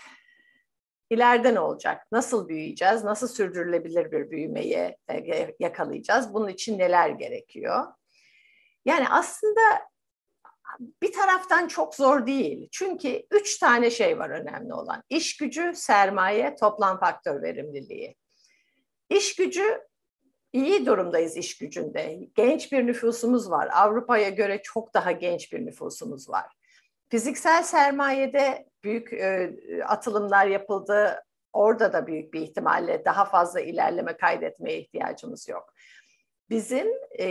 ileride 1.11 1.55
ne 1.55 1.61
olacak? 1.61 2.07
Nasıl 2.13 2.49
büyüyeceğiz? 2.49 3.05
Nasıl 3.05 3.29
sürdürülebilir 3.29 4.13
bir 4.13 4.31
büyümeyi 4.31 4.97
e, 5.11 5.55
yakalayacağız? 5.59 6.35
Bunun 6.35 6.49
için 6.49 6.79
neler 6.79 7.09
gerekiyor? 7.09 7.85
Yani 8.85 9.09
aslında 9.09 9.61
bir 11.03 11.13
taraftan 11.13 11.69
çok 11.69 11.95
zor 11.95 12.27
değil. 12.27 12.69
Çünkü 12.73 13.23
üç 13.31 13.59
tane 13.59 13.91
şey 13.91 14.19
var 14.19 14.31
önemli 14.31 14.75
olan. 14.75 15.03
İş 15.09 15.37
gücü, 15.37 15.73
sermaye, 15.75 16.55
toplam 16.55 17.01
faktör 17.01 17.43
verimliliği. 17.43 18.17
İş 19.11 19.37
gücü 19.37 19.81
iyi 20.53 20.87
durumdayız 20.87 21.37
iş 21.37 21.59
gücünde. 21.59 22.19
Genç 22.35 22.73
bir 22.73 22.87
nüfusumuz 22.87 23.51
var. 23.51 23.69
Avrupa'ya 23.73 24.29
göre 24.29 24.63
çok 24.63 24.95
daha 24.95 25.13
genç 25.13 25.53
bir 25.53 25.67
nüfusumuz 25.67 26.29
var. 26.31 26.47
Fiziksel 27.09 27.63
sermayede 27.63 28.67
büyük 28.85 29.13
e, 29.13 29.53
atılımlar 29.87 30.47
yapıldı. 30.47 31.23
Orada 31.53 31.93
da 31.93 32.07
büyük 32.07 32.35
bir 32.35 32.41
ihtimalle 32.41 33.05
daha 33.05 33.25
fazla 33.25 33.61
ilerleme 33.61 34.17
kaydetmeye 34.17 34.79
ihtiyacımız 34.79 35.49
yok. 35.49 35.73
Bizim 36.51 36.87
e, 37.19 37.27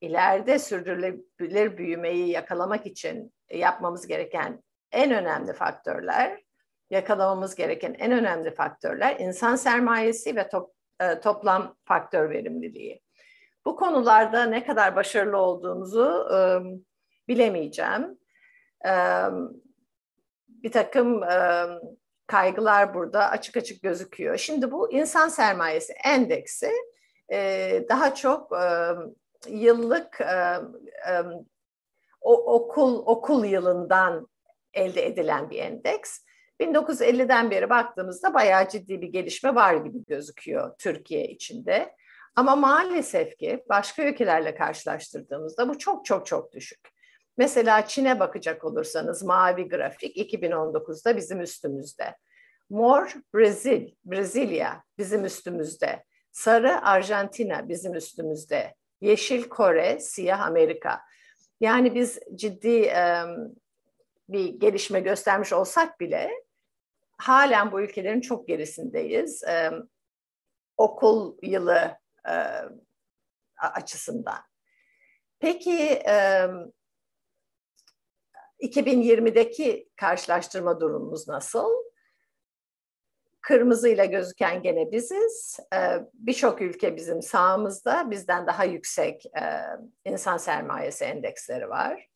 ileride 0.00 0.58
sürdürülebilir 0.58 1.78
büyümeyi 1.78 2.28
yakalamak 2.28 2.86
için 2.86 3.32
yapmamız 3.50 4.06
gereken 4.06 4.62
en 4.92 5.10
önemli 5.10 5.52
faktörler, 5.52 6.42
yakalamamız 6.90 7.54
gereken 7.54 7.96
en 7.98 8.12
önemli 8.12 8.54
faktörler 8.54 9.16
insan 9.20 9.56
sermayesi 9.56 10.36
ve 10.36 10.48
top, 10.48 10.72
e, 11.00 11.20
toplam 11.20 11.76
faktör 11.84 12.30
verimliliği. 12.30 13.02
Bu 13.64 13.76
konularda 13.76 14.44
ne 14.44 14.64
kadar 14.64 14.96
başarılı 14.96 15.36
olduğumuzu 15.36 16.28
e, 16.34 16.38
bilemeyeceğim. 17.28 18.18
E, 18.86 18.92
bir 20.48 20.72
takım 20.72 21.22
e, 21.22 21.66
kaygılar 22.26 22.94
burada 22.94 23.30
açık 23.30 23.56
açık 23.56 23.82
gözüküyor. 23.82 24.36
Şimdi 24.36 24.72
bu 24.72 24.92
insan 24.92 25.28
sermayesi 25.28 25.92
endeksi 25.92 26.70
e, 27.32 27.84
daha 27.88 28.14
çok 28.14 28.52
e, 28.52 28.90
yıllık 29.48 30.20
e, 30.20 30.60
e, 31.10 31.22
o, 32.20 32.54
okul 32.54 33.06
okul 33.06 33.44
yılından 33.44 34.28
elde 34.74 35.06
edilen 35.06 35.50
bir 35.50 35.58
endeks. 35.58 36.20
1950'den 36.60 37.50
beri 37.50 37.70
baktığımızda 37.70 38.34
bayağı 38.34 38.68
ciddi 38.68 39.00
bir 39.00 39.08
gelişme 39.08 39.54
var 39.54 39.74
gibi 39.74 40.04
gözüküyor 40.04 40.74
Türkiye 40.78 41.28
içinde. 41.28 41.94
Ama 42.36 42.56
maalesef 42.56 43.38
ki 43.38 43.64
başka 43.68 44.04
ülkelerle 44.04 44.54
karşılaştırdığımızda 44.54 45.68
bu 45.68 45.78
çok 45.78 46.04
çok 46.04 46.26
çok 46.26 46.52
düşük. 46.52 46.80
Mesela 47.38 47.86
Çin'e 47.86 48.20
bakacak 48.20 48.64
olursanız 48.64 49.22
mavi 49.22 49.68
grafik 49.68 50.16
2019'da 50.16 51.16
bizim 51.16 51.40
üstümüzde. 51.40 52.16
Mor 52.70 53.14
Brezil, 53.34 53.88
Brezilya 54.04 54.82
bizim 54.98 55.24
üstümüzde. 55.24 56.04
Sarı 56.36 56.82
Arjantina 56.82 57.68
bizim 57.68 57.94
üstümüzde. 57.94 58.74
Yeşil 59.00 59.48
Kore, 59.48 60.00
siyah 60.00 60.40
Amerika. 60.40 61.00
Yani 61.60 61.94
biz 61.94 62.18
ciddi 62.34 62.80
e, 62.80 63.22
bir 64.28 64.48
gelişme 64.48 65.00
göstermiş 65.00 65.52
olsak 65.52 66.00
bile 66.00 66.30
halen 67.18 67.72
bu 67.72 67.80
ülkelerin 67.80 68.20
çok 68.20 68.48
gerisindeyiz. 68.48 69.44
E, 69.44 69.70
okul 70.76 71.36
yılı 71.42 71.98
e, 72.28 72.34
açısından. 73.56 74.38
Peki 75.38 75.78
e, 76.08 76.46
2020'deki 78.60 79.88
karşılaştırma 79.96 80.80
durumumuz 80.80 81.28
nasıl? 81.28 81.86
Kırmızıyla 83.46 84.04
gözüken 84.04 84.62
gene 84.62 84.92
biziz. 84.92 85.60
Ee, 85.74 85.98
Birçok 86.14 86.62
ülke 86.62 86.96
bizim 86.96 87.22
sağımızda. 87.22 88.10
Bizden 88.10 88.46
daha 88.46 88.64
yüksek 88.64 89.26
e, 89.26 89.42
insan 90.04 90.36
sermayesi 90.36 91.04
endeksleri 91.04 91.68
var. 91.68 92.08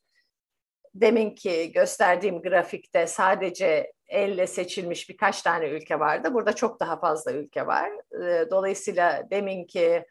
Deminki 0.95 1.73
gösterdiğim 1.73 2.43
grafikte 2.43 3.07
sadece 3.07 3.93
elle 4.09 4.47
seçilmiş 4.47 5.09
birkaç 5.09 5.43
tane 5.43 5.69
ülke 5.69 6.01
vardı. 6.01 6.35
Burada 6.35 6.53
çok 6.53 6.81
daha 6.81 7.01
fazla 7.01 7.33
ülke 7.33 7.67
var. 7.67 7.91
Ee, 8.23 8.51
dolayısıyla 8.51 9.31
deminki 9.31 10.05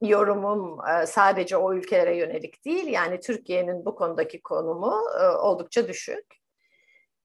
yorumum 0.00 0.78
e, 0.88 1.06
sadece 1.06 1.56
o 1.56 1.74
ülkelere 1.74 2.16
yönelik 2.16 2.64
değil. 2.64 2.86
Yani 2.86 3.20
Türkiye'nin 3.20 3.84
bu 3.84 3.94
konudaki 3.94 4.42
konumu 4.42 5.00
e, 5.22 5.26
oldukça 5.26 5.88
düşük. 5.88 6.39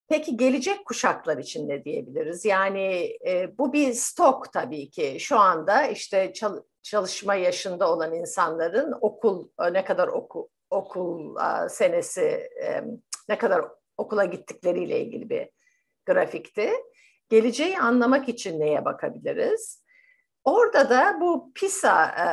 Peki 0.07 0.37
gelecek 0.37 0.85
kuşaklar 0.85 1.37
için 1.37 1.69
ne 1.69 1.85
diyebiliriz? 1.85 2.45
Yani 2.45 3.17
e, 3.27 3.57
bu 3.57 3.73
bir 3.73 3.93
stok 3.93 4.53
tabii 4.53 4.89
ki. 4.89 5.17
Şu 5.19 5.39
anda 5.39 5.87
işte 5.87 6.33
çalışma 6.83 7.35
yaşında 7.35 7.91
olan 7.91 8.13
insanların 8.13 8.93
okul 9.01 9.49
ne 9.71 9.85
kadar 9.85 10.07
oku, 10.07 10.49
okul 10.69 11.35
senesi 11.69 12.49
ne 13.29 13.37
kadar 13.37 13.65
okula 13.97 14.25
gittikleriyle 14.25 14.99
ilgili 14.99 15.29
bir 15.29 15.49
grafikti. 16.05 16.69
Geleceği 17.29 17.79
anlamak 17.79 18.29
için 18.29 18.59
neye 18.59 18.85
bakabiliriz? 18.85 19.85
Orada 20.43 20.89
da 20.89 21.17
bu 21.21 21.51
PISA 21.55 22.05
e, 22.05 22.25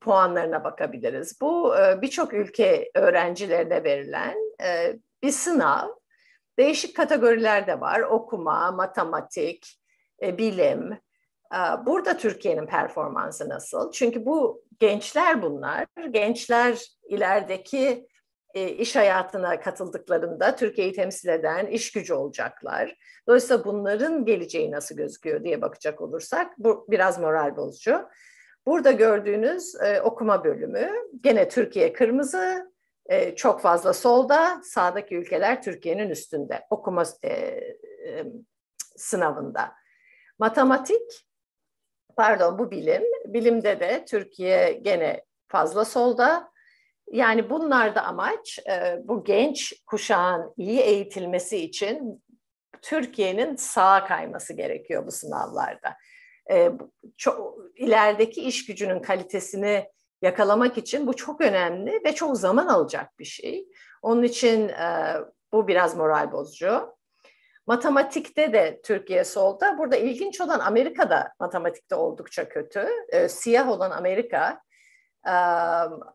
puanlarına 0.00 0.64
bakabiliriz. 0.64 1.40
Bu 1.40 1.76
e, 1.76 2.02
birçok 2.02 2.34
ülke 2.34 2.90
öğrencilerine 2.94 3.84
verilen 3.84 4.36
e, 4.62 4.96
bir 5.22 5.30
sınav. 5.30 5.88
Değişik 6.58 6.96
kategoriler 6.96 7.66
de 7.66 7.80
var. 7.80 8.00
Okuma, 8.00 8.72
matematik, 8.72 9.80
e, 10.22 10.38
bilim. 10.38 10.92
E, 11.54 11.58
burada 11.86 12.16
Türkiye'nin 12.16 12.66
performansı 12.66 13.48
nasıl? 13.48 13.92
Çünkü 13.92 14.26
bu 14.26 14.64
gençler 14.80 15.42
bunlar. 15.42 15.86
Gençler 16.10 16.78
ilerideki 17.08 18.06
e, 18.54 18.68
iş 18.68 18.96
hayatına 18.96 19.60
katıldıklarında 19.60 20.56
Türkiye'yi 20.56 20.92
temsil 20.92 21.28
eden 21.28 21.66
iş 21.66 21.92
gücü 21.92 22.14
olacaklar. 22.14 22.96
Dolayısıyla 23.28 23.64
bunların 23.64 24.24
geleceği 24.24 24.70
nasıl 24.70 24.96
gözüküyor 24.96 25.44
diye 25.44 25.62
bakacak 25.62 26.00
olursak 26.00 26.58
bu 26.58 26.86
biraz 26.90 27.18
moral 27.18 27.56
bozucu. 27.56 28.08
Burada 28.66 28.90
gördüğünüz 28.90 29.74
e, 29.74 30.00
okuma 30.00 30.44
bölümü 30.44 30.92
gene 31.20 31.48
Türkiye 31.48 31.92
kırmızı, 31.92 32.73
e, 33.06 33.34
çok 33.34 33.60
fazla 33.60 33.92
solda, 33.92 34.60
sağdaki 34.64 35.16
ülkeler 35.16 35.62
Türkiye'nin 35.62 36.10
üstünde 36.10 36.66
okuma 36.70 37.04
e, 37.22 37.28
e, 37.28 38.24
sınavında. 38.96 39.72
Matematik, 40.38 41.26
pardon 42.16 42.58
bu 42.58 42.70
bilim, 42.70 43.02
bilimde 43.26 43.80
de 43.80 44.04
Türkiye 44.04 44.72
gene 44.72 45.24
fazla 45.48 45.84
solda, 45.84 46.54
Yani 47.10 47.50
bunlarda 47.50 48.02
amaç 48.04 48.58
e, 48.68 48.98
bu 49.04 49.24
genç 49.24 49.84
kuşağın 49.86 50.54
iyi 50.56 50.80
eğitilmesi 50.80 51.58
için 51.58 52.24
Türkiye'nin 52.82 53.56
sağa 53.56 54.04
kayması 54.04 54.52
gerekiyor 54.52 55.06
bu 55.06 55.10
sınavlarda. 55.10 55.96
E, 56.50 56.70
çok, 57.16 57.58
ilerideki 57.76 58.40
iş 58.40 58.66
gücünün 58.66 59.02
kalitesini 59.02 59.86
yakalamak 60.24 60.78
için 60.78 61.06
bu 61.06 61.16
çok 61.16 61.40
önemli 61.40 62.00
ve 62.04 62.14
çok 62.14 62.36
zaman 62.36 62.66
alacak 62.66 63.18
bir 63.18 63.24
şey. 63.24 63.68
Onun 64.02 64.22
için 64.22 64.68
e, 64.68 65.16
bu 65.52 65.68
biraz 65.68 65.96
moral 65.96 66.32
bozucu. 66.32 66.94
Matematikte 67.66 68.52
de 68.52 68.80
Türkiye 68.84 69.24
solda. 69.24 69.78
Burada 69.78 69.96
ilginç 69.96 70.40
olan 70.40 70.60
Amerika'da 70.60 71.32
matematikte 71.40 71.94
oldukça 71.94 72.48
kötü. 72.48 72.88
E, 73.08 73.28
siyah 73.28 73.68
olan 73.68 73.90
Amerika 73.90 74.60
e, 75.26 75.34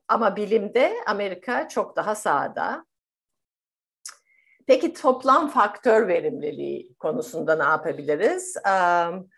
ama 0.08 0.36
bilimde 0.36 0.94
Amerika 1.08 1.68
çok 1.68 1.96
daha 1.96 2.16
sağda. 2.16 2.86
Peki 4.68 4.94
toplam 4.94 5.48
faktör 5.48 6.08
verimliliği 6.08 6.96
konusunda 6.96 7.56
ne 7.56 7.64
yapabiliriz? 7.64 8.56
Um, 8.58 9.30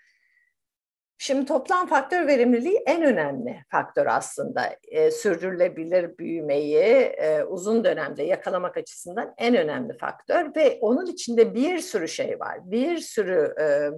Şimdi 1.24 1.46
toplam 1.46 1.88
faktör 1.88 2.28
verimliliği 2.28 2.84
en 2.86 3.04
önemli 3.04 3.64
faktör 3.72 4.06
aslında. 4.06 4.76
E, 4.88 5.12
sürdürülebilir 5.12 6.18
büyümeyi 6.18 6.78
e, 6.78 7.44
uzun 7.44 7.84
dönemde 7.84 8.24
yakalamak 8.24 8.78
açısından 8.78 9.34
en 9.38 9.56
önemli 9.56 9.98
faktör 9.98 10.56
ve 10.56 10.78
onun 10.82 11.06
içinde 11.06 11.54
bir 11.54 11.80
sürü 11.80 12.08
şey 12.08 12.40
var. 12.40 12.60
Bir 12.64 12.98
sürü 12.98 13.54
e, 13.62 13.90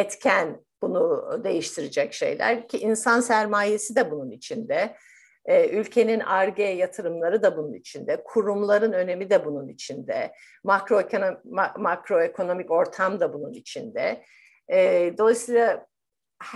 etken 0.00 0.60
bunu 0.82 1.24
değiştirecek 1.44 2.12
şeyler 2.12 2.68
ki 2.68 2.78
insan 2.78 3.20
sermayesi 3.20 3.96
de 3.96 4.10
bunun 4.10 4.30
içinde. 4.30 4.96
E, 5.44 5.68
ülkenin 5.68 6.20
ARGE 6.20 6.62
yatırımları 6.62 7.42
da 7.42 7.56
bunun 7.56 7.74
içinde, 7.74 8.22
kurumların 8.24 8.92
önemi 8.92 9.30
de 9.30 9.44
bunun 9.44 9.68
içinde, 9.68 10.32
makroekonomik, 10.64 11.44
makroekonomik 11.78 12.70
ortam 12.70 13.20
da 13.20 13.32
bunun 13.32 13.52
içinde. 13.52 14.22
E, 14.68 15.10
dolayısıyla 15.18 15.86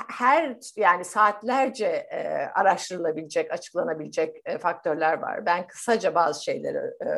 her 0.09 0.57
yani 0.76 1.05
saatlerce 1.05 1.87
e, 1.87 2.18
araştırılabilecek, 2.55 3.53
açıklanabilecek 3.53 4.37
e, 4.45 4.59
faktörler 4.59 5.18
var. 5.18 5.47
Ben 5.47 5.66
kısaca 5.66 6.14
bazı 6.14 6.45
şeyleri 6.45 6.78
e, 6.78 7.09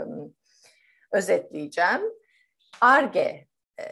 özetleyeceğim. 1.13 2.01
ARGE 2.81 3.47
e, 3.81 3.85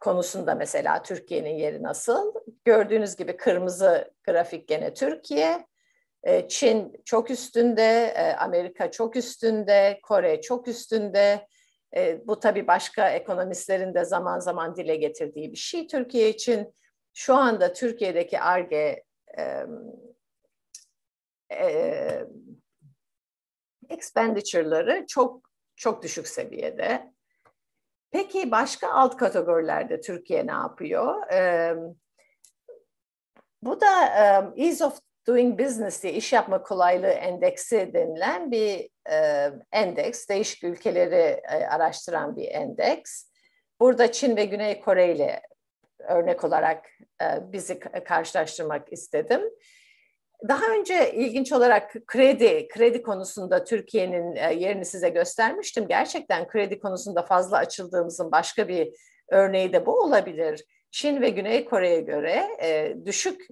konusunda 0.00 0.54
mesela 0.54 1.02
Türkiye'nin 1.02 1.54
yeri 1.54 1.82
nasıl? 1.82 2.34
Gördüğünüz 2.64 3.16
gibi 3.16 3.36
kırmızı 3.36 4.12
grafik 4.24 4.68
gene 4.68 4.94
Türkiye. 4.94 5.66
E, 6.22 6.48
Çin 6.48 7.02
çok 7.04 7.30
üstünde, 7.30 8.14
e, 8.16 8.32
Amerika 8.32 8.90
çok 8.90 9.16
üstünde, 9.16 10.00
Kore 10.02 10.40
çok 10.40 10.68
üstünde. 10.68 11.46
E, 11.96 12.26
bu 12.26 12.40
tabii 12.40 12.66
başka 12.66 13.10
ekonomistlerin 13.10 13.94
de 13.94 14.04
zaman 14.04 14.40
zaman 14.40 14.76
dile 14.76 14.96
getirdiği 14.96 15.52
bir 15.52 15.56
şey 15.58 15.86
Türkiye 15.86 16.28
için 16.28 16.74
şu 17.18 17.34
anda 17.34 17.72
Türkiye'deki 17.72 18.40
ARGE 18.40 19.04
expenditure'ları 23.88 25.06
çok 25.06 25.50
çok 25.76 26.02
düşük 26.02 26.28
seviyede. 26.28 27.12
Peki 28.10 28.50
başka 28.50 28.92
alt 28.92 29.16
kategorilerde 29.16 30.00
Türkiye 30.00 30.46
ne 30.46 30.52
yapıyor? 30.52 31.14
Bu 33.62 33.80
da 33.80 34.04
Ease 34.56 34.84
of 34.84 34.98
Doing 35.26 35.60
Business 35.60 36.02
diye 36.02 36.12
iş 36.12 36.32
yapma 36.32 36.62
kolaylığı 36.62 37.06
endeksi 37.06 37.90
denilen 37.94 38.50
bir 38.50 38.90
endeks. 39.72 40.28
Değişik 40.28 40.64
ülkeleri 40.64 41.40
e, 41.50 41.66
araştıran 41.66 42.36
bir 42.36 42.48
endeks. 42.48 43.24
Burada 43.80 44.12
Çin 44.12 44.36
ve 44.36 44.44
Güney 44.44 44.80
Kore 44.80 45.14
ile 45.14 45.42
örnek 46.08 46.44
olarak 46.44 46.86
e, 47.22 47.52
bizi 47.52 47.78
karşılaştırmak 47.78 48.92
istedim. 48.92 49.40
Daha 50.48 50.66
önce 50.68 51.12
ilginç 51.12 51.52
olarak 51.52 52.06
kredi, 52.06 52.68
kredi 52.68 53.02
konusunda 53.02 53.64
Türkiye'nin 53.64 54.36
e, 54.36 54.54
yerini 54.54 54.84
size 54.84 55.08
göstermiştim. 55.08 55.88
Gerçekten 55.88 56.48
kredi 56.48 56.78
konusunda 56.78 57.22
fazla 57.22 57.56
açıldığımızın 57.56 58.32
başka 58.32 58.68
bir 58.68 58.92
örneği 59.28 59.72
de 59.72 59.86
bu 59.86 60.00
olabilir. 60.00 60.64
Çin 60.90 61.20
ve 61.20 61.30
Güney 61.30 61.64
Kore'ye 61.64 62.00
göre 62.00 62.48
e, 62.62 62.96
düşük 63.06 63.46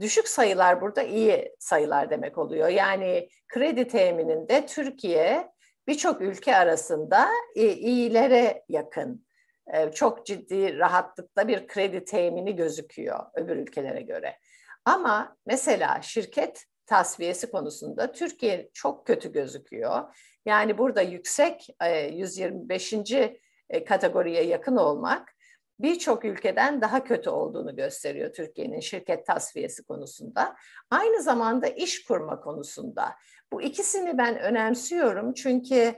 düşük 0.00 0.28
sayılar 0.28 0.80
burada 0.80 1.02
iyi 1.02 1.54
sayılar 1.58 2.10
demek 2.10 2.38
oluyor. 2.38 2.68
Yani 2.68 3.28
kredi 3.48 3.88
temininde 3.88 4.66
Türkiye 4.66 5.48
birçok 5.86 6.20
ülke 6.20 6.56
arasında 6.56 7.28
iyilere 7.54 8.64
yakın 8.68 9.24
e, 9.72 9.90
çok 9.90 10.26
ciddi 10.26 10.78
rahatlıkla 10.78 11.48
bir 11.48 11.66
kredi 11.66 12.04
temini 12.04 12.56
gözüküyor 12.56 13.20
öbür 13.34 13.56
ülkelere 13.56 14.02
göre. 14.02 14.38
Ama 14.84 15.36
mesela 15.46 16.02
şirket 16.02 16.64
tasfiyesi 16.86 17.50
konusunda 17.50 18.12
Türkiye 18.12 18.70
çok 18.72 19.06
kötü 19.06 19.32
gözüküyor. 19.32 20.16
Yani 20.46 20.78
burada 20.78 21.02
yüksek 21.02 21.68
125. 22.12 22.92
E, 22.92 23.38
e, 23.70 23.84
kategoriye 23.84 24.42
yakın 24.42 24.76
olmak 24.76 25.34
birçok 25.78 26.24
ülkeden 26.24 26.80
daha 26.80 27.04
kötü 27.04 27.30
olduğunu 27.30 27.76
gösteriyor 27.76 28.32
Türkiye'nin 28.32 28.80
şirket 28.80 29.26
tasfiyesi 29.26 29.84
konusunda. 29.84 30.56
Aynı 30.90 31.22
zamanda 31.22 31.66
iş 31.66 32.04
kurma 32.04 32.40
konusunda. 32.40 33.14
Bu 33.52 33.62
ikisini 33.62 34.18
ben 34.18 34.38
önemsiyorum 34.38 35.34
çünkü 35.34 35.94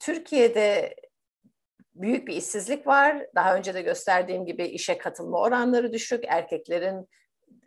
Türkiye'de 0.00 0.94
büyük 2.00 2.28
bir 2.28 2.36
işsizlik 2.36 2.86
var. 2.86 3.26
Daha 3.34 3.56
önce 3.56 3.74
de 3.74 3.82
gösterdiğim 3.82 4.46
gibi 4.46 4.64
işe 4.64 4.98
katılma 4.98 5.38
oranları 5.38 5.92
düşük. 5.92 6.24
Erkeklerin 6.28 7.08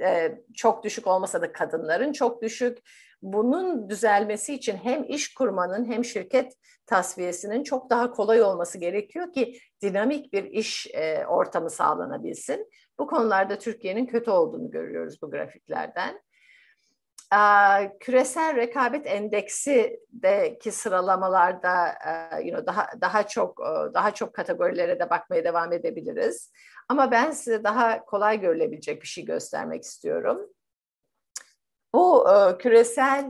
e, 0.02 0.38
çok 0.56 0.84
düşük 0.84 1.08
olmasa 1.08 1.42
da 1.42 1.52
kadınların 1.52 2.12
çok 2.12 2.42
düşük. 2.42 2.78
Bunun 3.22 3.90
düzelmesi 3.90 4.54
için 4.54 4.76
hem 4.76 5.04
iş 5.04 5.34
kurmanın 5.34 5.92
hem 5.92 6.06
şirket 6.06 6.54
tasfiyesinin 6.86 7.64
çok 7.64 7.90
daha 7.90 8.12
kolay 8.12 8.42
olması 8.42 8.78
gerekiyor 8.78 9.34
ki 9.34 9.60
dinamik 9.82 10.34
bir 10.34 10.44
iş 10.44 10.88
e, 10.94 11.26
ortamı 11.26 11.70
sağlanabilsin. 11.70 12.70
Bu 13.00 13.08
konularda 13.08 13.58
Türkiye'nin 13.58 14.06
kötü 14.06 14.32
olduğunu 14.32 14.72
görüyoruz 14.72 15.22
bu 15.22 15.32
grafiklerden 15.32 16.22
küresel 18.00 18.56
rekabet 18.56 19.08
endeksindeki 19.08 20.72
sıralamalarda 20.72 21.98
you 22.44 22.50
know, 22.50 22.66
daha 22.68 22.88
daha 23.02 23.28
çok 23.28 23.60
daha 23.94 24.14
çok 24.14 24.34
kategorilere 24.34 25.00
de 25.00 25.10
bakmaya 25.10 25.44
devam 25.44 25.74
edebiliriz. 25.74 26.52
Ama 26.90 27.12
ben 27.12 27.32
size 27.32 27.64
daha 27.64 28.06
kolay 28.06 28.40
görülebilecek 28.40 29.02
bir 29.02 29.08
şey 29.08 29.26
göstermek 29.26 29.84
istiyorum. 29.84 30.50
Bu 31.94 32.28
küresel 32.60 33.26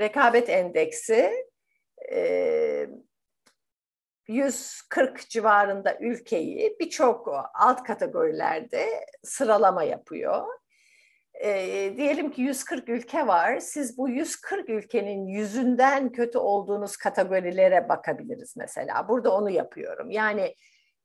rekabet 0.00 0.48
endeksi 0.48 1.32
140 4.28 5.28
civarında 5.28 5.98
ülkeyi 6.00 6.76
birçok 6.80 7.28
alt 7.54 7.82
kategorilerde 7.82 9.06
sıralama 9.22 9.82
yapıyor 9.82 10.46
e, 11.40 11.96
diyelim 11.96 12.30
ki 12.30 12.42
140 12.42 12.88
ülke 12.88 13.26
var. 13.26 13.58
Siz 13.58 13.98
bu 13.98 14.08
140 14.08 14.68
ülkenin 14.68 15.26
yüzünden 15.26 16.12
kötü 16.12 16.38
olduğunuz 16.38 16.96
kategorilere 16.96 17.88
bakabiliriz 17.88 18.56
mesela. 18.56 19.08
Burada 19.08 19.34
onu 19.34 19.50
yapıyorum. 19.50 20.10
Yani 20.10 20.54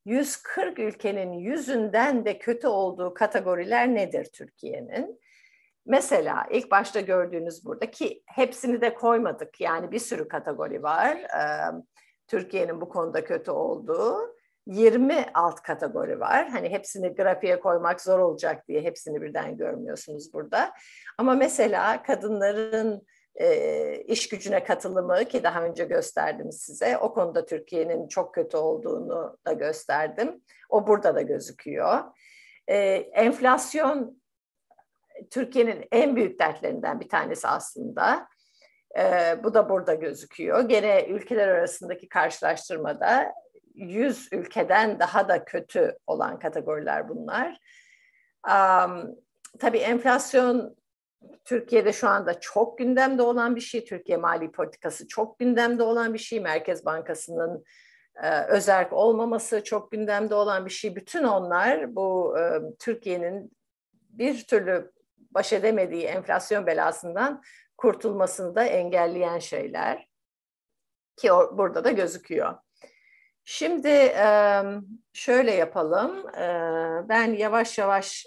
140 0.05 0.79
ülkenin 0.79 1.33
yüzünden 1.33 2.25
de 2.25 2.39
kötü 2.39 2.67
olduğu 2.67 3.13
kategoriler 3.13 3.95
nedir 3.95 4.29
Türkiye'nin? 4.33 5.19
Mesela 5.85 6.47
ilk 6.51 6.71
başta 6.71 6.99
gördüğünüz 6.99 7.65
burada 7.65 7.91
ki 7.91 8.23
hepsini 8.25 8.81
de 8.81 8.93
koymadık. 8.93 9.61
Yani 9.61 9.91
bir 9.91 9.99
sürü 9.99 10.27
kategori 10.27 10.83
var. 10.83 11.17
Ee, 11.17 11.81
Türkiye'nin 12.27 12.81
bu 12.81 12.89
konuda 12.89 13.23
kötü 13.23 13.51
olduğu. 13.51 14.35
20 14.67 15.25
alt 15.33 15.61
kategori 15.61 16.19
var. 16.19 16.49
Hani 16.49 16.69
hepsini 16.69 17.15
grafiğe 17.15 17.59
koymak 17.59 18.01
zor 18.01 18.19
olacak 18.19 18.67
diye 18.67 18.81
hepsini 18.81 19.21
birden 19.21 19.57
görmüyorsunuz 19.57 20.33
burada. 20.33 20.73
Ama 21.17 21.33
mesela 21.33 22.03
kadınların 22.03 23.07
e, 23.35 23.95
iş 24.07 24.29
gücüne 24.29 24.63
katılımı 24.63 25.25
ki 25.25 25.43
daha 25.43 25.63
önce 25.63 25.85
gösterdim 25.85 26.51
size. 26.51 26.97
O 26.97 27.13
konuda 27.13 27.45
Türkiye'nin 27.45 28.07
çok 28.07 28.33
kötü 28.33 28.57
olduğunu 28.57 29.37
da 29.45 29.53
gösterdim. 29.53 30.41
O 30.69 30.87
burada 30.87 31.15
da 31.15 31.21
gözüküyor. 31.21 31.99
E, 32.67 32.77
enflasyon 32.95 34.21
Türkiye'nin 35.29 35.87
en 35.91 36.15
büyük 36.15 36.39
dertlerinden 36.39 36.99
bir 36.99 37.09
tanesi 37.09 37.47
aslında. 37.47 38.27
E, 38.99 39.03
bu 39.43 39.53
da 39.53 39.69
burada 39.69 39.93
gözüküyor. 39.93 40.61
Gene 40.61 41.05
ülkeler 41.05 41.47
arasındaki 41.47 42.09
karşılaştırmada 42.09 43.33
100 43.81 44.29
ülkeden 44.33 44.99
daha 44.99 45.27
da 45.27 45.45
kötü 45.45 45.97
olan 46.07 46.39
kategoriler 46.39 47.09
bunlar. 47.09 47.59
Um, 48.47 49.15
tabii 49.59 49.77
enflasyon 49.77 50.75
Türkiye'de 51.45 51.93
şu 51.93 52.07
anda 52.07 52.39
çok 52.39 52.77
gündemde 52.77 53.21
olan 53.21 53.55
bir 53.55 53.61
şey. 53.61 53.85
Türkiye 53.85 54.17
mali 54.17 54.51
politikası 54.51 55.07
çok 55.07 55.39
gündemde 55.39 55.83
olan 55.83 56.13
bir 56.13 56.19
şey. 56.19 56.39
Merkez 56.39 56.85
Bankası'nın 56.85 57.63
e, 58.23 58.41
özerk 58.43 58.93
olmaması 58.93 59.63
çok 59.63 59.91
gündemde 59.91 60.35
olan 60.35 60.65
bir 60.65 60.71
şey. 60.71 60.95
Bütün 60.95 61.23
onlar 61.23 61.95
bu 61.95 62.39
e, 62.39 62.61
Türkiye'nin 62.79 63.51
bir 64.09 64.43
türlü 64.43 64.91
baş 65.17 65.53
edemediği 65.53 66.03
enflasyon 66.03 66.67
belasından 66.67 67.43
kurtulmasını 67.77 68.55
da 68.55 68.63
engelleyen 68.63 69.39
şeyler. 69.39 70.07
Ki 71.17 71.31
o, 71.31 71.57
burada 71.57 71.83
da 71.83 71.91
gözüküyor. 71.91 72.55
Şimdi 73.43 74.13
şöyle 75.13 75.51
yapalım. 75.51 76.25
Ben 77.09 77.33
yavaş 77.33 77.77
yavaş 77.77 78.25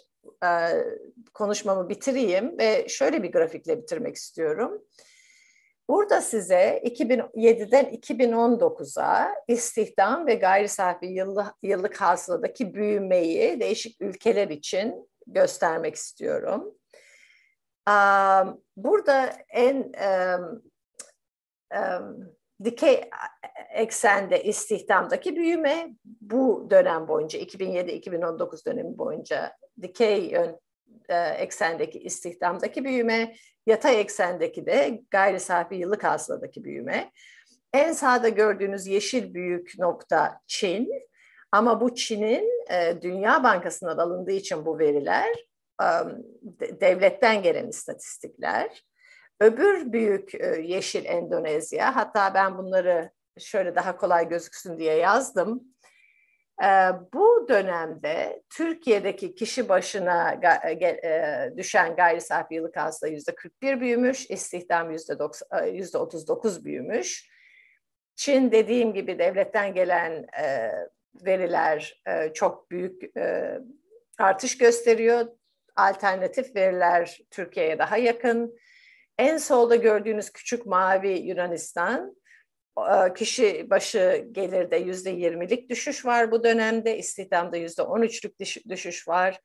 konuşmamı 1.35 1.89
bitireyim 1.89 2.59
ve 2.59 2.89
şöyle 2.89 3.23
bir 3.23 3.33
grafikle 3.33 3.79
bitirmek 3.79 4.17
istiyorum. 4.17 4.83
Burada 5.89 6.21
size 6.21 6.83
2007'den 6.85 7.85
2019'a 7.85 9.35
istihdam 9.49 10.27
ve 10.27 10.35
gayri 10.35 10.69
safi 10.69 11.07
yıllık, 11.07 11.55
yıllık 11.63 12.01
hasıladaki 12.01 12.75
büyümeyi 12.75 13.61
değişik 13.61 14.03
ülkeler 14.03 14.49
için 14.49 15.11
göstermek 15.27 15.95
istiyorum. 15.95 16.75
Burada 18.77 19.37
en 19.49 19.93
dikey 22.65 23.01
eksende 23.75 24.43
istihdamdaki 24.43 25.37
büyüme 25.37 25.89
bu 26.21 26.67
dönem 26.71 27.09
boyunca 27.09 27.39
2007-2019 27.39 28.67
dönemi 28.67 28.99
boyunca 28.99 29.57
dikey 29.83 30.31
yön 30.31 30.61
e, 31.09 31.17
eksendeki 31.17 31.99
istihdamdaki 31.99 32.85
büyüme, 32.85 33.35
yatay 33.67 34.01
eksendeki 34.01 34.67
de 34.67 35.01
gayri 35.11 35.41
safi 35.41 35.75
yıllık 35.75 36.05
hasıladaki 36.05 36.65
büyüme. 36.65 37.11
En 37.73 37.93
sağda 37.93 38.29
gördüğünüz 38.29 38.87
yeşil 38.87 39.35
büyük 39.35 39.79
nokta 39.79 40.41
Çin. 40.47 40.91
Ama 41.53 41.81
bu 41.81 41.95
Çin'in 41.95 42.67
e, 42.71 43.03
Dünya 43.03 43.43
Bankası'ndan 43.43 43.99
alındığı 43.99 44.33
için 44.33 44.67
bu 44.67 44.79
veriler 44.79 45.37
devletten 46.81 47.43
gelen 47.43 47.69
istatistikler. 47.69 48.85
Öbür 49.41 49.93
büyük 49.93 50.35
e, 50.35 50.61
yeşil 50.63 51.05
Endonezya, 51.05 51.97
hatta 51.97 52.35
ben 52.35 52.59
bunları 52.59 53.11
şöyle 53.39 53.75
daha 53.75 53.97
kolay 53.97 54.29
gözüksün 54.29 54.79
diye 54.79 54.95
yazdım. 54.95 55.65
E, 56.63 56.69
bu 57.13 57.47
dönemde 57.49 58.43
Türkiye'deki 58.51 59.35
kişi 59.35 59.69
başına 59.69 60.33
e, 60.81 61.57
düşen 61.57 61.97
gayri 61.97 62.21
safi 62.21 62.55
yıllık 62.55 62.77
hasıla 62.77 63.09
yüzde 63.11 63.35
41 63.35 63.81
büyümüş, 63.81 64.31
istihdam 64.31 64.91
yüzde 64.91 65.99
39 65.99 66.65
büyümüş. 66.65 67.35
Çin 68.17 68.53
dediğim 68.53 68.95
gibi 68.95 69.19
devletten 69.19 69.75
gelen 69.75 70.27
veriler 71.15 72.03
çok 72.35 72.71
büyük 72.71 73.03
artış 74.19 74.59
gösteriyor. 74.59 75.27
Alternatif 75.77 76.57
veriler 76.57 77.21
Türkiye'ye 77.31 77.79
daha 77.79 77.97
yakın. 77.97 78.57
En 79.19 79.39
solda 79.39 79.77
gördüğünüz 79.77 80.31
küçük 80.31 80.67
mavi 80.67 81.19
Yunanistan, 81.19 82.17
e, 82.79 83.15
kişi 83.15 83.71
başı 83.71 84.29
gelirde 84.33 84.77
yüzde 84.77 85.11
yirmilik 85.11 85.71
düşüş 85.71 86.07
var 86.07 86.31
bu 86.31 86.45
dönemde, 86.45 86.99
istihdamda 86.99 87.57
yüzde 87.57 87.83
on 87.83 88.03
üçlük 88.03 88.39
düşüş 88.69 89.09
var. 89.09 89.41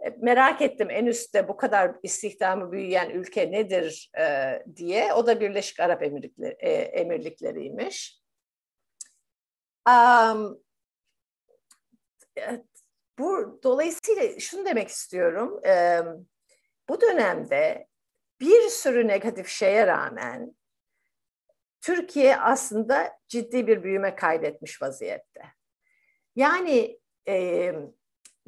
E, 0.00 0.10
merak 0.18 0.62
ettim 0.62 0.90
en 0.90 1.06
üstte 1.06 1.48
bu 1.48 1.56
kadar 1.56 1.92
istihdamı 2.02 2.72
büyüyen 2.72 3.10
ülke 3.10 3.52
nedir 3.52 4.10
e, 4.18 4.58
diye. 4.76 5.12
O 5.12 5.26
da 5.26 5.40
Birleşik 5.40 5.80
Arap 5.80 6.02
Emirlikleri, 6.02 6.54
Emirlikleri'ymiş. 6.72 8.20
Um, 9.88 10.62
bu 13.18 13.60
dolayısıyla 13.62 14.40
şunu 14.40 14.64
demek 14.64 14.88
istiyorum. 14.88 15.60
E, 15.66 16.00
bu 16.88 17.00
dönemde 17.00 17.86
bir 18.40 18.68
sürü 18.68 19.08
negatif 19.08 19.48
şeye 19.48 19.86
rağmen 19.86 20.56
Türkiye 21.80 22.36
aslında 22.36 23.18
ciddi 23.28 23.66
bir 23.66 23.82
büyüme 23.82 24.16
kaydetmiş 24.16 24.82
vaziyette. 24.82 25.42
Yani 26.36 27.00
e, 27.28 27.72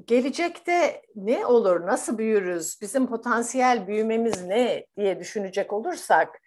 gelecekte 0.05 1.03
ne 1.15 1.47
olur, 1.47 1.87
nasıl 1.87 2.19
büyürüz, 2.19 2.79
bizim 2.81 3.07
potansiyel 3.07 3.87
büyümemiz 3.87 4.43
ne 4.43 4.87
diye 4.97 5.21
düşünecek 5.21 5.73
olursak 5.73 6.41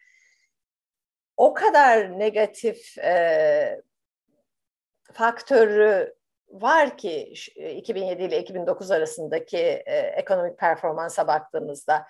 o 1.38 1.54
kadar 1.54 2.20
negatif 2.20 2.98
e, 2.98 3.82
faktörü 5.14 6.14
var 6.50 6.98
ki 6.98 7.34
2007 7.76 8.24
ile 8.24 8.40
2009 8.40 8.92
arasındaki 8.92 9.58
e, 9.58 9.98
ekonomik 9.98 10.58
performansa 10.58 11.28
baktığımızda 11.28 12.08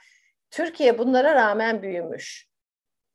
Türkiye 0.52 0.98
bunlara 0.98 1.36
rağmen 1.36 1.82
büyümüş. 1.82 2.52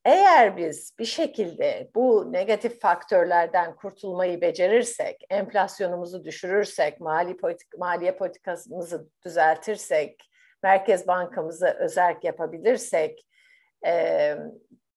Eğer 0.05 0.57
biz 0.57 0.95
bir 0.99 1.05
şekilde 1.05 1.91
bu 1.95 2.33
negatif 2.33 2.81
faktörlerden 2.81 3.77
kurtulmayı 3.77 4.41
becerirsek, 4.41 5.27
enflasyonumuzu 5.31 6.25
düşürürsek, 6.25 7.01
mali 7.01 7.37
politik, 7.37 7.79
maliye 7.79 8.17
politikasımızı 8.17 9.09
düzeltirsek, 9.25 10.31
Merkez 10.63 11.07
Bankamızı 11.07 11.67
özerk 11.67 12.25
yapabilirsek, 12.25 13.27
e, 13.87 14.35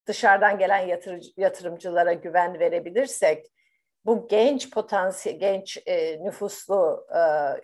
dışarıdan 0.05 0.57
gelen 0.57 0.87
yatır, 0.87 1.25
yatırımcılara 1.37 2.13
güven 2.13 2.59
verebilirsek, 2.59 3.45
bu 4.05 4.27
genç 4.27 4.71
potansiyel, 4.71 5.39
genç 5.39 5.77
e, 5.85 6.23
nüfuslu 6.23 7.07
e, 7.15 7.21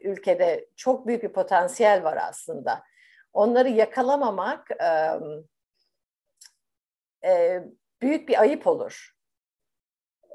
ülkede 0.08 0.68
çok 0.76 1.08
büyük 1.08 1.24
bir 1.24 1.34
potansiyel 1.34 2.04
var 2.04 2.18
aslında 2.30 2.84
onları 3.36 3.70
yakalamamak 3.70 4.72
e, 4.72 5.20
e, 7.30 7.64
büyük 8.02 8.30
bir 8.30 8.42
ayıp 8.42 8.68
olur. 8.68 9.16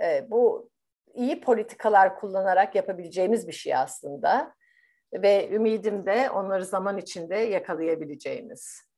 E, 0.03 0.31
bu 0.31 0.71
iyi 1.15 1.41
politikalar 1.41 2.21
kullanarak 2.21 2.75
yapabileceğimiz 2.75 3.49
bir 3.49 3.53
şey 3.53 3.77
aslında 3.77 4.55
ve 5.13 5.51
ümidim 5.51 6.07
de 6.07 6.31
onları 6.31 6.65
zaman 6.65 6.99
içinde 6.99 7.37
yakalayabileceğimiz. 7.37 8.91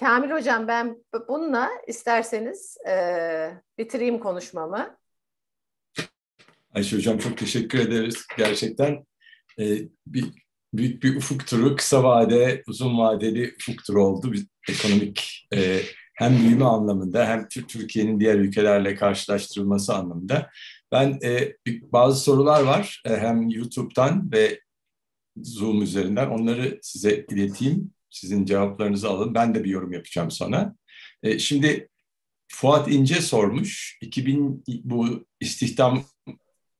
Kamil 0.00 0.30
Hocam 0.30 0.68
ben 0.68 1.04
bununla 1.28 1.70
isterseniz 1.86 2.76
e, 2.88 2.94
bitireyim 3.78 4.18
konuşmamı. 4.20 4.96
Ayşe 6.74 6.96
Hocam 6.96 7.18
çok 7.18 7.38
teşekkür 7.38 7.78
ederiz. 7.78 8.26
Gerçekten 8.36 9.06
e, 9.58 9.64
bir 10.06 10.41
büyük 10.74 11.02
bir 11.02 11.16
ufuk 11.16 11.46
turu, 11.46 11.76
kısa 11.76 12.04
vade, 12.04 12.62
uzun 12.66 12.98
vadeli 12.98 13.54
ufuk 13.60 13.84
turu 13.84 14.06
oldu. 14.06 14.32
Bir 14.32 14.46
ekonomik 14.68 15.48
e, 15.54 15.80
hem 16.14 16.38
büyüme 16.38 16.64
anlamında 16.64 17.26
hem 17.26 17.48
Türkiye'nin 17.48 18.20
diğer 18.20 18.34
ülkelerle 18.34 18.94
karşılaştırılması 18.94 19.94
anlamında. 19.94 20.50
Ben 20.92 21.18
e, 21.22 21.56
bazı 21.92 22.20
sorular 22.20 22.62
var 22.62 23.02
e, 23.06 23.16
hem 23.16 23.48
YouTube'dan 23.48 24.32
ve 24.32 24.60
Zoom 25.36 25.82
üzerinden 25.82 26.30
onları 26.30 26.78
size 26.82 27.26
ileteyim. 27.30 27.90
Sizin 28.10 28.44
cevaplarınızı 28.44 29.08
alın. 29.08 29.34
Ben 29.34 29.54
de 29.54 29.64
bir 29.64 29.70
yorum 29.70 29.92
yapacağım 29.92 30.30
sonra. 30.30 30.74
E, 31.22 31.38
şimdi 31.38 31.88
Fuat 32.48 32.88
İnce 32.88 33.14
sormuş. 33.14 33.98
2000 34.00 34.64
bu 34.84 35.26
istihdam 35.40 36.04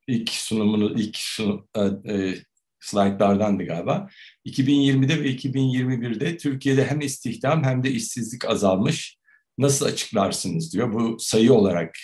ilk 0.07 0.31
sunumunu 0.31 1.01
ilk 1.01 1.17
sunum, 1.17 1.69
e, 1.75 2.13
e 2.15 2.35
slaytlardandı 2.83 3.65
galiba. 3.65 4.09
2020'de 4.47 5.23
ve 5.23 5.31
2021'de 5.31 6.37
Türkiye'de 6.37 6.85
hem 6.85 7.01
istihdam 7.01 7.65
hem 7.65 7.83
de 7.83 7.91
işsizlik 7.91 8.45
azalmış. 8.45 9.19
Nasıl 9.59 9.87
açıklarsınız 9.87 10.73
diyor. 10.73 10.93
Bu 10.93 11.17
sayı 11.19 11.53
olarak, 11.53 11.99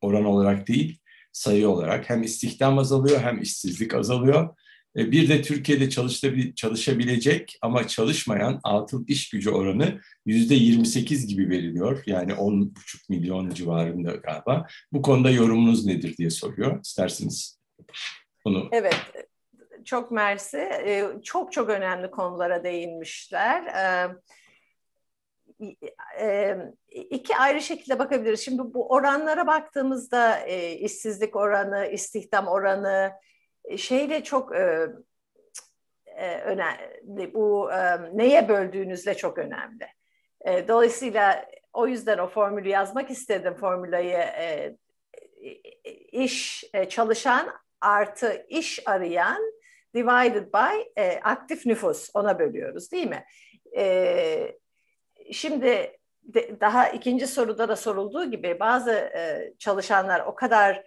oran 0.00 0.24
olarak 0.24 0.68
değil, 0.68 0.98
sayı 1.32 1.68
olarak 1.68 2.10
hem 2.10 2.22
istihdam 2.22 2.78
azalıyor 2.78 3.20
hem 3.20 3.42
işsizlik 3.42 3.94
azalıyor. 3.94 4.56
E, 4.96 5.12
bir 5.12 5.28
de 5.28 5.42
Türkiye'de 5.42 5.90
çalışabilecek 6.54 7.58
ama 7.62 7.86
çalışmayan 7.86 8.60
altın 8.62 9.04
iş 9.08 9.30
gücü 9.30 9.50
oranı 9.50 10.00
yüzde 10.26 10.54
28 10.54 11.26
gibi 11.26 11.48
veriliyor. 11.48 12.02
Yani 12.06 12.32
10,5 12.32 12.72
milyon 13.08 13.50
civarında 13.50 14.10
galiba. 14.10 14.66
Bu 14.92 15.02
konuda 15.02 15.30
yorumunuz 15.30 15.86
nedir 15.86 16.16
diye 16.16 16.30
soruyor. 16.30 16.80
İsterseniz 16.84 17.60
bunu. 18.44 18.68
Evet, 18.72 18.96
çok 19.84 20.10
mersi. 20.10 20.58
E, 20.58 21.04
çok 21.24 21.52
çok 21.52 21.68
önemli 21.68 22.10
konulara 22.10 22.64
değinmişler. 22.64 23.64
E, 23.64 24.10
e, 26.20 26.56
iki 26.88 27.36
ayrı 27.36 27.60
şekilde 27.60 27.98
bakabiliriz. 27.98 28.40
Şimdi 28.40 28.74
bu 28.74 28.88
oranlara 28.88 29.46
baktığımızda 29.46 30.38
e, 30.38 30.72
işsizlik 30.72 31.36
oranı, 31.36 31.86
istihdam 31.86 32.48
oranı 32.48 33.12
e, 33.64 33.76
şeyle 33.76 34.24
çok 34.24 34.56
e, 34.56 34.86
e, 36.06 36.40
önemli. 36.40 37.34
Bu 37.34 37.72
e, 37.72 37.98
neye 38.12 38.48
böldüğünüzle 38.48 39.14
çok 39.14 39.38
önemli. 39.38 39.86
E, 40.40 40.68
dolayısıyla 40.68 41.46
o 41.72 41.86
yüzden 41.86 42.18
o 42.18 42.26
formülü 42.26 42.68
yazmak 42.68 43.10
istedim 43.10 43.54
formülayı 43.54 44.16
e, 44.16 44.76
iş 46.12 46.64
e, 46.74 46.88
çalışan 46.88 47.48
artı 47.80 48.46
iş 48.48 48.80
arayan 48.86 49.52
divided 49.94 50.54
by 50.54 51.00
e, 51.00 51.20
aktif 51.22 51.66
nüfus 51.66 52.10
ona 52.14 52.38
bölüyoruz 52.38 52.92
değil 52.92 53.08
mi? 53.08 53.24
E, 53.76 54.56
şimdi 55.32 56.00
de, 56.22 56.60
daha 56.60 56.88
ikinci 56.88 57.26
soruda 57.26 57.68
da 57.68 57.76
sorulduğu 57.76 58.30
gibi 58.30 58.60
bazı 58.60 58.92
e, 58.92 59.52
çalışanlar 59.58 60.20
o 60.20 60.34
kadar 60.34 60.84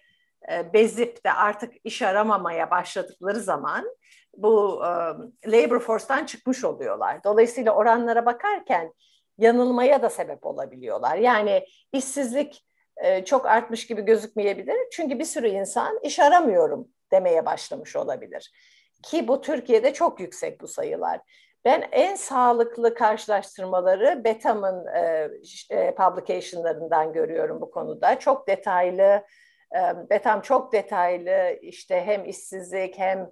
e, 0.52 0.74
bezip 0.74 1.26
de 1.26 1.34
artık 1.34 1.74
iş 1.84 2.02
aramamaya 2.02 2.72
başladıkları 2.72 3.40
zaman 3.40 3.96
bu 4.38 4.84
e, 5.46 5.52
labor 5.52 5.80
force'tan 5.80 6.26
çıkmış 6.26 6.64
oluyorlar. 6.64 7.24
Dolayısıyla 7.24 7.76
oranlara 7.76 8.26
bakarken 8.26 8.94
yanılmaya 9.38 10.02
da 10.02 10.10
sebep 10.10 10.46
olabiliyorlar. 10.46 11.18
Yani 11.18 11.66
işsizlik 11.94 12.66
e, 12.98 13.26
çok 13.26 13.46
artmış 13.46 13.88
gibi 13.88 14.02
gözükmeyebilir. 14.02 14.78
Çünkü 14.92 15.20
bir 15.20 15.26
sürü 15.26 15.48
insan 15.48 16.00
iş 16.04 16.20
aramıyorum 16.20 16.88
demeye 17.12 17.46
başlamış 17.46 17.96
olabilir. 17.96 18.52
Ki 19.04 19.28
bu 19.28 19.42
Türkiye'de 19.42 19.94
çok 19.94 20.20
yüksek 20.20 20.62
bu 20.62 20.68
sayılar. 20.68 21.20
Ben 21.66 21.84
en 21.92 22.16
sağlıklı 22.16 22.96
karşılaştırmaları 22.96 24.24
Betam'ın 24.24 24.88
e, 24.88 25.30
e, 25.70 25.96
publicationlarından 25.96 27.14
görüyorum 27.14 27.62
bu 27.62 27.72
konuda. 27.72 28.20
Çok 28.20 28.48
detaylı, 28.48 29.26
e, 29.76 30.10
Betam 30.10 30.42
çok 30.42 30.74
detaylı 30.74 31.60
işte 31.62 32.04
hem 32.06 32.26
işsizlik 32.26 33.00
hem 33.00 33.30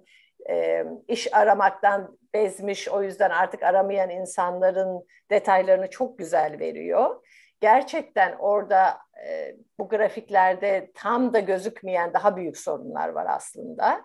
e, 0.50 0.84
iş 1.08 1.34
aramaktan 1.34 2.18
bezmiş 2.34 2.88
o 2.88 3.02
yüzden 3.02 3.30
artık 3.30 3.62
aramayan 3.62 4.10
insanların 4.10 5.06
detaylarını 5.30 5.90
çok 5.90 6.18
güzel 6.18 6.58
veriyor. 6.58 7.26
Gerçekten 7.60 8.36
orada 8.38 8.98
e, 9.26 9.56
bu 9.78 9.88
grafiklerde 9.88 10.90
tam 10.94 11.32
da 11.34 11.40
gözükmeyen 11.40 12.14
daha 12.14 12.36
büyük 12.36 12.58
sorunlar 12.58 13.08
var 13.08 13.26
aslında. 13.28 14.04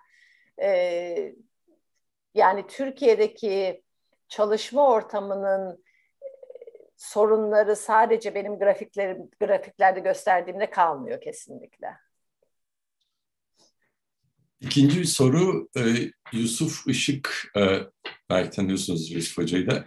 E, 0.62 1.34
yani 2.34 2.68
Türkiye'deki 2.68 3.84
çalışma 4.28 4.90
ortamının 4.90 5.72
e, 6.22 6.28
sorunları 6.98 7.76
sadece 7.76 8.36
benim 8.36 8.60
grafiklerim 8.60 9.30
grafiklerde 9.40 10.00
gösterdiğimde 10.00 10.70
kalmıyor 10.70 11.22
kesinlikle. 11.22 11.88
İkinci 14.60 15.00
bir 15.00 15.06
soru 15.06 15.70
e, 15.78 15.82
Yusuf 16.34 16.88
Işık, 16.88 17.52
e, 17.58 17.80
belki 18.30 18.50
tanıyorsunuz 18.50 19.12
Yusuf 19.12 19.38
Hoca'yı 19.38 19.68
da. 19.72 19.86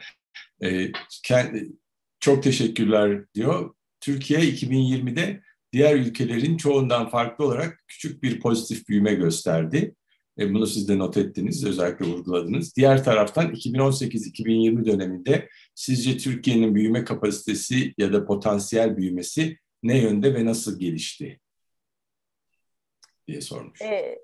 Çok 2.20 2.42
teşekkürler 2.42 3.24
diyor. 3.34 3.74
Türkiye 4.00 4.40
2020'de 4.40 5.42
diğer 5.72 5.96
ülkelerin 5.96 6.56
çoğundan 6.56 7.08
farklı 7.08 7.44
olarak 7.44 7.84
küçük 7.88 8.22
bir 8.22 8.40
pozitif 8.40 8.88
büyüme 8.88 9.14
gösterdi. 9.14 9.94
E, 10.40 10.54
bunu 10.54 10.66
siz 10.66 10.88
de 10.88 10.98
not 10.98 11.16
ettiniz, 11.16 11.64
özellikle 11.64 12.06
vurguladınız. 12.06 12.76
Diğer 12.76 13.04
taraftan 13.04 13.52
2018-2020 13.52 14.84
döneminde 14.84 15.48
sizce 15.74 16.16
Türkiye'nin 16.16 16.74
büyüme 16.74 17.04
kapasitesi 17.04 17.94
ya 17.98 18.12
da 18.12 18.26
potansiyel 18.26 18.96
büyümesi 18.96 19.58
ne 19.82 19.98
yönde 19.98 20.34
ve 20.34 20.44
nasıl 20.44 20.78
gelişti? 20.78 21.40
diye 23.30 23.40
sormuş. 23.40 23.82
E, 23.82 24.18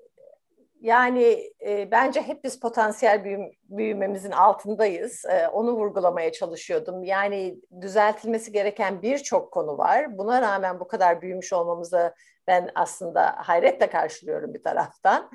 yani 0.81 1.51
e, 1.67 1.91
bence 1.91 2.21
hep 2.21 2.43
biz 2.43 2.59
potansiyel 2.59 3.23
büyüm, 3.23 3.51
büyümemizin 3.63 4.31
altındayız. 4.31 5.25
E, 5.25 5.47
onu 5.47 5.71
vurgulamaya 5.71 6.31
çalışıyordum. 6.31 7.03
Yani 7.03 7.57
düzeltilmesi 7.81 8.51
gereken 8.51 9.01
birçok 9.01 9.51
konu 9.51 9.77
var. 9.77 10.17
Buna 10.17 10.41
rağmen 10.41 10.79
bu 10.79 10.87
kadar 10.87 11.21
büyümüş 11.21 11.53
olmamızı 11.53 12.13
ben 12.47 12.71
aslında 12.75 13.35
hayretle 13.37 13.89
karşılıyorum 13.89 14.53
bir 14.53 14.63
taraftan. 14.63 15.31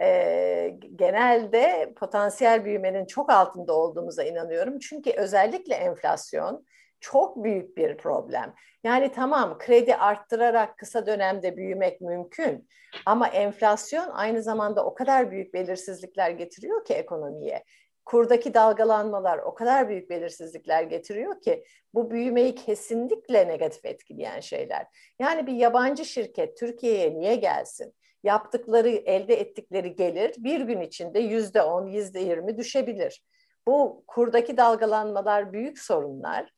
E, 0.00 0.78
genelde 0.96 1.92
potansiyel 1.96 2.64
büyümenin 2.64 3.06
çok 3.06 3.32
altında 3.32 3.72
olduğumuza 3.72 4.22
inanıyorum. 4.22 4.78
Çünkü 4.78 5.10
özellikle 5.10 5.74
enflasyon 5.74 6.64
çok 7.00 7.44
büyük 7.44 7.76
bir 7.76 7.96
problem. 7.96 8.54
Yani 8.84 9.12
tamam 9.12 9.58
kredi 9.58 9.96
arttırarak 9.96 10.78
kısa 10.78 11.06
dönemde 11.06 11.56
büyümek 11.56 12.00
mümkün 12.00 12.68
ama 13.06 13.28
enflasyon 13.28 14.10
aynı 14.12 14.42
zamanda 14.42 14.84
o 14.84 14.94
kadar 14.94 15.30
büyük 15.30 15.54
belirsizlikler 15.54 16.30
getiriyor 16.30 16.84
ki 16.84 16.94
ekonomiye. 16.94 17.64
Kurdaki 18.04 18.54
dalgalanmalar 18.54 19.38
o 19.38 19.54
kadar 19.54 19.88
büyük 19.88 20.10
belirsizlikler 20.10 20.82
getiriyor 20.82 21.40
ki 21.40 21.64
bu 21.94 22.10
büyümeyi 22.10 22.54
kesinlikle 22.54 23.48
negatif 23.48 23.84
etkileyen 23.84 24.40
şeyler. 24.40 24.86
Yani 25.18 25.46
bir 25.46 25.52
yabancı 25.52 26.04
şirket 26.04 26.56
Türkiye'ye 26.56 27.14
niye 27.14 27.36
gelsin? 27.36 27.94
Yaptıkları, 28.24 28.88
elde 28.88 29.34
ettikleri 29.40 29.96
gelir 29.96 30.34
bir 30.38 30.60
gün 30.60 30.80
içinde 30.80 31.18
yüzde 31.18 31.62
on, 31.62 31.86
yüzde 31.86 32.20
yirmi 32.20 32.58
düşebilir. 32.58 33.22
Bu 33.68 34.04
kurdaki 34.06 34.56
dalgalanmalar 34.56 35.52
büyük 35.52 35.78
sorunlar 35.78 36.52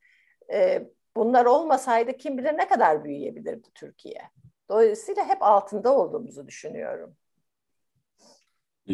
e, 0.52 0.88
bunlar 1.16 1.44
olmasaydı 1.44 2.16
kim 2.16 2.38
bilir 2.38 2.52
ne 2.52 2.68
kadar 2.68 3.04
büyüyebilirdi 3.04 3.68
Türkiye. 3.74 4.20
Dolayısıyla 4.70 5.28
hep 5.28 5.42
altında 5.42 5.98
olduğumuzu 5.98 6.46
düşünüyorum. 6.46 7.16
Ee, 8.90 8.92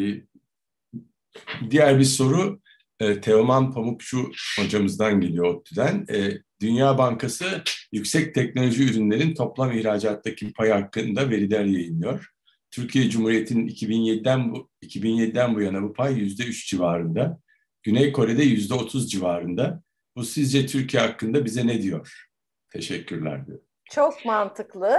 diğer 1.69 1.99
bir 1.99 2.03
soru 2.03 2.59
e, 2.99 3.21
Teoman 3.21 3.73
Pamukçu 3.73 4.31
hocamızdan 4.59 5.21
geliyor 5.21 5.45
ODTÜ'den. 5.45 6.05
E, 6.13 6.31
Dünya 6.61 6.97
Bankası 6.97 7.63
yüksek 7.91 8.35
teknoloji 8.35 8.83
ürünlerin 8.83 9.33
toplam 9.33 9.71
ihracattaki 9.71 10.53
pay 10.53 10.69
hakkında 10.69 11.29
veriler 11.29 11.65
yayınlıyor. 11.65 12.29
Türkiye 12.71 13.09
Cumhuriyeti'nin 13.09 13.67
2007'den 13.67 14.53
bu 14.53 14.69
2007'den 14.83 15.55
bu 15.55 15.61
yana 15.61 15.81
bu 15.83 15.93
pay 15.93 16.13
%3 16.13 16.69
civarında. 16.69 17.39
Güney 17.83 18.11
Kore'de 18.11 18.43
%30 18.43 19.07
civarında. 19.07 19.81
Bu 20.15 20.23
sizce 20.23 20.65
Türkiye 20.65 21.03
hakkında 21.03 21.45
bize 21.45 21.67
ne 21.67 21.81
diyor? 21.81 22.27
Teşekkürler 22.69 23.47
diyor. 23.47 23.59
Çok 23.85 24.25
mantıklı. 24.25 24.97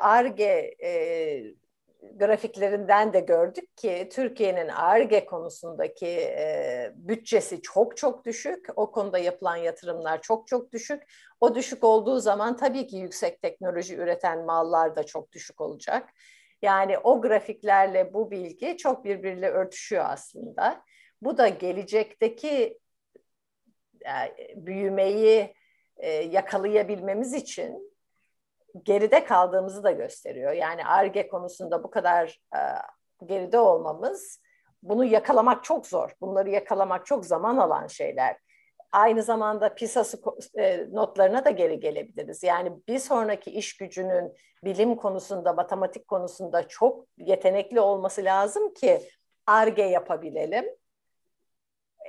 ARGE 0.00 0.74
e, 0.84 0.90
grafiklerinden 2.18 3.12
de 3.12 3.20
gördük 3.20 3.76
ki 3.76 4.08
Türkiye'nin 4.12 4.68
ARGE 4.68 5.24
konusundaki 5.24 6.06
e, 6.06 6.92
bütçesi 6.94 7.62
çok 7.62 7.96
çok 7.96 8.24
düşük. 8.24 8.66
O 8.76 8.90
konuda 8.90 9.18
yapılan 9.18 9.56
yatırımlar 9.56 10.22
çok 10.22 10.46
çok 10.46 10.72
düşük. 10.72 11.02
O 11.40 11.54
düşük 11.54 11.84
olduğu 11.84 12.20
zaman 12.20 12.56
tabii 12.56 12.86
ki 12.86 12.96
yüksek 12.96 13.42
teknoloji 13.42 13.96
üreten 13.96 14.44
mallar 14.44 14.96
da 14.96 15.04
çok 15.04 15.32
düşük 15.32 15.60
olacak. 15.60 16.08
Yani 16.62 16.98
o 16.98 17.20
grafiklerle 17.20 18.14
bu 18.14 18.30
bilgi 18.30 18.76
çok 18.76 19.04
birbiriyle 19.04 19.50
örtüşüyor 19.50 20.04
aslında. 20.08 20.82
Bu 21.22 21.38
da 21.38 21.48
gelecekteki 21.48 22.78
büyümeyi 24.54 25.54
e, 25.96 26.10
yakalayabilmemiz 26.10 27.34
için 27.34 27.94
geride 28.84 29.24
kaldığımızı 29.24 29.84
da 29.84 29.90
gösteriyor. 29.90 30.52
Yani 30.52 30.84
ARGE 30.84 31.28
konusunda 31.28 31.84
bu 31.84 31.90
kadar 31.90 32.40
e, 32.54 32.60
geride 33.26 33.58
olmamız 33.58 34.40
bunu 34.82 35.04
yakalamak 35.04 35.64
çok 35.64 35.86
zor. 35.86 36.10
Bunları 36.20 36.50
yakalamak 36.50 37.06
çok 37.06 37.26
zaman 37.26 37.56
alan 37.56 37.86
şeyler. 37.86 38.36
Aynı 38.92 39.22
zamanda 39.22 39.74
PISA 39.74 40.04
e, 40.58 40.86
notlarına 40.92 41.44
da 41.44 41.50
geri 41.50 41.80
gelebiliriz. 41.80 42.42
Yani 42.42 42.72
bir 42.88 42.98
sonraki 42.98 43.50
iş 43.50 43.76
gücünün 43.76 44.32
bilim 44.64 44.96
konusunda, 44.96 45.52
matematik 45.52 46.08
konusunda 46.08 46.68
çok 46.68 47.06
yetenekli 47.18 47.80
olması 47.80 48.24
lazım 48.24 48.74
ki 48.74 49.00
ARGE 49.46 49.82
yapabilelim 49.82 50.64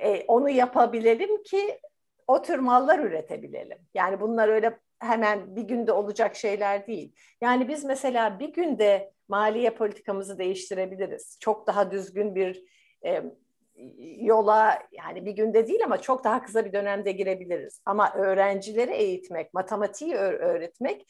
e, 0.02 0.24
onu 0.28 0.50
yapabilelim 0.50 1.42
ki 1.42 1.80
o 2.26 2.42
tür 2.42 2.58
mallar 2.58 2.98
üretebilelim. 2.98 3.78
Yani 3.94 4.20
bunlar 4.20 4.48
öyle 4.48 4.78
hemen 4.98 5.56
bir 5.56 5.62
günde 5.62 5.92
olacak 5.92 6.36
şeyler 6.36 6.86
değil. 6.86 7.14
Yani 7.40 7.68
biz 7.68 7.84
mesela 7.84 8.38
bir 8.38 8.52
günde 8.52 9.12
maliye 9.28 9.70
politikamızı 9.70 10.38
değiştirebiliriz. 10.38 11.36
Çok 11.40 11.66
daha 11.66 11.90
düzgün 11.90 12.34
bir 12.34 12.64
e, 13.04 13.22
yola 14.20 14.78
yani 14.92 15.26
bir 15.26 15.32
günde 15.32 15.68
değil 15.68 15.84
ama 15.84 16.00
çok 16.00 16.24
daha 16.24 16.42
kısa 16.42 16.64
bir 16.64 16.72
dönemde 16.72 17.12
girebiliriz. 17.12 17.80
Ama 17.86 18.14
öğrencileri 18.14 18.92
eğitmek, 18.92 19.54
matematiği 19.54 20.14
öğretmek 20.14 21.06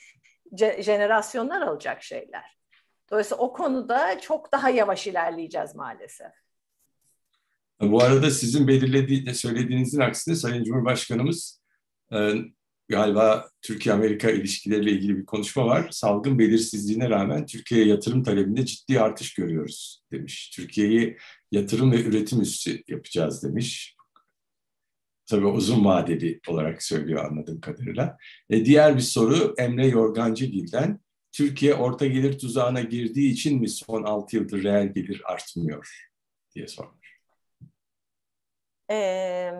jenerasyonlar 0.78 1.62
alacak 1.62 2.02
şeyler. 2.02 2.58
Dolayısıyla 3.10 3.42
o 3.44 3.52
konuda 3.52 4.20
çok 4.20 4.52
daha 4.52 4.70
yavaş 4.70 5.06
ilerleyeceğiz 5.06 5.74
maalesef. 5.74 6.32
Bu 7.80 8.02
arada 8.02 8.30
sizin 8.30 8.68
belirlediği, 8.68 9.34
söylediğinizin 9.34 10.00
aksine 10.00 10.34
Sayın 10.34 10.64
Cumhurbaşkanımız 10.64 11.62
e, 12.12 12.32
galiba 12.88 13.48
Türkiye-Amerika 13.62 14.30
ilişkileriyle 14.30 14.90
ilgili 14.90 15.18
bir 15.18 15.26
konuşma 15.26 15.66
var. 15.66 15.88
Salgın 15.90 16.38
belirsizliğine 16.38 17.10
rağmen 17.10 17.46
Türkiye'ye 17.46 17.86
yatırım 17.86 18.22
talebinde 18.22 18.66
ciddi 18.66 19.00
artış 19.00 19.34
görüyoruz 19.34 20.02
demiş. 20.12 20.50
Türkiye'yi 20.56 21.16
yatırım 21.52 21.92
ve 21.92 22.02
üretim 22.02 22.40
üssü 22.40 22.82
yapacağız 22.88 23.42
demiş. 23.44 23.96
tabii 25.26 25.46
uzun 25.46 25.84
vadeli 25.84 26.40
olarak 26.48 26.82
söylüyor 26.82 27.24
anladığım 27.24 27.60
kadarıyla. 27.60 28.18
E, 28.50 28.64
diğer 28.64 28.96
bir 28.96 29.00
soru 29.00 29.54
Emre 29.58 29.86
Yorgancıgil'den. 29.86 31.00
Türkiye 31.32 31.74
orta 31.74 32.06
gelir 32.06 32.38
tuzağına 32.38 32.80
girdiği 32.80 33.32
için 33.32 33.60
mi 33.60 33.68
son 33.68 34.02
6 34.02 34.36
yıldır 34.36 34.62
reel 34.64 34.86
gelir 34.86 35.22
artmıyor 35.24 36.08
diye 36.54 36.66
sormuş. 36.66 37.20
Ee, 38.90 39.52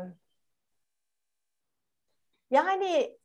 yani 2.51 3.17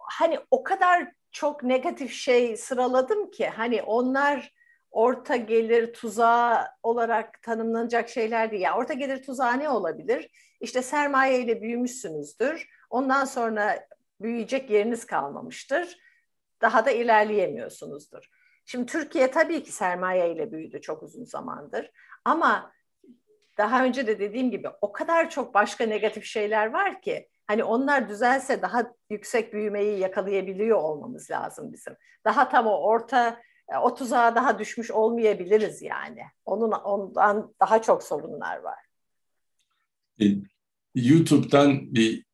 hani 0.00 0.38
o 0.50 0.62
kadar 0.62 1.12
çok 1.30 1.62
negatif 1.62 2.12
şey 2.12 2.56
sıraladım 2.56 3.30
ki 3.30 3.46
hani 3.46 3.82
onlar 3.82 4.52
orta 4.92 5.36
gelir 5.36 5.92
tuzağı 5.92 6.66
olarak 6.82 7.42
tanımlanacak 7.42 8.08
şeyler 8.08 8.50
değil. 8.50 8.62
Yani 8.62 8.76
orta 8.76 8.94
gelir 8.94 9.22
tuzağı 9.22 9.58
ne 9.58 9.68
olabilir? 9.68 10.28
İşte 10.60 10.82
sermaye 10.82 11.40
ile 11.40 11.62
büyümüşsünüzdür. 11.62 12.68
Ondan 12.90 13.24
sonra 13.24 13.86
büyüyecek 14.20 14.70
yeriniz 14.70 15.06
kalmamıştır. 15.06 15.98
Daha 16.60 16.86
da 16.86 16.90
ilerleyemiyorsunuzdur. 16.90 18.30
Şimdi 18.64 18.86
Türkiye 18.86 19.30
tabii 19.30 19.62
ki 19.62 19.72
sermaye 19.72 20.32
ile 20.32 20.52
büyüdü 20.52 20.80
çok 20.80 21.02
uzun 21.02 21.24
zamandır. 21.24 21.90
Ama 22.24 22.72
daha 23.58 23.84
önce 23.84 24.06
de 24.06 24.18
dediğim 24.18 24.50
gibi 24.50 24.68
o 24.80 24.92
kadar 24.92 25.30
çok 25.30 25.54
başka 25.54 25.86
negatif 25.86 26.24
şeyler 26.24 26.72
var 26.72 27.02
ki 27.02 27.28
hani 27.46 27.64
onlar 27.64 28.08
düzelse 28.08 28.62
daha 28.62 28.92
yüksek 29.10 29.52
büyümeyi 29.52 29.98
yakalayabiliyor 29.98 30.78
olmamız 30.78 31.30
lazım 31.30 31.72
bizim. 31.72 31.96
Daha 32.24 32.48
tam 32.48 32.66
o 32.66 32.76
orta 32.76 33.40
o 33.82 33.94
tuzağa 33.94 34.34
daha 34.34 34.58
düşmüş 34.58 34.90
olmayabiliriz 34.90 35.82
yani. 35.82 36.22
Onun 36.44 36.70
ondan 36.70 37.54
daha 37.60 37.82
çok 37.82 38.02
sorunlar 38.02 38.56
var. 38.56 38.78
E, 40.20 40.24
YouTube'dan 40.94 41.94
bir 41.94 42.24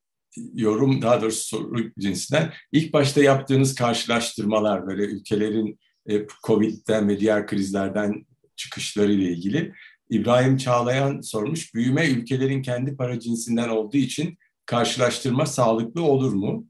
yorum 0.55 1.03
daha 1.03 1.23
doğrusu 1.23 1.43
soru 1.43 1.93
cinsinden 1.99 2.53
ilk 2.73 2.93
başta 2.93 3.23
yaptığınız 3.23 3.75
karşılaştırmalar 3.75 4.87
böyle 4.87 5.03
ülkelerin 5.03 5.79
e, 6.07 6.27
Covid'den 6.47 7.09
ve 7.09 7.21
diğer 7.21 7.47
krizlerden 7.47 8.27
çıkışları 8.57 9.13
ile 9.13 9.31
ilgili 9.31 9.75
İbrahim 10.11 10.57
Çağlayan 10.57 11.21
sormuş. 11.21 11.75
Büyüme 11.75 12.09
ülkelerin 12.09 12.63
kendi 12.63 12.97
para 12.97 13.21
cinsinden 13.21 13.69
olduğu 13.69 13.97
için 13.97 14.39
karşılaştırma 14.67 15.47
sağlıklı 15.47 16.03
olur 16.03 16.33
mu? 16.33 16.67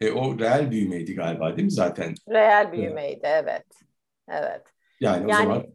E, 0.00 0.10
o 0.10 0.38
reel 0.38 0.70
büyümeydi 0.70 1.14
galiba 1.14 1.56
değil 1.56 1.64
mi 1.64 1.70
zaten? 1.70 2.14
Reel 2.28 2.72
büyümeydi 2.72 3.20
evet. 3.24 3.66
Evet. 4.30 4.62
Yani, 5.00 5.30
yani 5.30 5.42
o 5.42 5.42
zaman 5.42 5.66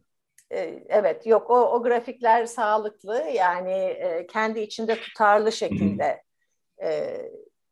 e, 0.51 0.83
evet 0.89 1.27
yok 1.27 1.49
o, 1.49 1.71
o 1.71 1.83
grafikler 1.83 2.45
sağlıklı 2.45 3.23
yani 3.35 3.71
e, 3.71 4.27
kendi 4.27 4.59
içinde 4.59 4.95
tutarlı 4.95 5.51
şekilde 5.51 6.23
e, 6.83 7.17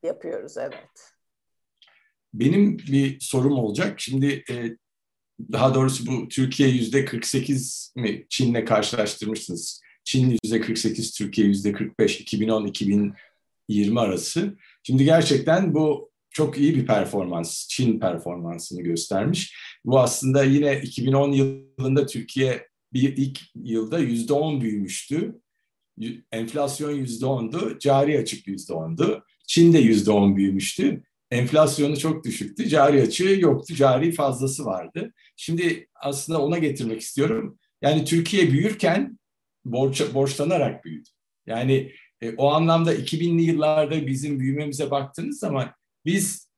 yapıyoruz 0.04 0.58
evet. 0.58 1.14
Benim 2.34 2.78
bir 2.78 3.20
sorum 3.20 3.54
olacak. 3.54 4.00
Şimdi 4.00 4.44
e, 4.50 4.78
daha 5.52 5.76
doğrusu 5.76 6.08
bu 6.08 6.28
Türkiye 6.28 6.70
yüzde 6.70 7.06
48 7.06 7.94
mi 7.96 8.26
Çin'le 8.30 8.66
karşılaştırmışsınız. 8.66 9.82
Çin 10.04 10.38
yüzde 10.44 10.62
48, 10.62 11.12
Türkiye 11.12 11.48
yüzde 11.48 11.72
45, 11.74 12.22
2010-2020 12.22 14.00
arası. 14.00 14.58
Şimdi 14.84 15.04
gerçekten 15.06 15.74
bu 15.74 16.11
çok 16.32 16.58
iyi 16.58 16.76
bir 16.76 16.86
performans, 16.86 17.68
Çin 17.68 18.00
performansını 18.00 18.82
göstermiş. 18.82 19.56
Bu 19.86 20.00
aslında 20.00 20.44
yine 20.44 20.82
2010 20.82 21.32
yılında 21.32 22.06
Türkiye 22.06 22.68
bir 22.94 23.18
ilk 23.18 23.40
yılda 23.56 24.00
yüzde 24.00 24.34
10 24.34 24.62
büyümüştü. 24.62 25.42
Enflasyon 26.32 26.92
yüzde 26.92 27.26
10'du, 27.26 27.80
cari 27.80 28.20
açık 28.20 28.48
yüzde 28.48 28.74
10'du. 28.74 29.24
Çin 29.48 29.74
de 29.74 29.80
yüzde 29.80 30.12
10 30.12 30.36
büyümüştü. 30.36 31.04
Enflasyonu 31.32 31.98
çok 31.98 32.26
düşüktü, 32.26 32.70
cari 32.70 33.02
açığı 33.02 33.40
yoktu, 33.40 33.76
cari 33.76 34.12
fazlası 34.12 34.66
vardı. 34.66 35.14
Şimdi 35.36 35.88
aslında 35.96 36.42
ona 36.42 36.58
getirmek 36.58 37.02
istiyorum. 37.02 37.60
Yani 37.82 38.06
Türkiye 38.06 38.52
büyürken 38.52 39.20
borç, 39.66 40.14
borçlanarak 40.14 40.86
büyüdü. 40.86 41.10
Yani 41.46 41.92
e, 42.22 42.36
o 42.36 42.52
anlamda 42.52 42.96
2000'li 42.96 43.42
yıllarda 43.42 44.08
bizim 44.08 44.40
büyümemize 44.40 44.92
baktığınız 44.92 45.40
zaman 45.40 45.72
biz 46.06 46.52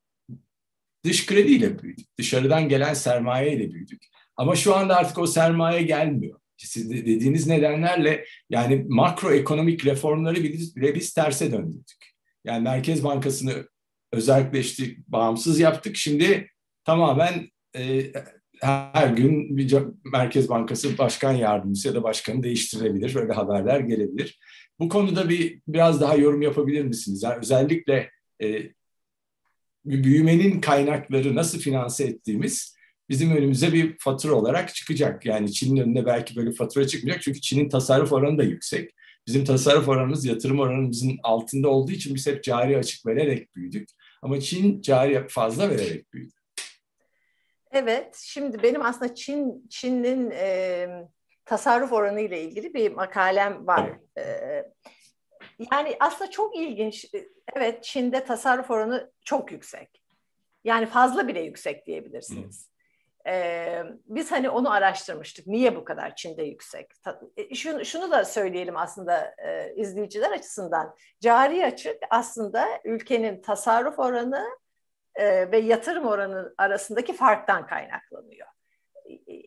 dış 1.03 1.25
krediyle 1.25 1.79
büyüdük. 1.79 2.07
Dışarıdan 2.17 2.69
gelen 2.69 2.93
sermaye 2.93 3.53
ile 3.53 3.73
büyüdük. 3.73 4.03
Ama 4.37 4.55
şu 4.55 4.75
anda 4.75 4.95
artık 4.95 5.17
o 5.17 5.27
sermaye 5.27 5.81
gelmiyor. 5.81 6.39
Siz 6.57 6.89
de 6.89 6.97
dediğiniz 6.97 7.47
nedenlerle 7.47 8.25
yani 8.49 8.85
makroekonomik 8.87 9.85
reformları 9.85 10.35
bile 10.35 10.95
biz 10.95 11.13
terse 11.13 11.51
döndürdük. 11.51 12.13
Yani 12.45 12.63
Merkez 12.63 13.03
Bankası'nı 13.03 13.67
özelleştik, 14.11 15.07
bağımsız 15.07 15.59
yaptık. 15.59 15.95
Şimdi 15.95 16.49
tamamen 16.85 17.49
e, 17.75 18.11
her 18.61 19.07
gün 19.07 19.57
bir 19.57 19.77
Merkez 20.13 20.49
Bankası 20.49 20.97
başkan 20.97 21.33
yardımcısı 21.33 21.87
ya 21.87 21.95
da 21.95 22.03
başkanı 22.03 22.43
değiştirilebilir. 22.43 23.15
Böyle 23.15 23.33
haberler 23.33 23.79
gelebilir. 23.79 24.39
Bu 24.79 24.89
konuda 24.89 25.29
bir 25.29 25.61
biraz 25.67 26.01
daha 26.01 26.15
yorum 26.15 26.41
yapabilir 26.41 26.85
misiniz? 26.85 27.23
Yani 27.23 27.35
özellikle 27.35 28.09
e, 28.43 28.61
büyümenin 29.85 30.61
kaynakları 30.61 31.35
nasıl 31.35 31.59
finanse 31.59 32.03
ettiğimiz 32.03 32.75
bizim 33.09 33.35
önümüze 33.35 33.73
bir 33.73 33.95
fatura 33.99 34.33
olarak 34.33 34.75
çıkacak. 34.75 35.25
Yani 35.25 35.53
Çin'in 35.53 35.81
önünde 35.81 36.05
belki 36.05 36.35
böyle 36.35 36.51
fatura 36.51 36.87
çıkmayacak 36.87 37.21
çünkü 37.23 37.41
Çin'in 37.41 37.69
tasarruf 37.69 38.11
oranı 38.11 38.37
da 38.37 38.43
yüksek. 38.43 38.91
Bizim 39.27 39.45
tasarruf 39.45 39.89
oranımız 39.89 40.25
yatırım 40.25 40.59
oranımızın 40.59 41.17
altında 41.23 41.69
olduğu 41.69 41.91
için 41.91 42.15
biz 42.15 42.27
hep 42.27 42.43
cari 42.43 42.77
açık 42.77 43.05
vererek 43.05 43.55
büyüdük. 43.55 43.89
Ama 44.21 44.39
Çin 44.39 44.81
cari 44.81 45.27
fazla 45.27 45.69
vererek 45.69 46.13
büyüdü. 46.13 46.33
Evet, 47.71 48.15
şimdi 48.23 48.63
benim 48.63 48.81
aslında 48.81 49.15
Çin 49.15 49.67
Çin'in 49.69 50.31
e, 50.31 50.87
tasarruf 51.45 51.91
oranı 51.91 52.21
ile 52.21 52.41
ilgili 52.41 52.73
bir 52.73 52.91
makalem 52.91 53.67
var. 53.67 53.99
Evet. 54.15 54.27
E, 54.27 54.65
yani 55.71 55.97
aslında 55.99 56.31
çok 56.31 56.55
ilginç. 56.57 57.05
Evet 57.55 57.83
Çin'de 57.83 58.23
tasarruf 58.23 58.71
oranı 58.71 59.11
çok 59.21 59.51
yüksek. 59.51 60.03
Yani 60.63 60.85
fazla 60.85 61.27
bile 61.27 61.41
yüksek 61.41 61.85
diyebilirsiniz. 61.85 62.69
Ee, 63.27 63.83
biz 64.05 64.31
hani 64.31 64.49
onu 64.49 64.71
araştırmıştık. 64.71 65.47
Niye 65.47 65.75
bu 65.75 65.85
kadar 65.85 66.15
Çin'de 66.15 66.43
yüksek? 66.43 66.91
E, 67.37 67.55
şunu, 67.55 67.85
şunu 67.85 68.11
da 68.11 68.25
söyleyelim 68.25 68.77
aslında 68.77 69.35
e, 69.37 69.73
izleyiciler 69.75 70.31
açısından. 70.31 70.95
Cari 71.19 71.65
açık 71.65 71.97
aslında 72.09 72.67
ülkenin 72.83 73.41
tasarruf 73.41 73.99
oranı 73.99 74.47
e, 75.15 75.51
ve 75.51 75.57
yatırım 75.57 76.05
oranı 76.05 76.53
arasındaki 76.57 77.13
farktan 77.13 77.67
kaynaklanıyor. 77.67 78.47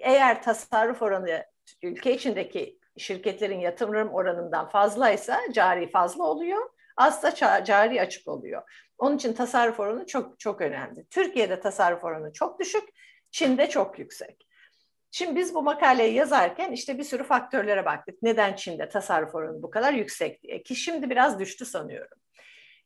Eğer 0.01 0.43
tasarruf 0.43 1.03
oranı 1.03 1.45
ülke 1.83 2.15
içindeki 2.15 2.79
şirketlerin 2.99 3.61
yatırım 3.61 4.09
oranından 4.09 4.69
fazlaysa 4.69 5.41
cari 5.53 5.91
fazla 5.91 6.25
oluyor. 6.25 6.71
Azsa 6.97 7.35
cari 7.65 8.01
açık 8.01 8.29
oluyor. 8.29 8.63
Onun 8.99 9.17
için 9.17 9.33
tasarruf 9.33 9.81
oranı 9.81 10.07
çok 10.07 10.41
çok 10.41 10.61
önemli. 10.61 11.07
Türkiye'de 11.07 11.61
tasarruf 11.61 12.05
oranı 12.05 12.33
çok 12.33 12.61
düşük, 12.61 12.89
Çin'de 13.31 13.69
çok 13.69 13.99
yüksek. 13.99 14.47
Şimdi 15.11 15.37
biz 15.37 15.55
bu 15.55 15.63
makaleyi 15.63 16.15
yazarken 16.15 16.73
işte 16.73 16.99
bir 16.99 17.05
sürü 17.05 17.25
faktörlere 17.25 17.85
baktık. 17.85 18.23
Neden 18.23 18.55
Çin'de 18.55 18.89
tasarruf 18.89 19.35
oranı 19.35 19.63
bu 19.63 19.71
kadar 19.71 19.93
yüksek 19.93 20.43
diye. 20.43 20.63
Ki 20.63 20.77
şimdi 20.77 21.11
biraz 21.11 21.39
düştü 21.39 21.65
sanıyorum. 21.65 22.19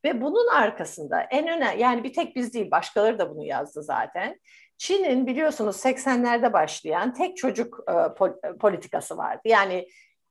Ve 0.05 0.21
bunun 0.21 0.49
arkasında 0.49 1.21
en 1.21 1.49
önemli, 1.49 1.83
yani 1.83 2.05
bir 2.05 2.13
tek 2.13 2.37
biz 2.37 2.55
değil 2.55 2.71
başkaları 2.71 3.19
da 3.19 3.31
bunu 3.31 3.45
yazdı 3.45 3.83
zaten. 3.83 4.41
Çin'in 4.79 5.27
biliyorsunuz 5.27 5.77
80'lerde 5.77 6.53
başlayan 6.53 7.15
tek 7.15 7.37
çocuk 7.37 7.85
e, 7.89 7.95
politikası 8.61 9.17
vardı. 9.17 9.41
Yani 9.45 9.89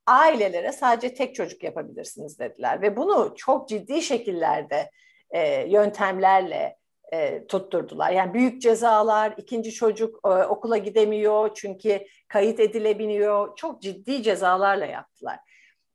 ailelere 0.07 0.71
sadece 0.71 1.13
tek 1.13 1.35
çocuk 1.35 1.63
yapabilirsiniz 1.63 2.39
dediler 2.39 2.81
ve 2.81 2.97
bunu 2.97 3.33
çok 3.37 3.69
ciddi 3.69 4.01
şekillerde 4.01 4.89
e, 5.31 5.69
yöntemlerle 5.69 6.77
e, 7.13 7.47
tutturdular. 7.47 8.11
Yani 8.11 8.33
büyük 8.33 8.61
cezalar, 8.61 9.33
ikinci 9.37 9.71
çocuk 9.71 10.19
e, 10.25 10.29
okula 10.29 10.77
gidemiyor 10.77 11.51
çünkü 11.55 12.05
kayıt 12.27 12.59
edilebiliyor. 12.59 13.55
Çok 13.55 13.81
ciddi 13.81 14.23
cezalarla 14.23 14.85
yaptılar. 14.85 15.39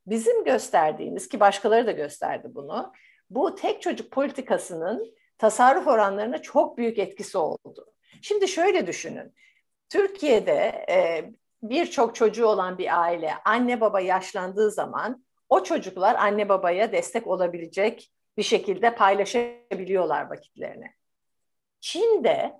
Bizim 0.07 0.43
gösterdiğimiz 0.43 1.27
ki 1.27 1.39
başkaları 1.39 1.87
da 1.87 1.91
gösterdi 1.91 2.47
bunu. 2.51 2.93
Bu 3.29 3.55
tek 3.55 3.81
çocuk 3.81 4.11
politikasının 4.11 5.15
tasarruf 5.37 5.87
oranlarına 5.87 6.41
çok 6.41 6.77
büyük 6.77 6.99
etkisi 6.99 7.37
oldu. 7.37 7.93
Şimdi 8.21 8.47
şöyle 8.47 8.87
düşünün. 8.87 9.33
Türkiye'de 9.89 10.85
e, 10.89 11.31
birçok 11.63 12.15
çocuğu 12.15 12.45
olan 12.45 12.77
bir 12.77 13.01
aile 13.01 13.33
anne 13.45 13.81
baba 13.81 13.99
yaşlandığı 13.99 14.71
zaman 14.71 15.25
o 15.49 15.63
çocuklar 15.63 16.15
anne 16.15 16.49
babaya 16.49 16.91
destek 16.91 17.27
olabilecek 17.27 18.11
bir 18.37 18.43
şekilde 18.43 18.95
paylaşabiliyorlar 18.95 20.29
vakitlerini. 20.29 20.91
Çin'de 21.79 22.53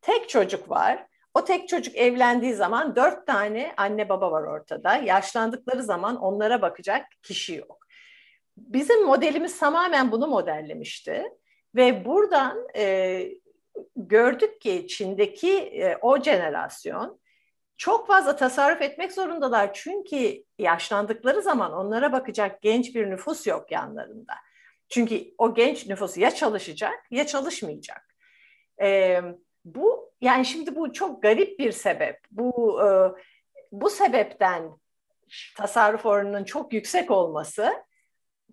tek 0.00 0.28
çocuk 0.28 0.70
var. 0.70 1.06
O 1.34 1.44
tek 1.44 1.68
çocuk 1.68 1.96
evlendiği 1.96 2.54
zaman 2.54 2.96
dört 2.96 3.26
tane 3.26 3.74
anne 3.76 4.08
baba 4.08 4.32
var 4.32 4.42
ortada. 4.42 4.96
Yaşlandıkları 4.96 5.82
zaman 5.82 6.16
onlara 6.16 6.62
bakacak 6.62 7.06
kişi 7.22 7.54
yok. 7.54 7.85
Bizim 8.56 9.04
modelimiz 9.06 9.58
tamamen 9.58 10.12
bunu 10.12 10.26
modellemişti. 10.26 11.24
Ve 11.74 12.04
buradan 12.04 12.68
e, 12.76 13.28
gördük 13.96 14.60
ki 14.60 14.86
Çin'deki 14.88 15.52
e, 15.58 15.96
o 15.96 16.22
jenerasyon 16.22 17.20
çok 17.76 18.06
fazla 18.06 18.36
tasarruf 18.36 18.82
etmek 18.82 19.12
zorundalar. 19.12 19.74
Çünkü 19.74 20.44
yaşlandıkları 20.58 21.42
zaman 21.42 21.72
onlara 21.72 22.12
bakacak 22.12 22.62
genç 22.62 22.94
bir 22.94 23.10
nüfus 23.10 23.46
yok 23.46 23.72
yanlarında. 23.72 24.34
Çünkü 24.88 25.34
o 25.38 25.54
genç 25.54 25.86
nüfus 25.86 26.16
ya 26.16 26.30
çalışacak 26.30 27.06
ya 27.10 27.26
çalışmayacak. 27.26 28.16
E, 28.82 29.20
bu 29.64 30.12
yani 30.20 30.44
şimdi 30.44 30.76
bu 30.76 30.92
çok 30.92 31.22
garip 31.22 31.58
bir 31.58 31.72
sebep. 31.72 32.20
Bu 32.30 32.80
e, 32.82 32.88
bu 33.72 33.90
sebepten 33.90 34.70
tasarruf 35.56 36.06
oranının 36.06 36.44
çok 36.44 36.72
yüksek 36.72 37.10
olması 37.10 37.72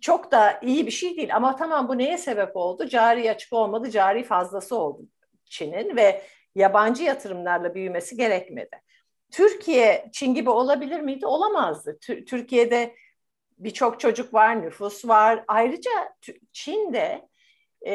çok 0.04 0.32
da 0.32 0.60
iyi 0.62 0.86
bir 0.86 0.92
şey 0.92 1.18
değil. 1.18 1.36
Ama 1.36 1.56
tamam 1.56 1.88
bu 1.88 1.98
neye 1.98 2.18
sebep 2.18 2.56
oldu? 2.56 2.88
Cari 2.88 3.32
açık 3.32 3.54
olmadı, 3.54 3.92
cari 3.92 4.24
fazlası 4.24 4.76
oldu 4.78 5.02
Çin'in 5.46 5.96
ve 5.96 6.22
yabancı 6.56 7.04
yatırımlarla 7.04 7.76
büyümesi 7.76 8.18
gerekmedi. 8.18 8.82
Türkiye 9.32 10.10
Çin 10.14 10.34
gibi 10.34 10.50
olabilir 10.50 11.00
miydi? 11.00 11.26
Olamazdı. 11.26 12.00
Türkiye'de 12.28 12.96
birçok 13.58 14.00
çocuk 14.00 14.34
var, 14.34 14.62
nüfus 14.62 15.08
var. 15.08 15.44
Ayrıca 15.48 15.92
Çin'de 16.52 17.30
e, 17.82 17.94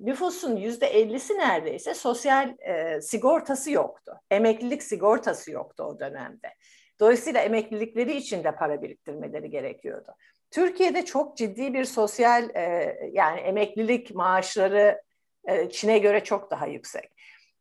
nüfusun 0.00 0.56
yüzde 0.56 0.86
ellisi 0.86 1.38
neredeyse 1.38 1.94
sosyal 1.94 2.54
e, 2.58 3.00
sigortası 3.00 3.70
yoktu. 3.70 4.12
Emeklilik 4.30 4.82
sigortası 4.82 5.50
yoktu 5.50 5.82
o 5.82 6.00
dönemde. 6.00 6.54
Dolayısıyla 7.00 7.40
emeklilikleri 7.40 8.16
için 8.16 8.44
de 8.44 8.54
para 8.54 8.82
biriktirmeleri 8.82 9.50
gerekiyordu. 9.50 10.14
Türkiye'de 10.54 11.04
çok 11.04 11.36
ciddi 11.36 11.74
bir 11.74 11.84
sosyal 11.84 12.50
e, 12.54 12.96
yani 13.12 13.40
emeklilik 13.40 14.14
maaşları 14.14 15.02
e, 15.44 15.70
Çin'e 15.70 15.98
göre 15.98 16.24
çok 16.24 16.50
daha 16.50 16.66
yüksek. 16.66 17.10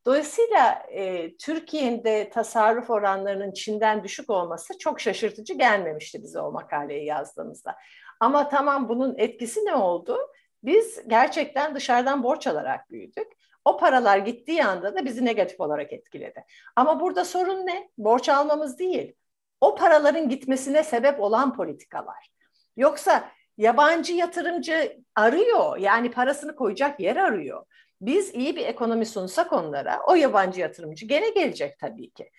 Dolayısıyla 0.05 0.85
e, 0.91 1.35
Türkiye'de 1.37 2.29
tasarruf 2.29 2.89
oranlarının 2.89 3.51
Çin'den 3.51 4.03
düşük 4.03 4.29
olması 4.29 4.77
çok 4.77 5.01
şaşırtıcı 5.01 5.53
gelmemişti 5.53 6.23
bize 6.23 6.39
o 6.39 6.51
makaleyi 6.51 7.05
yazdığımızda. 7.05 7.75
Ama 8.19 8.49
tamam 8.49 8.89
bunun 8.89 9.15
etkisi 9.17 9.65
ne 9.65 9.75
oldu? 9.75 10.17
Biz 10.63 11.07
gerçekten 11.07 11.75
dışarıdan 11.75 12.23
borç 12.23 12.47
alarak 12.47 12.91
büyüdük. 12.91 13.27
O 13.65 13.77
paralar 13.77 14.17
gittiği 14.17 14.65
anda 14.65 14.95
da 14.95 15.05
bizi 15.05 15.25
negatif 15.25 15.59
olarak 15.59 15.93
etkiledi. 15.93 16.45
Ama 16.75 16.99
burada 16.99 17.25
sorun 17.25 17.65
ne? 17.65 17.89
Borç 17.97 18.29
almamız 18.29 18.79
değil. 18.79 19.13
O 19.61 19.75
paraların 19.75 20.29
gitmesine 20.29 20.83
sebep 20.83 21.19
olan 21.19 21.55
politikalar. 21.55 22.33
Yoksa 22.77 23.31
yabancı 23.57 24.13
yatırımcı 24.13 24.97
arıyor. 25.15 25.77
Yani 25.77 26.11
parasını 26.11 26.55
koyacak 26.55 26.99
yer 26.99 27.15
arıyor. 27.15 27.65
Biz 28.01 28.33
iyi 28.35 28.55
bir 28.55 28.65
ekonomi 28.65 29.05
sunsak 29.05 29.53
onlara 29.53 29.99
o 30.07 30.15
yabancı 30.15 30.59
yatırımcı 30.59 31.05
gene 31.05 31.29
gelecek 31.29 31.79
tabii 31.79 32.09
ki. 32.09 32.29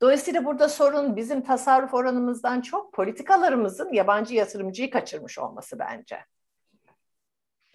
Dolayısıyla 0.00 0.44
burada 0.44 0.68
sorun 0.68 1.16
bizim 1.16 1.42
tasarruf 1.42 1.94
oranımızdan 1.94 2.60
çok 2.60 2.92
politikalarımızın 2.92 3.92
yabancı 3.92 4.34
yatırımcıyı 4.34 4.90
kaçırmış 4.90 5.38
olması 5.38 5.78
bence. 5.78 6.18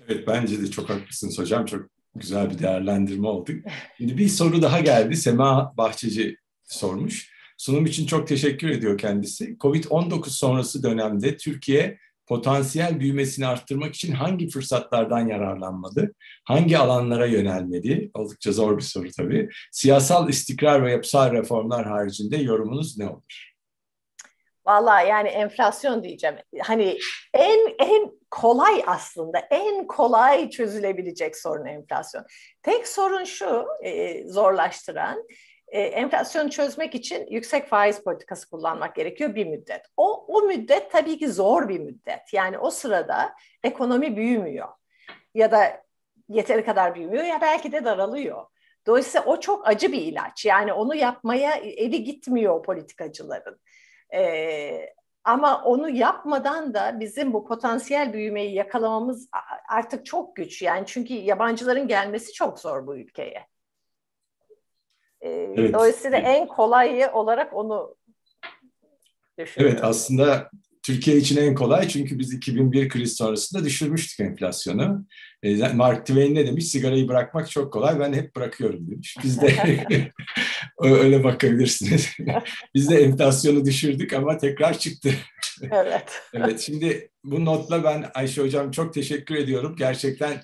Evet 0.08 0.28
bence 0.28 0.62
de 0.62 0.72
çok 0.72 0.90
haklısınız 0.90 1.40
hocam. 1.40 1.66
Çok 1.66 1.86
güzel 2.16 2.50
bir 2.50 2.60
değerlendirme 2.60 3.28
oldu. 3.28 3.52
Şimdi 3.98 4.18
bir 4.18 4.28
soru 4.28 4.62
daha 4.62 4.80
geldi. 4.80 5.16
Sema 5.16 5.74
Bahçeci 5.78 6.38
sormuş. 6.64 7.40
Sunum 7.58 7.86
için 7.86 8.06
çok 8.06 8.28
teşekkür 8.28 8.70
ediyor 8.70 8.98
kendisi. 8.98 9.58
Covid-19 9.58 10.30
sonrası 10.30 10.84
dönemde 10.84 11.38
Türkiye 11.38 11.98
potansiyel 12.30 13.00
büyümesini 13.00 13.48
arttırmak 13.48 13.96
için 13.96 14.14
hangi 14.14 14.50
fırsatlardan 14.50 15.28
yararlanmalı? 15.28 16.14
Hangi 16.44 16.78
alanlara 16.78 17.26
yönelmeli? 17.26 18.12
Oldukça 18.14 18.52
zor 18.52 18.78
bir 18.78 18.84
soru 18.84 19.08
tabii. 19.18 19.50
Siyasal 19.72 20.30
istikrar 20.30 20.86
ve 20.86 20.92
yapısal 20.92 21.32
reformlar 21.32 21.86
haricinde 21.86 22.38
yorumunuz 22.38 22.98
ne 22.98 23.10
olur? 23.10 23.54
Valla 24.66 25.02
yani 25.02 25.28
enflasyon 25.30 26.04
diyeceğim. 26.04 26.36
Hani 26.62 26.98
en 27.34 27.60
en 27.80 28.12
kolay 28.32 28.84
aslında 28.88 29.40
en 29.40 29.88
kolay 29.88 30.50
çözülebilecek 30.50 31.38
sorun 31.38 31.66
enflasyon. 31.66 32.26
Tek 32.64 32.88
sorun 32.88 33.24
şu 33.24 33.66
e, 33.84 34.24
zorlaştıran 34.28 35.24
e, 35.72 35.82
enflasyonu 35.82 36.50
çözmek 36.50 36.96
için 36.96 37.28
yüksek 37.30 37.68
faiz 37.68 38.04
politikası 38.04 38.50
kullanmak 38.50 38.96
gerekiyor 38.96 39.36
bir 39.36 39.48
müddet. 39.48 39.86
O, 39.98 40.26
o 40.28 40.42
müddet 40.42 40.92
tabii 40.92 41.18
ki 41.18 41.30
zor 41.30 41.70
bir 41.70 41.80
müddet. 41.80 42.34
Yani 42.34 42.58
o 42.58 42.70
sırada 42.72 43.36
ekonomi 43.64 44.18
büyümüyor 44.18 44.68
ya 45.34 45.52
da 45.52 45.84
yeteri 46.30 46.66
kadar 46.66 46.96
büyümüyor 46.96 47.24
ya 47.24 47.42
belki 47.42 47.72
de 47.72 47.86
daralıyor. 47.86 48.46
Dolayısıyla 48.88 49.26
o 49.26 49.40
çok 49.40 49.68
acı 49.68 49.92
bir 49.92 50.02
ilaç. 50.02 50.46
Yani 50.46 50.74
onu 50.74 50.96
yapmaya 50.96 51.56
eli 51.56 52.04
gitmiyor 52.04 52.64
politikacıların. 52.64 53.60
Ee, 54.14 54.94
ama 55.24 55.64
onu 55.64 55.90
yapmadan 55.90 56.74
da 56.74 57.00
bizim 57.00 57.34
bu 57.34 57.46
potansiyel 57.46 58.14
büyümeyi 58.14 58.54
yakalamamız 58.54 59.30
artık 59.70 60.06
çok 60.06 60.36
güç. 60.36 60.62
Yani 60.62 60.84
çünkü 60.86 61.14
yabancıların 61.14 61.88
gelmesi 61.88 62.34
çok 62.34 62.60
zor 62.60 62.88
bu 62.88 62.98
ülkeye. 62.98 63.48
Ee, 65.22 65.54
evet. 65.58 65.74
Dolayısıyla 65.74 66.18
en 66.18 66.48
kolayı 66.48 67.12
olarak 67.12 67.54
onu 67.54 67.96
düşünüyorum. 69.40 69.76
Evet 69.78 69.84
aslında 69.84 70.50
Türkiye 70.84 71.18
için 71.18 71.38
en 71.38 71.56
kolay 71.56 71.88
çünkü 71.88 72.20
biz 72.20 72.34
2001 72.34 72.90
kriz 72.90 73.18
sonrasında 73.18 73.66
düşürmüştük 73.66 74.20
enflasyonu. 74.20 75.06
E, 75.44 75.74
Mark 75.74 76.06
Twain 76.06 76.36
ne 76.36 76.48
demiş? 76.48 76.68
Sigarayı 76.68 77.08
bırakmak 77.08 77.52
çok 77.52 77.74
kolay, 77.74 78.00
ben 78.00 78.14
hep 78.14 78.36
bırakıyorum 78.36 78.92
demiş. 78.92 79.18
Biz 79.24 79.42
de 79.42 79.56
öyle 80.80 81.24
bakabilirsiniz. 81.24 82.10
biz 82.76 82.90
de 82.90 83.04
enflasyonu 83.04 83.66
düşürdük 83.66 84.14
ama 84.14 84.38
tekrar 84.38 84.80
çıktı. 84.80 85.10
evet. 85.72 86.22
evet. 86.34 86.60
Şimdi 86.60 87.10
bu 87.24 87.46
notla 87.46 87.84
ben 87.84 88.06
Ayşe 88.14 88.42
Hocam 88.42 88.72
çok 88.72 88.94
teşekkür 88.94 89.36
ediyorum. 89.36 89.76
Gerçekten 89.78 90.42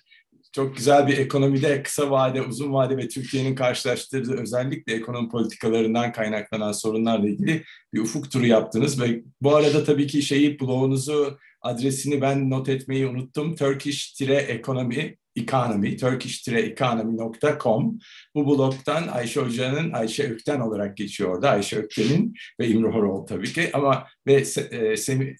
çok 0.55 0.77
güzel 0.77 1.07
bir 1.07 1.17
ekonomide 1.17 1.83
kısa 1.83 2.11
vade, 2.11 2.41
uzun 2.41 2.73
vade 2.73 2.97
ve 2.97 3.07
Türkiye'nin 3.07 3.55
karşılaştırdığı 3.55 4.41
özellikle 4.41 4.93
ekonomi 4.93 5.29
politikalarından 5.29 6.11
kaynaklanan 6.11 6.71
sorunlarla 6.71 7.29
ilgili 7.29 7.63
bir 7.93 7.99
ufuk 7.99 8.31
turu 8.31 8.45
yaptınız 8.45 9.01
ve 9.01 9.23
bu 9.41 9.55
arada 9.55 9.83
tabii 9.83 10.07
ki 10.07 10.21
şeyi 10.21 10.59
blogunuzu 10.59 11.37
adresini 11.61 12.21
ben 12.21 12.49
not 12.49 12.69
etmeyi 12.69 13.07
unuttum. 13.07 13.55
Turkish-ekonomi 13.55 15.17
economy, 15.35 15.97
turkish-economy.com. 15.97 17.99
Bu 18.35 18.45
blogdan 18.45 19.07
Ayşe 19.07 19.41
Hoca'nın 19.41 19.93
Ayşe 19.93 20.23
Ökten 20.23 20.59
olarak 20.59 20.97
geçiyor 20.97 21.35
orada. 21.35 21.49
Ayşe 21.49 21.77
Ökten'in 21.77 22.33
ve 22.59 22.73
Horoğlu 22.73 23.25
tabii 23.25 23.53
ki 23.53 23.69
ama 23.73 24.07
ve 24.27 24.43
e, 24.71 24.97
Semi, 24.97 25.35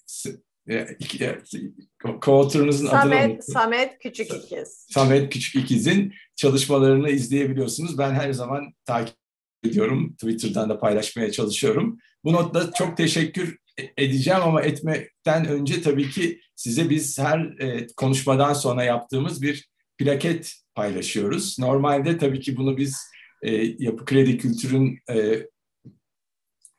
co-author'ınızın 2.20 2.86
adını 2.86 3.14
unuttum. 3.14 3.42
Samet 3.52 3.98
Küçük 3.98 4.30
İkiz. 4.32 4.86
Samet 4.90 5.32
Küçük 5.32 5.54
İkiz'in 5.54 6.14
çalışmalarını 6.36 7.10
izleyebiliyorsunuz. 7.10 7.98
Ben 7.98 8.14
her 8.14 8.32
zaman 8.32 8.72
takip 8.84 9.16
ediyorum. 9.64 10.12
Twitter'dan 10.12 10.68
da 10.68 10.78
paylaşmaya 10.78 11.32
çalışıyorum. 11.32 11.98
Bu 12.24 12.32
notla 12.32 12.72
çok 12.72 12.96
teşekkür 12.96 13.58
edeceğim 13.96 14.40
ama 14.42 14.62
etmekten 14.62 15.48
önce 15.48 15.82
tabii 15.82 16.10
ki 16.10 16.40
size 16.54 16.90
biz 16.90 17.18
her 17.18 17.38
e, 17.38 17.86
konuşmadan 17.96 18.52
sonra 18.52 18.84
yaptığımız 18.84 19.42
bir 19.42 19.68
plaket 19.98 20.54
paylaşıyoruz. 20.74 21.58
Normalde 21.58 22.18
tabii 22.18 22.40
ki 22.40 22.56
bunu 22.56 22.76
biz 22.76 22.96
e, 23.42 23.52
Yapı 23.78 24.04
Kredi 24.04 24.38
Kültür'ün 24.38 24.98
e, 25.10 25.46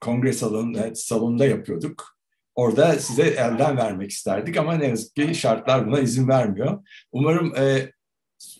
kongre 0.01 0.33
salonunda, 0.33 0.95
salonunda 0.95 1.45
yapıyorduk. 1.45 2.16
Orada 2.57 2.93
size 2.93 3.23
elden 3.23 3.77
vermek 3.77 4.11
isterdik 4.11 4.57
ama 4.57 4.73
ne 4.73 4.87
yazık 4.87 5.15
ki 5.15 5.35
şartlar 5.35 5.87
buna 5.87 5.99
izin 5.99 6.27
vermiyor. 6.27 6.83
Umarım 7.11 7.55
e, 7.55 7.91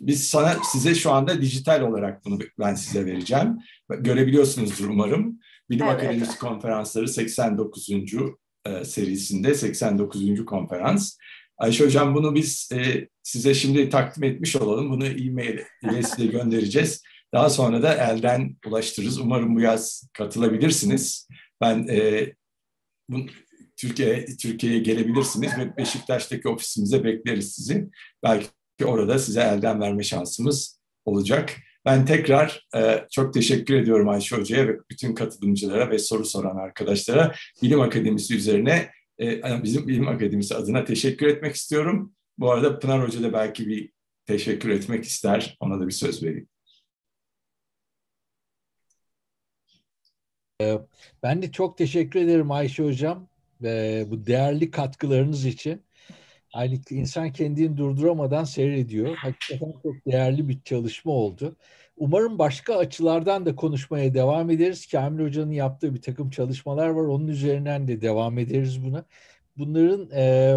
biz 0.02 0.28
sana 0.28 0.58
size 0.72 0.96
şu 0.96 1.12
anda 1.12 1.42
dijital 1.42 1.82
olarak 1.82 2.26
bunu 2.26 2.40
ben 2.60 2.76
size 2.76 3.06
vereceğim. 3.06 3.58
Görebiliyorsunuzdur 4.00 4.90
umarım. 4.90 5.40
Bilim 5.70 5.86
evet. 5.86 5.96
Akademisi 5.96 6.40
Konferansları 6.40 7.08
89. 7.08 7.90
E, 8.66 8.86
serisinde 8.86 9.56
89. 9.56 10.46
konferans. 10.46 11.18
Ayşe 11.58 11.86
Hocam 11.86 12.16
bunu 12.16 12.36
biz 12.36 12.70
e, 12.74 13.08
size 13.24 13.54
şimdi 13.54 13.90
takdim 13.90 14.24
etmiş 14.24 14.56
olalım. 14.56 14.90
Bunu 14.90 15.06
e-mail 15.06 15.60
ile 15.84 16.04
size 16.04 16.26
göndereceğiz. 16.32 17.04
Daha 17.34 17.50
sonra 17.50 17.84
da 17.84 17.94
elden 17.94 18.56
ulaştırırız. 18.68 19.20
Umarım 19.20 19.56
bu 19.56 19.62
yaz 19.62 20.10
katılabilirsiniz. 20.14 21.28
Ben 21.62 21.88
e, 21.90 22.28
bu, 23.10 23.18
Türkiye 23.78 24.26
Türkiye'ye 24.26 24.80
gelebilirsiniz 24.80 25.58
ve 25.58 25.78
Beşiktaş'taki 25.78 26.48
ofisimize 26.48 27.04
bekleriz 27.04 27.56
sizi. 27.56 27.90
Belki 28.24 28.86
orada 28.86 29.20
size 29.20 29.42
elden 29.42 29.82
verme 29.82 30.04
şansımız 30.04 30.80
olacak. 31.06 31.56
Ben 31.86 32.06
tekrar 32.06 32.68
e, 32.76 33.06
çok 33.12 33.34
teşekkür 33.34 33.76
ediyorum 33.76 34.10
Ayşe 34.10 34.36
Hoca'ya 34.36 34.68
ve 34.68 34.78
bütün 34.92 35.16
katılımcılara 35.16 35.90
ve 35.90 36.00
soru 36.00 36.26
soran 36.26 36.56
arkadaşlara. 36.56 37.36
Bilim 37.62 37.82
Akademisi 37.82 38.36
üzerine 38.36 38.92
e, 39.22 39.64
bizim 39.64 39.88
Bilim 39.88 40.08
Akademisi 40.08 40.56
adına 40.56 40.86
teşekkür 40.86 41.28
etmek 41.28 41.56
istiyorum. 41.56 42.14
Bu 42.38 42.52
arada 42.52 42.80
Pınar 42.80 43.08
Hoca 43.08 43.24
da 43.24 43.34
belki 43.34 43.68
bir 43.68 43.92
teşekkür 44.26 44.70
etmek 44.70 45.06
ister. 45.06 45.58
Ona 45.60 45.80
da 45.80 45.88
bir 45.88 45.92
söz 45.92 46.24
vereyim. 46.24 46.48
Ee, 50.62 50.80
ben 51.24 51.42
de 51.42 51.52
çok 51.52 51.78
teşekkür 51.78 52.20
ederim 52.20 52.52
Ayşe 52.52 52.84
Hocam 52.84 53.28
ve 53.62 54.06
bu 54.12 54.26
değerli 54.28 54.72
katkılarınız 54.72 55.46
için. 55.46 55.82
Yani 56.56 56.82
insan 56.90 57.32
kendini 57.32 57.78
durduramadan 57.78 58.44
seyrediyor. 58.44 59.16
Hakikaten 59.16 59.74
çok 59.84 59.96
değerli 60.08 60.50
bir 60.50 60.62
çalışma 60.62 61.12
oldu. 61.12 61.56
Umarım 61.98 62.40
başka 62.40 62.78
açılardan 62.78 63.46
da 63.46 63.56
konuşmaya 63.56 64.14
devam 64.14 64.50
ederiz. 64.50 64.88
Kamil 64.88 65.24
Hoca'nın 65.26 65.52
yaptığı 65.52 65.96
bir 65.96 66.02
takım 66.02 66.30
çalışmalar 66.30 66.90
var. 66.90 67.04
Onun 67.04 67.28
üzerinden 67.28 67.88
de 67.88 68.02
devam 68.02 68.40
ederiz 68.40 68.84
buna. 68.84 69.06
Bunların 69.58 70.10
e, 70.12 70.56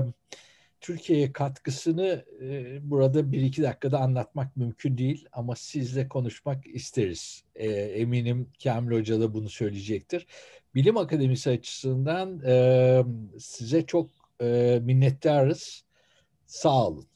Türkiye'ye 0.80 1.32
katkısını 1.32 2.24
e, 2.42 2.78
burada 2.90 3.32
bir 3.32 3.42
iki 3.42 3.62
dakikada 3.62 3.98
anlatmak 3.98 4.56
mümkün 4.56 4.98
değil 4.98 5.26
ama 5.32 5.56
sizle 5.56 6.08
konuşmak 6.08 6.66
isteriz. 6.66 7.44
E, 7.54 7.68
eminim 7.70 8.50
Kamil 8.64 8.96
Hoca 8.98 9.20
da 9.20 9.34
bunu 9.34 9.48
söyleyecektir. 9.48 10.26
Bilim 10.74 10.96
Akademisi 10.96 11.50
açısından 11.50 12.40
e, 12.46 13.04
size 13.38 13.86
çok 13.86 14.10
minnettarız. 14.82 15.84
Sağ 16.46 16.86
olun. 16.86 17.09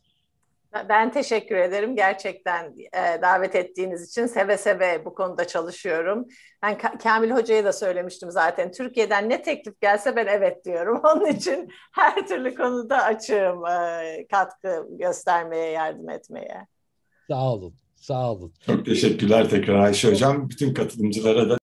Ben 0.88 1.12
teşekkür 1.12 1.56
ederim. 1.56 1.96
Gerçekten 1.96 2.74
e, 2.92 3.22
davet 3.22 3.54
ettiğiniz 3.54 4.08
için 4.08 4.26
seve 4.26 4.56
seve 4.56 5.04
bu 5.04 5.14
konuda 5.14 5.46
çalışıyorum. 5.46 6.26
Ben 6.62 6.78
Kamil 7.02 7.30
Hoca'ya 7.30 7.64
da 7.64 7.72
söylemiştim 7.72 8.30
zaten. 8.30 8.72
Türkiye'den 8.72 9.28
ne 9.28 9.42
teklif 9.42 9.80
gelse 9.80 10.16
ben 10.16 10.26
evet 10.26 10.64
diyorum. 10.64 11.00
Onun 11.14 11.26
için 11.26 11.68
her 11.92 12.26
türlü 12.26 12.54
konuda 12.54 13.02
açığım 13.02 13.66
e, 13.66 14.26
katkı 14.30 14.86
göstermeye, 14.90 15.70
yardım 15.70 16.10
etmeye. 16.10 16.66
Sağ 17.30 17.52
olun. 17.52 17.74
Sağ 17.94 18.32
olun. 18.32 18.52
Çok 18.66 18.86
teşekkürler 18.86 19.48
tekrar 19.50 19.74
Ayşe 19.74 20.10
Hocam. 20.10 20.50
Bütün 20.50 20.74
katılımcılara 20.74 21.50
da 21.50 21.52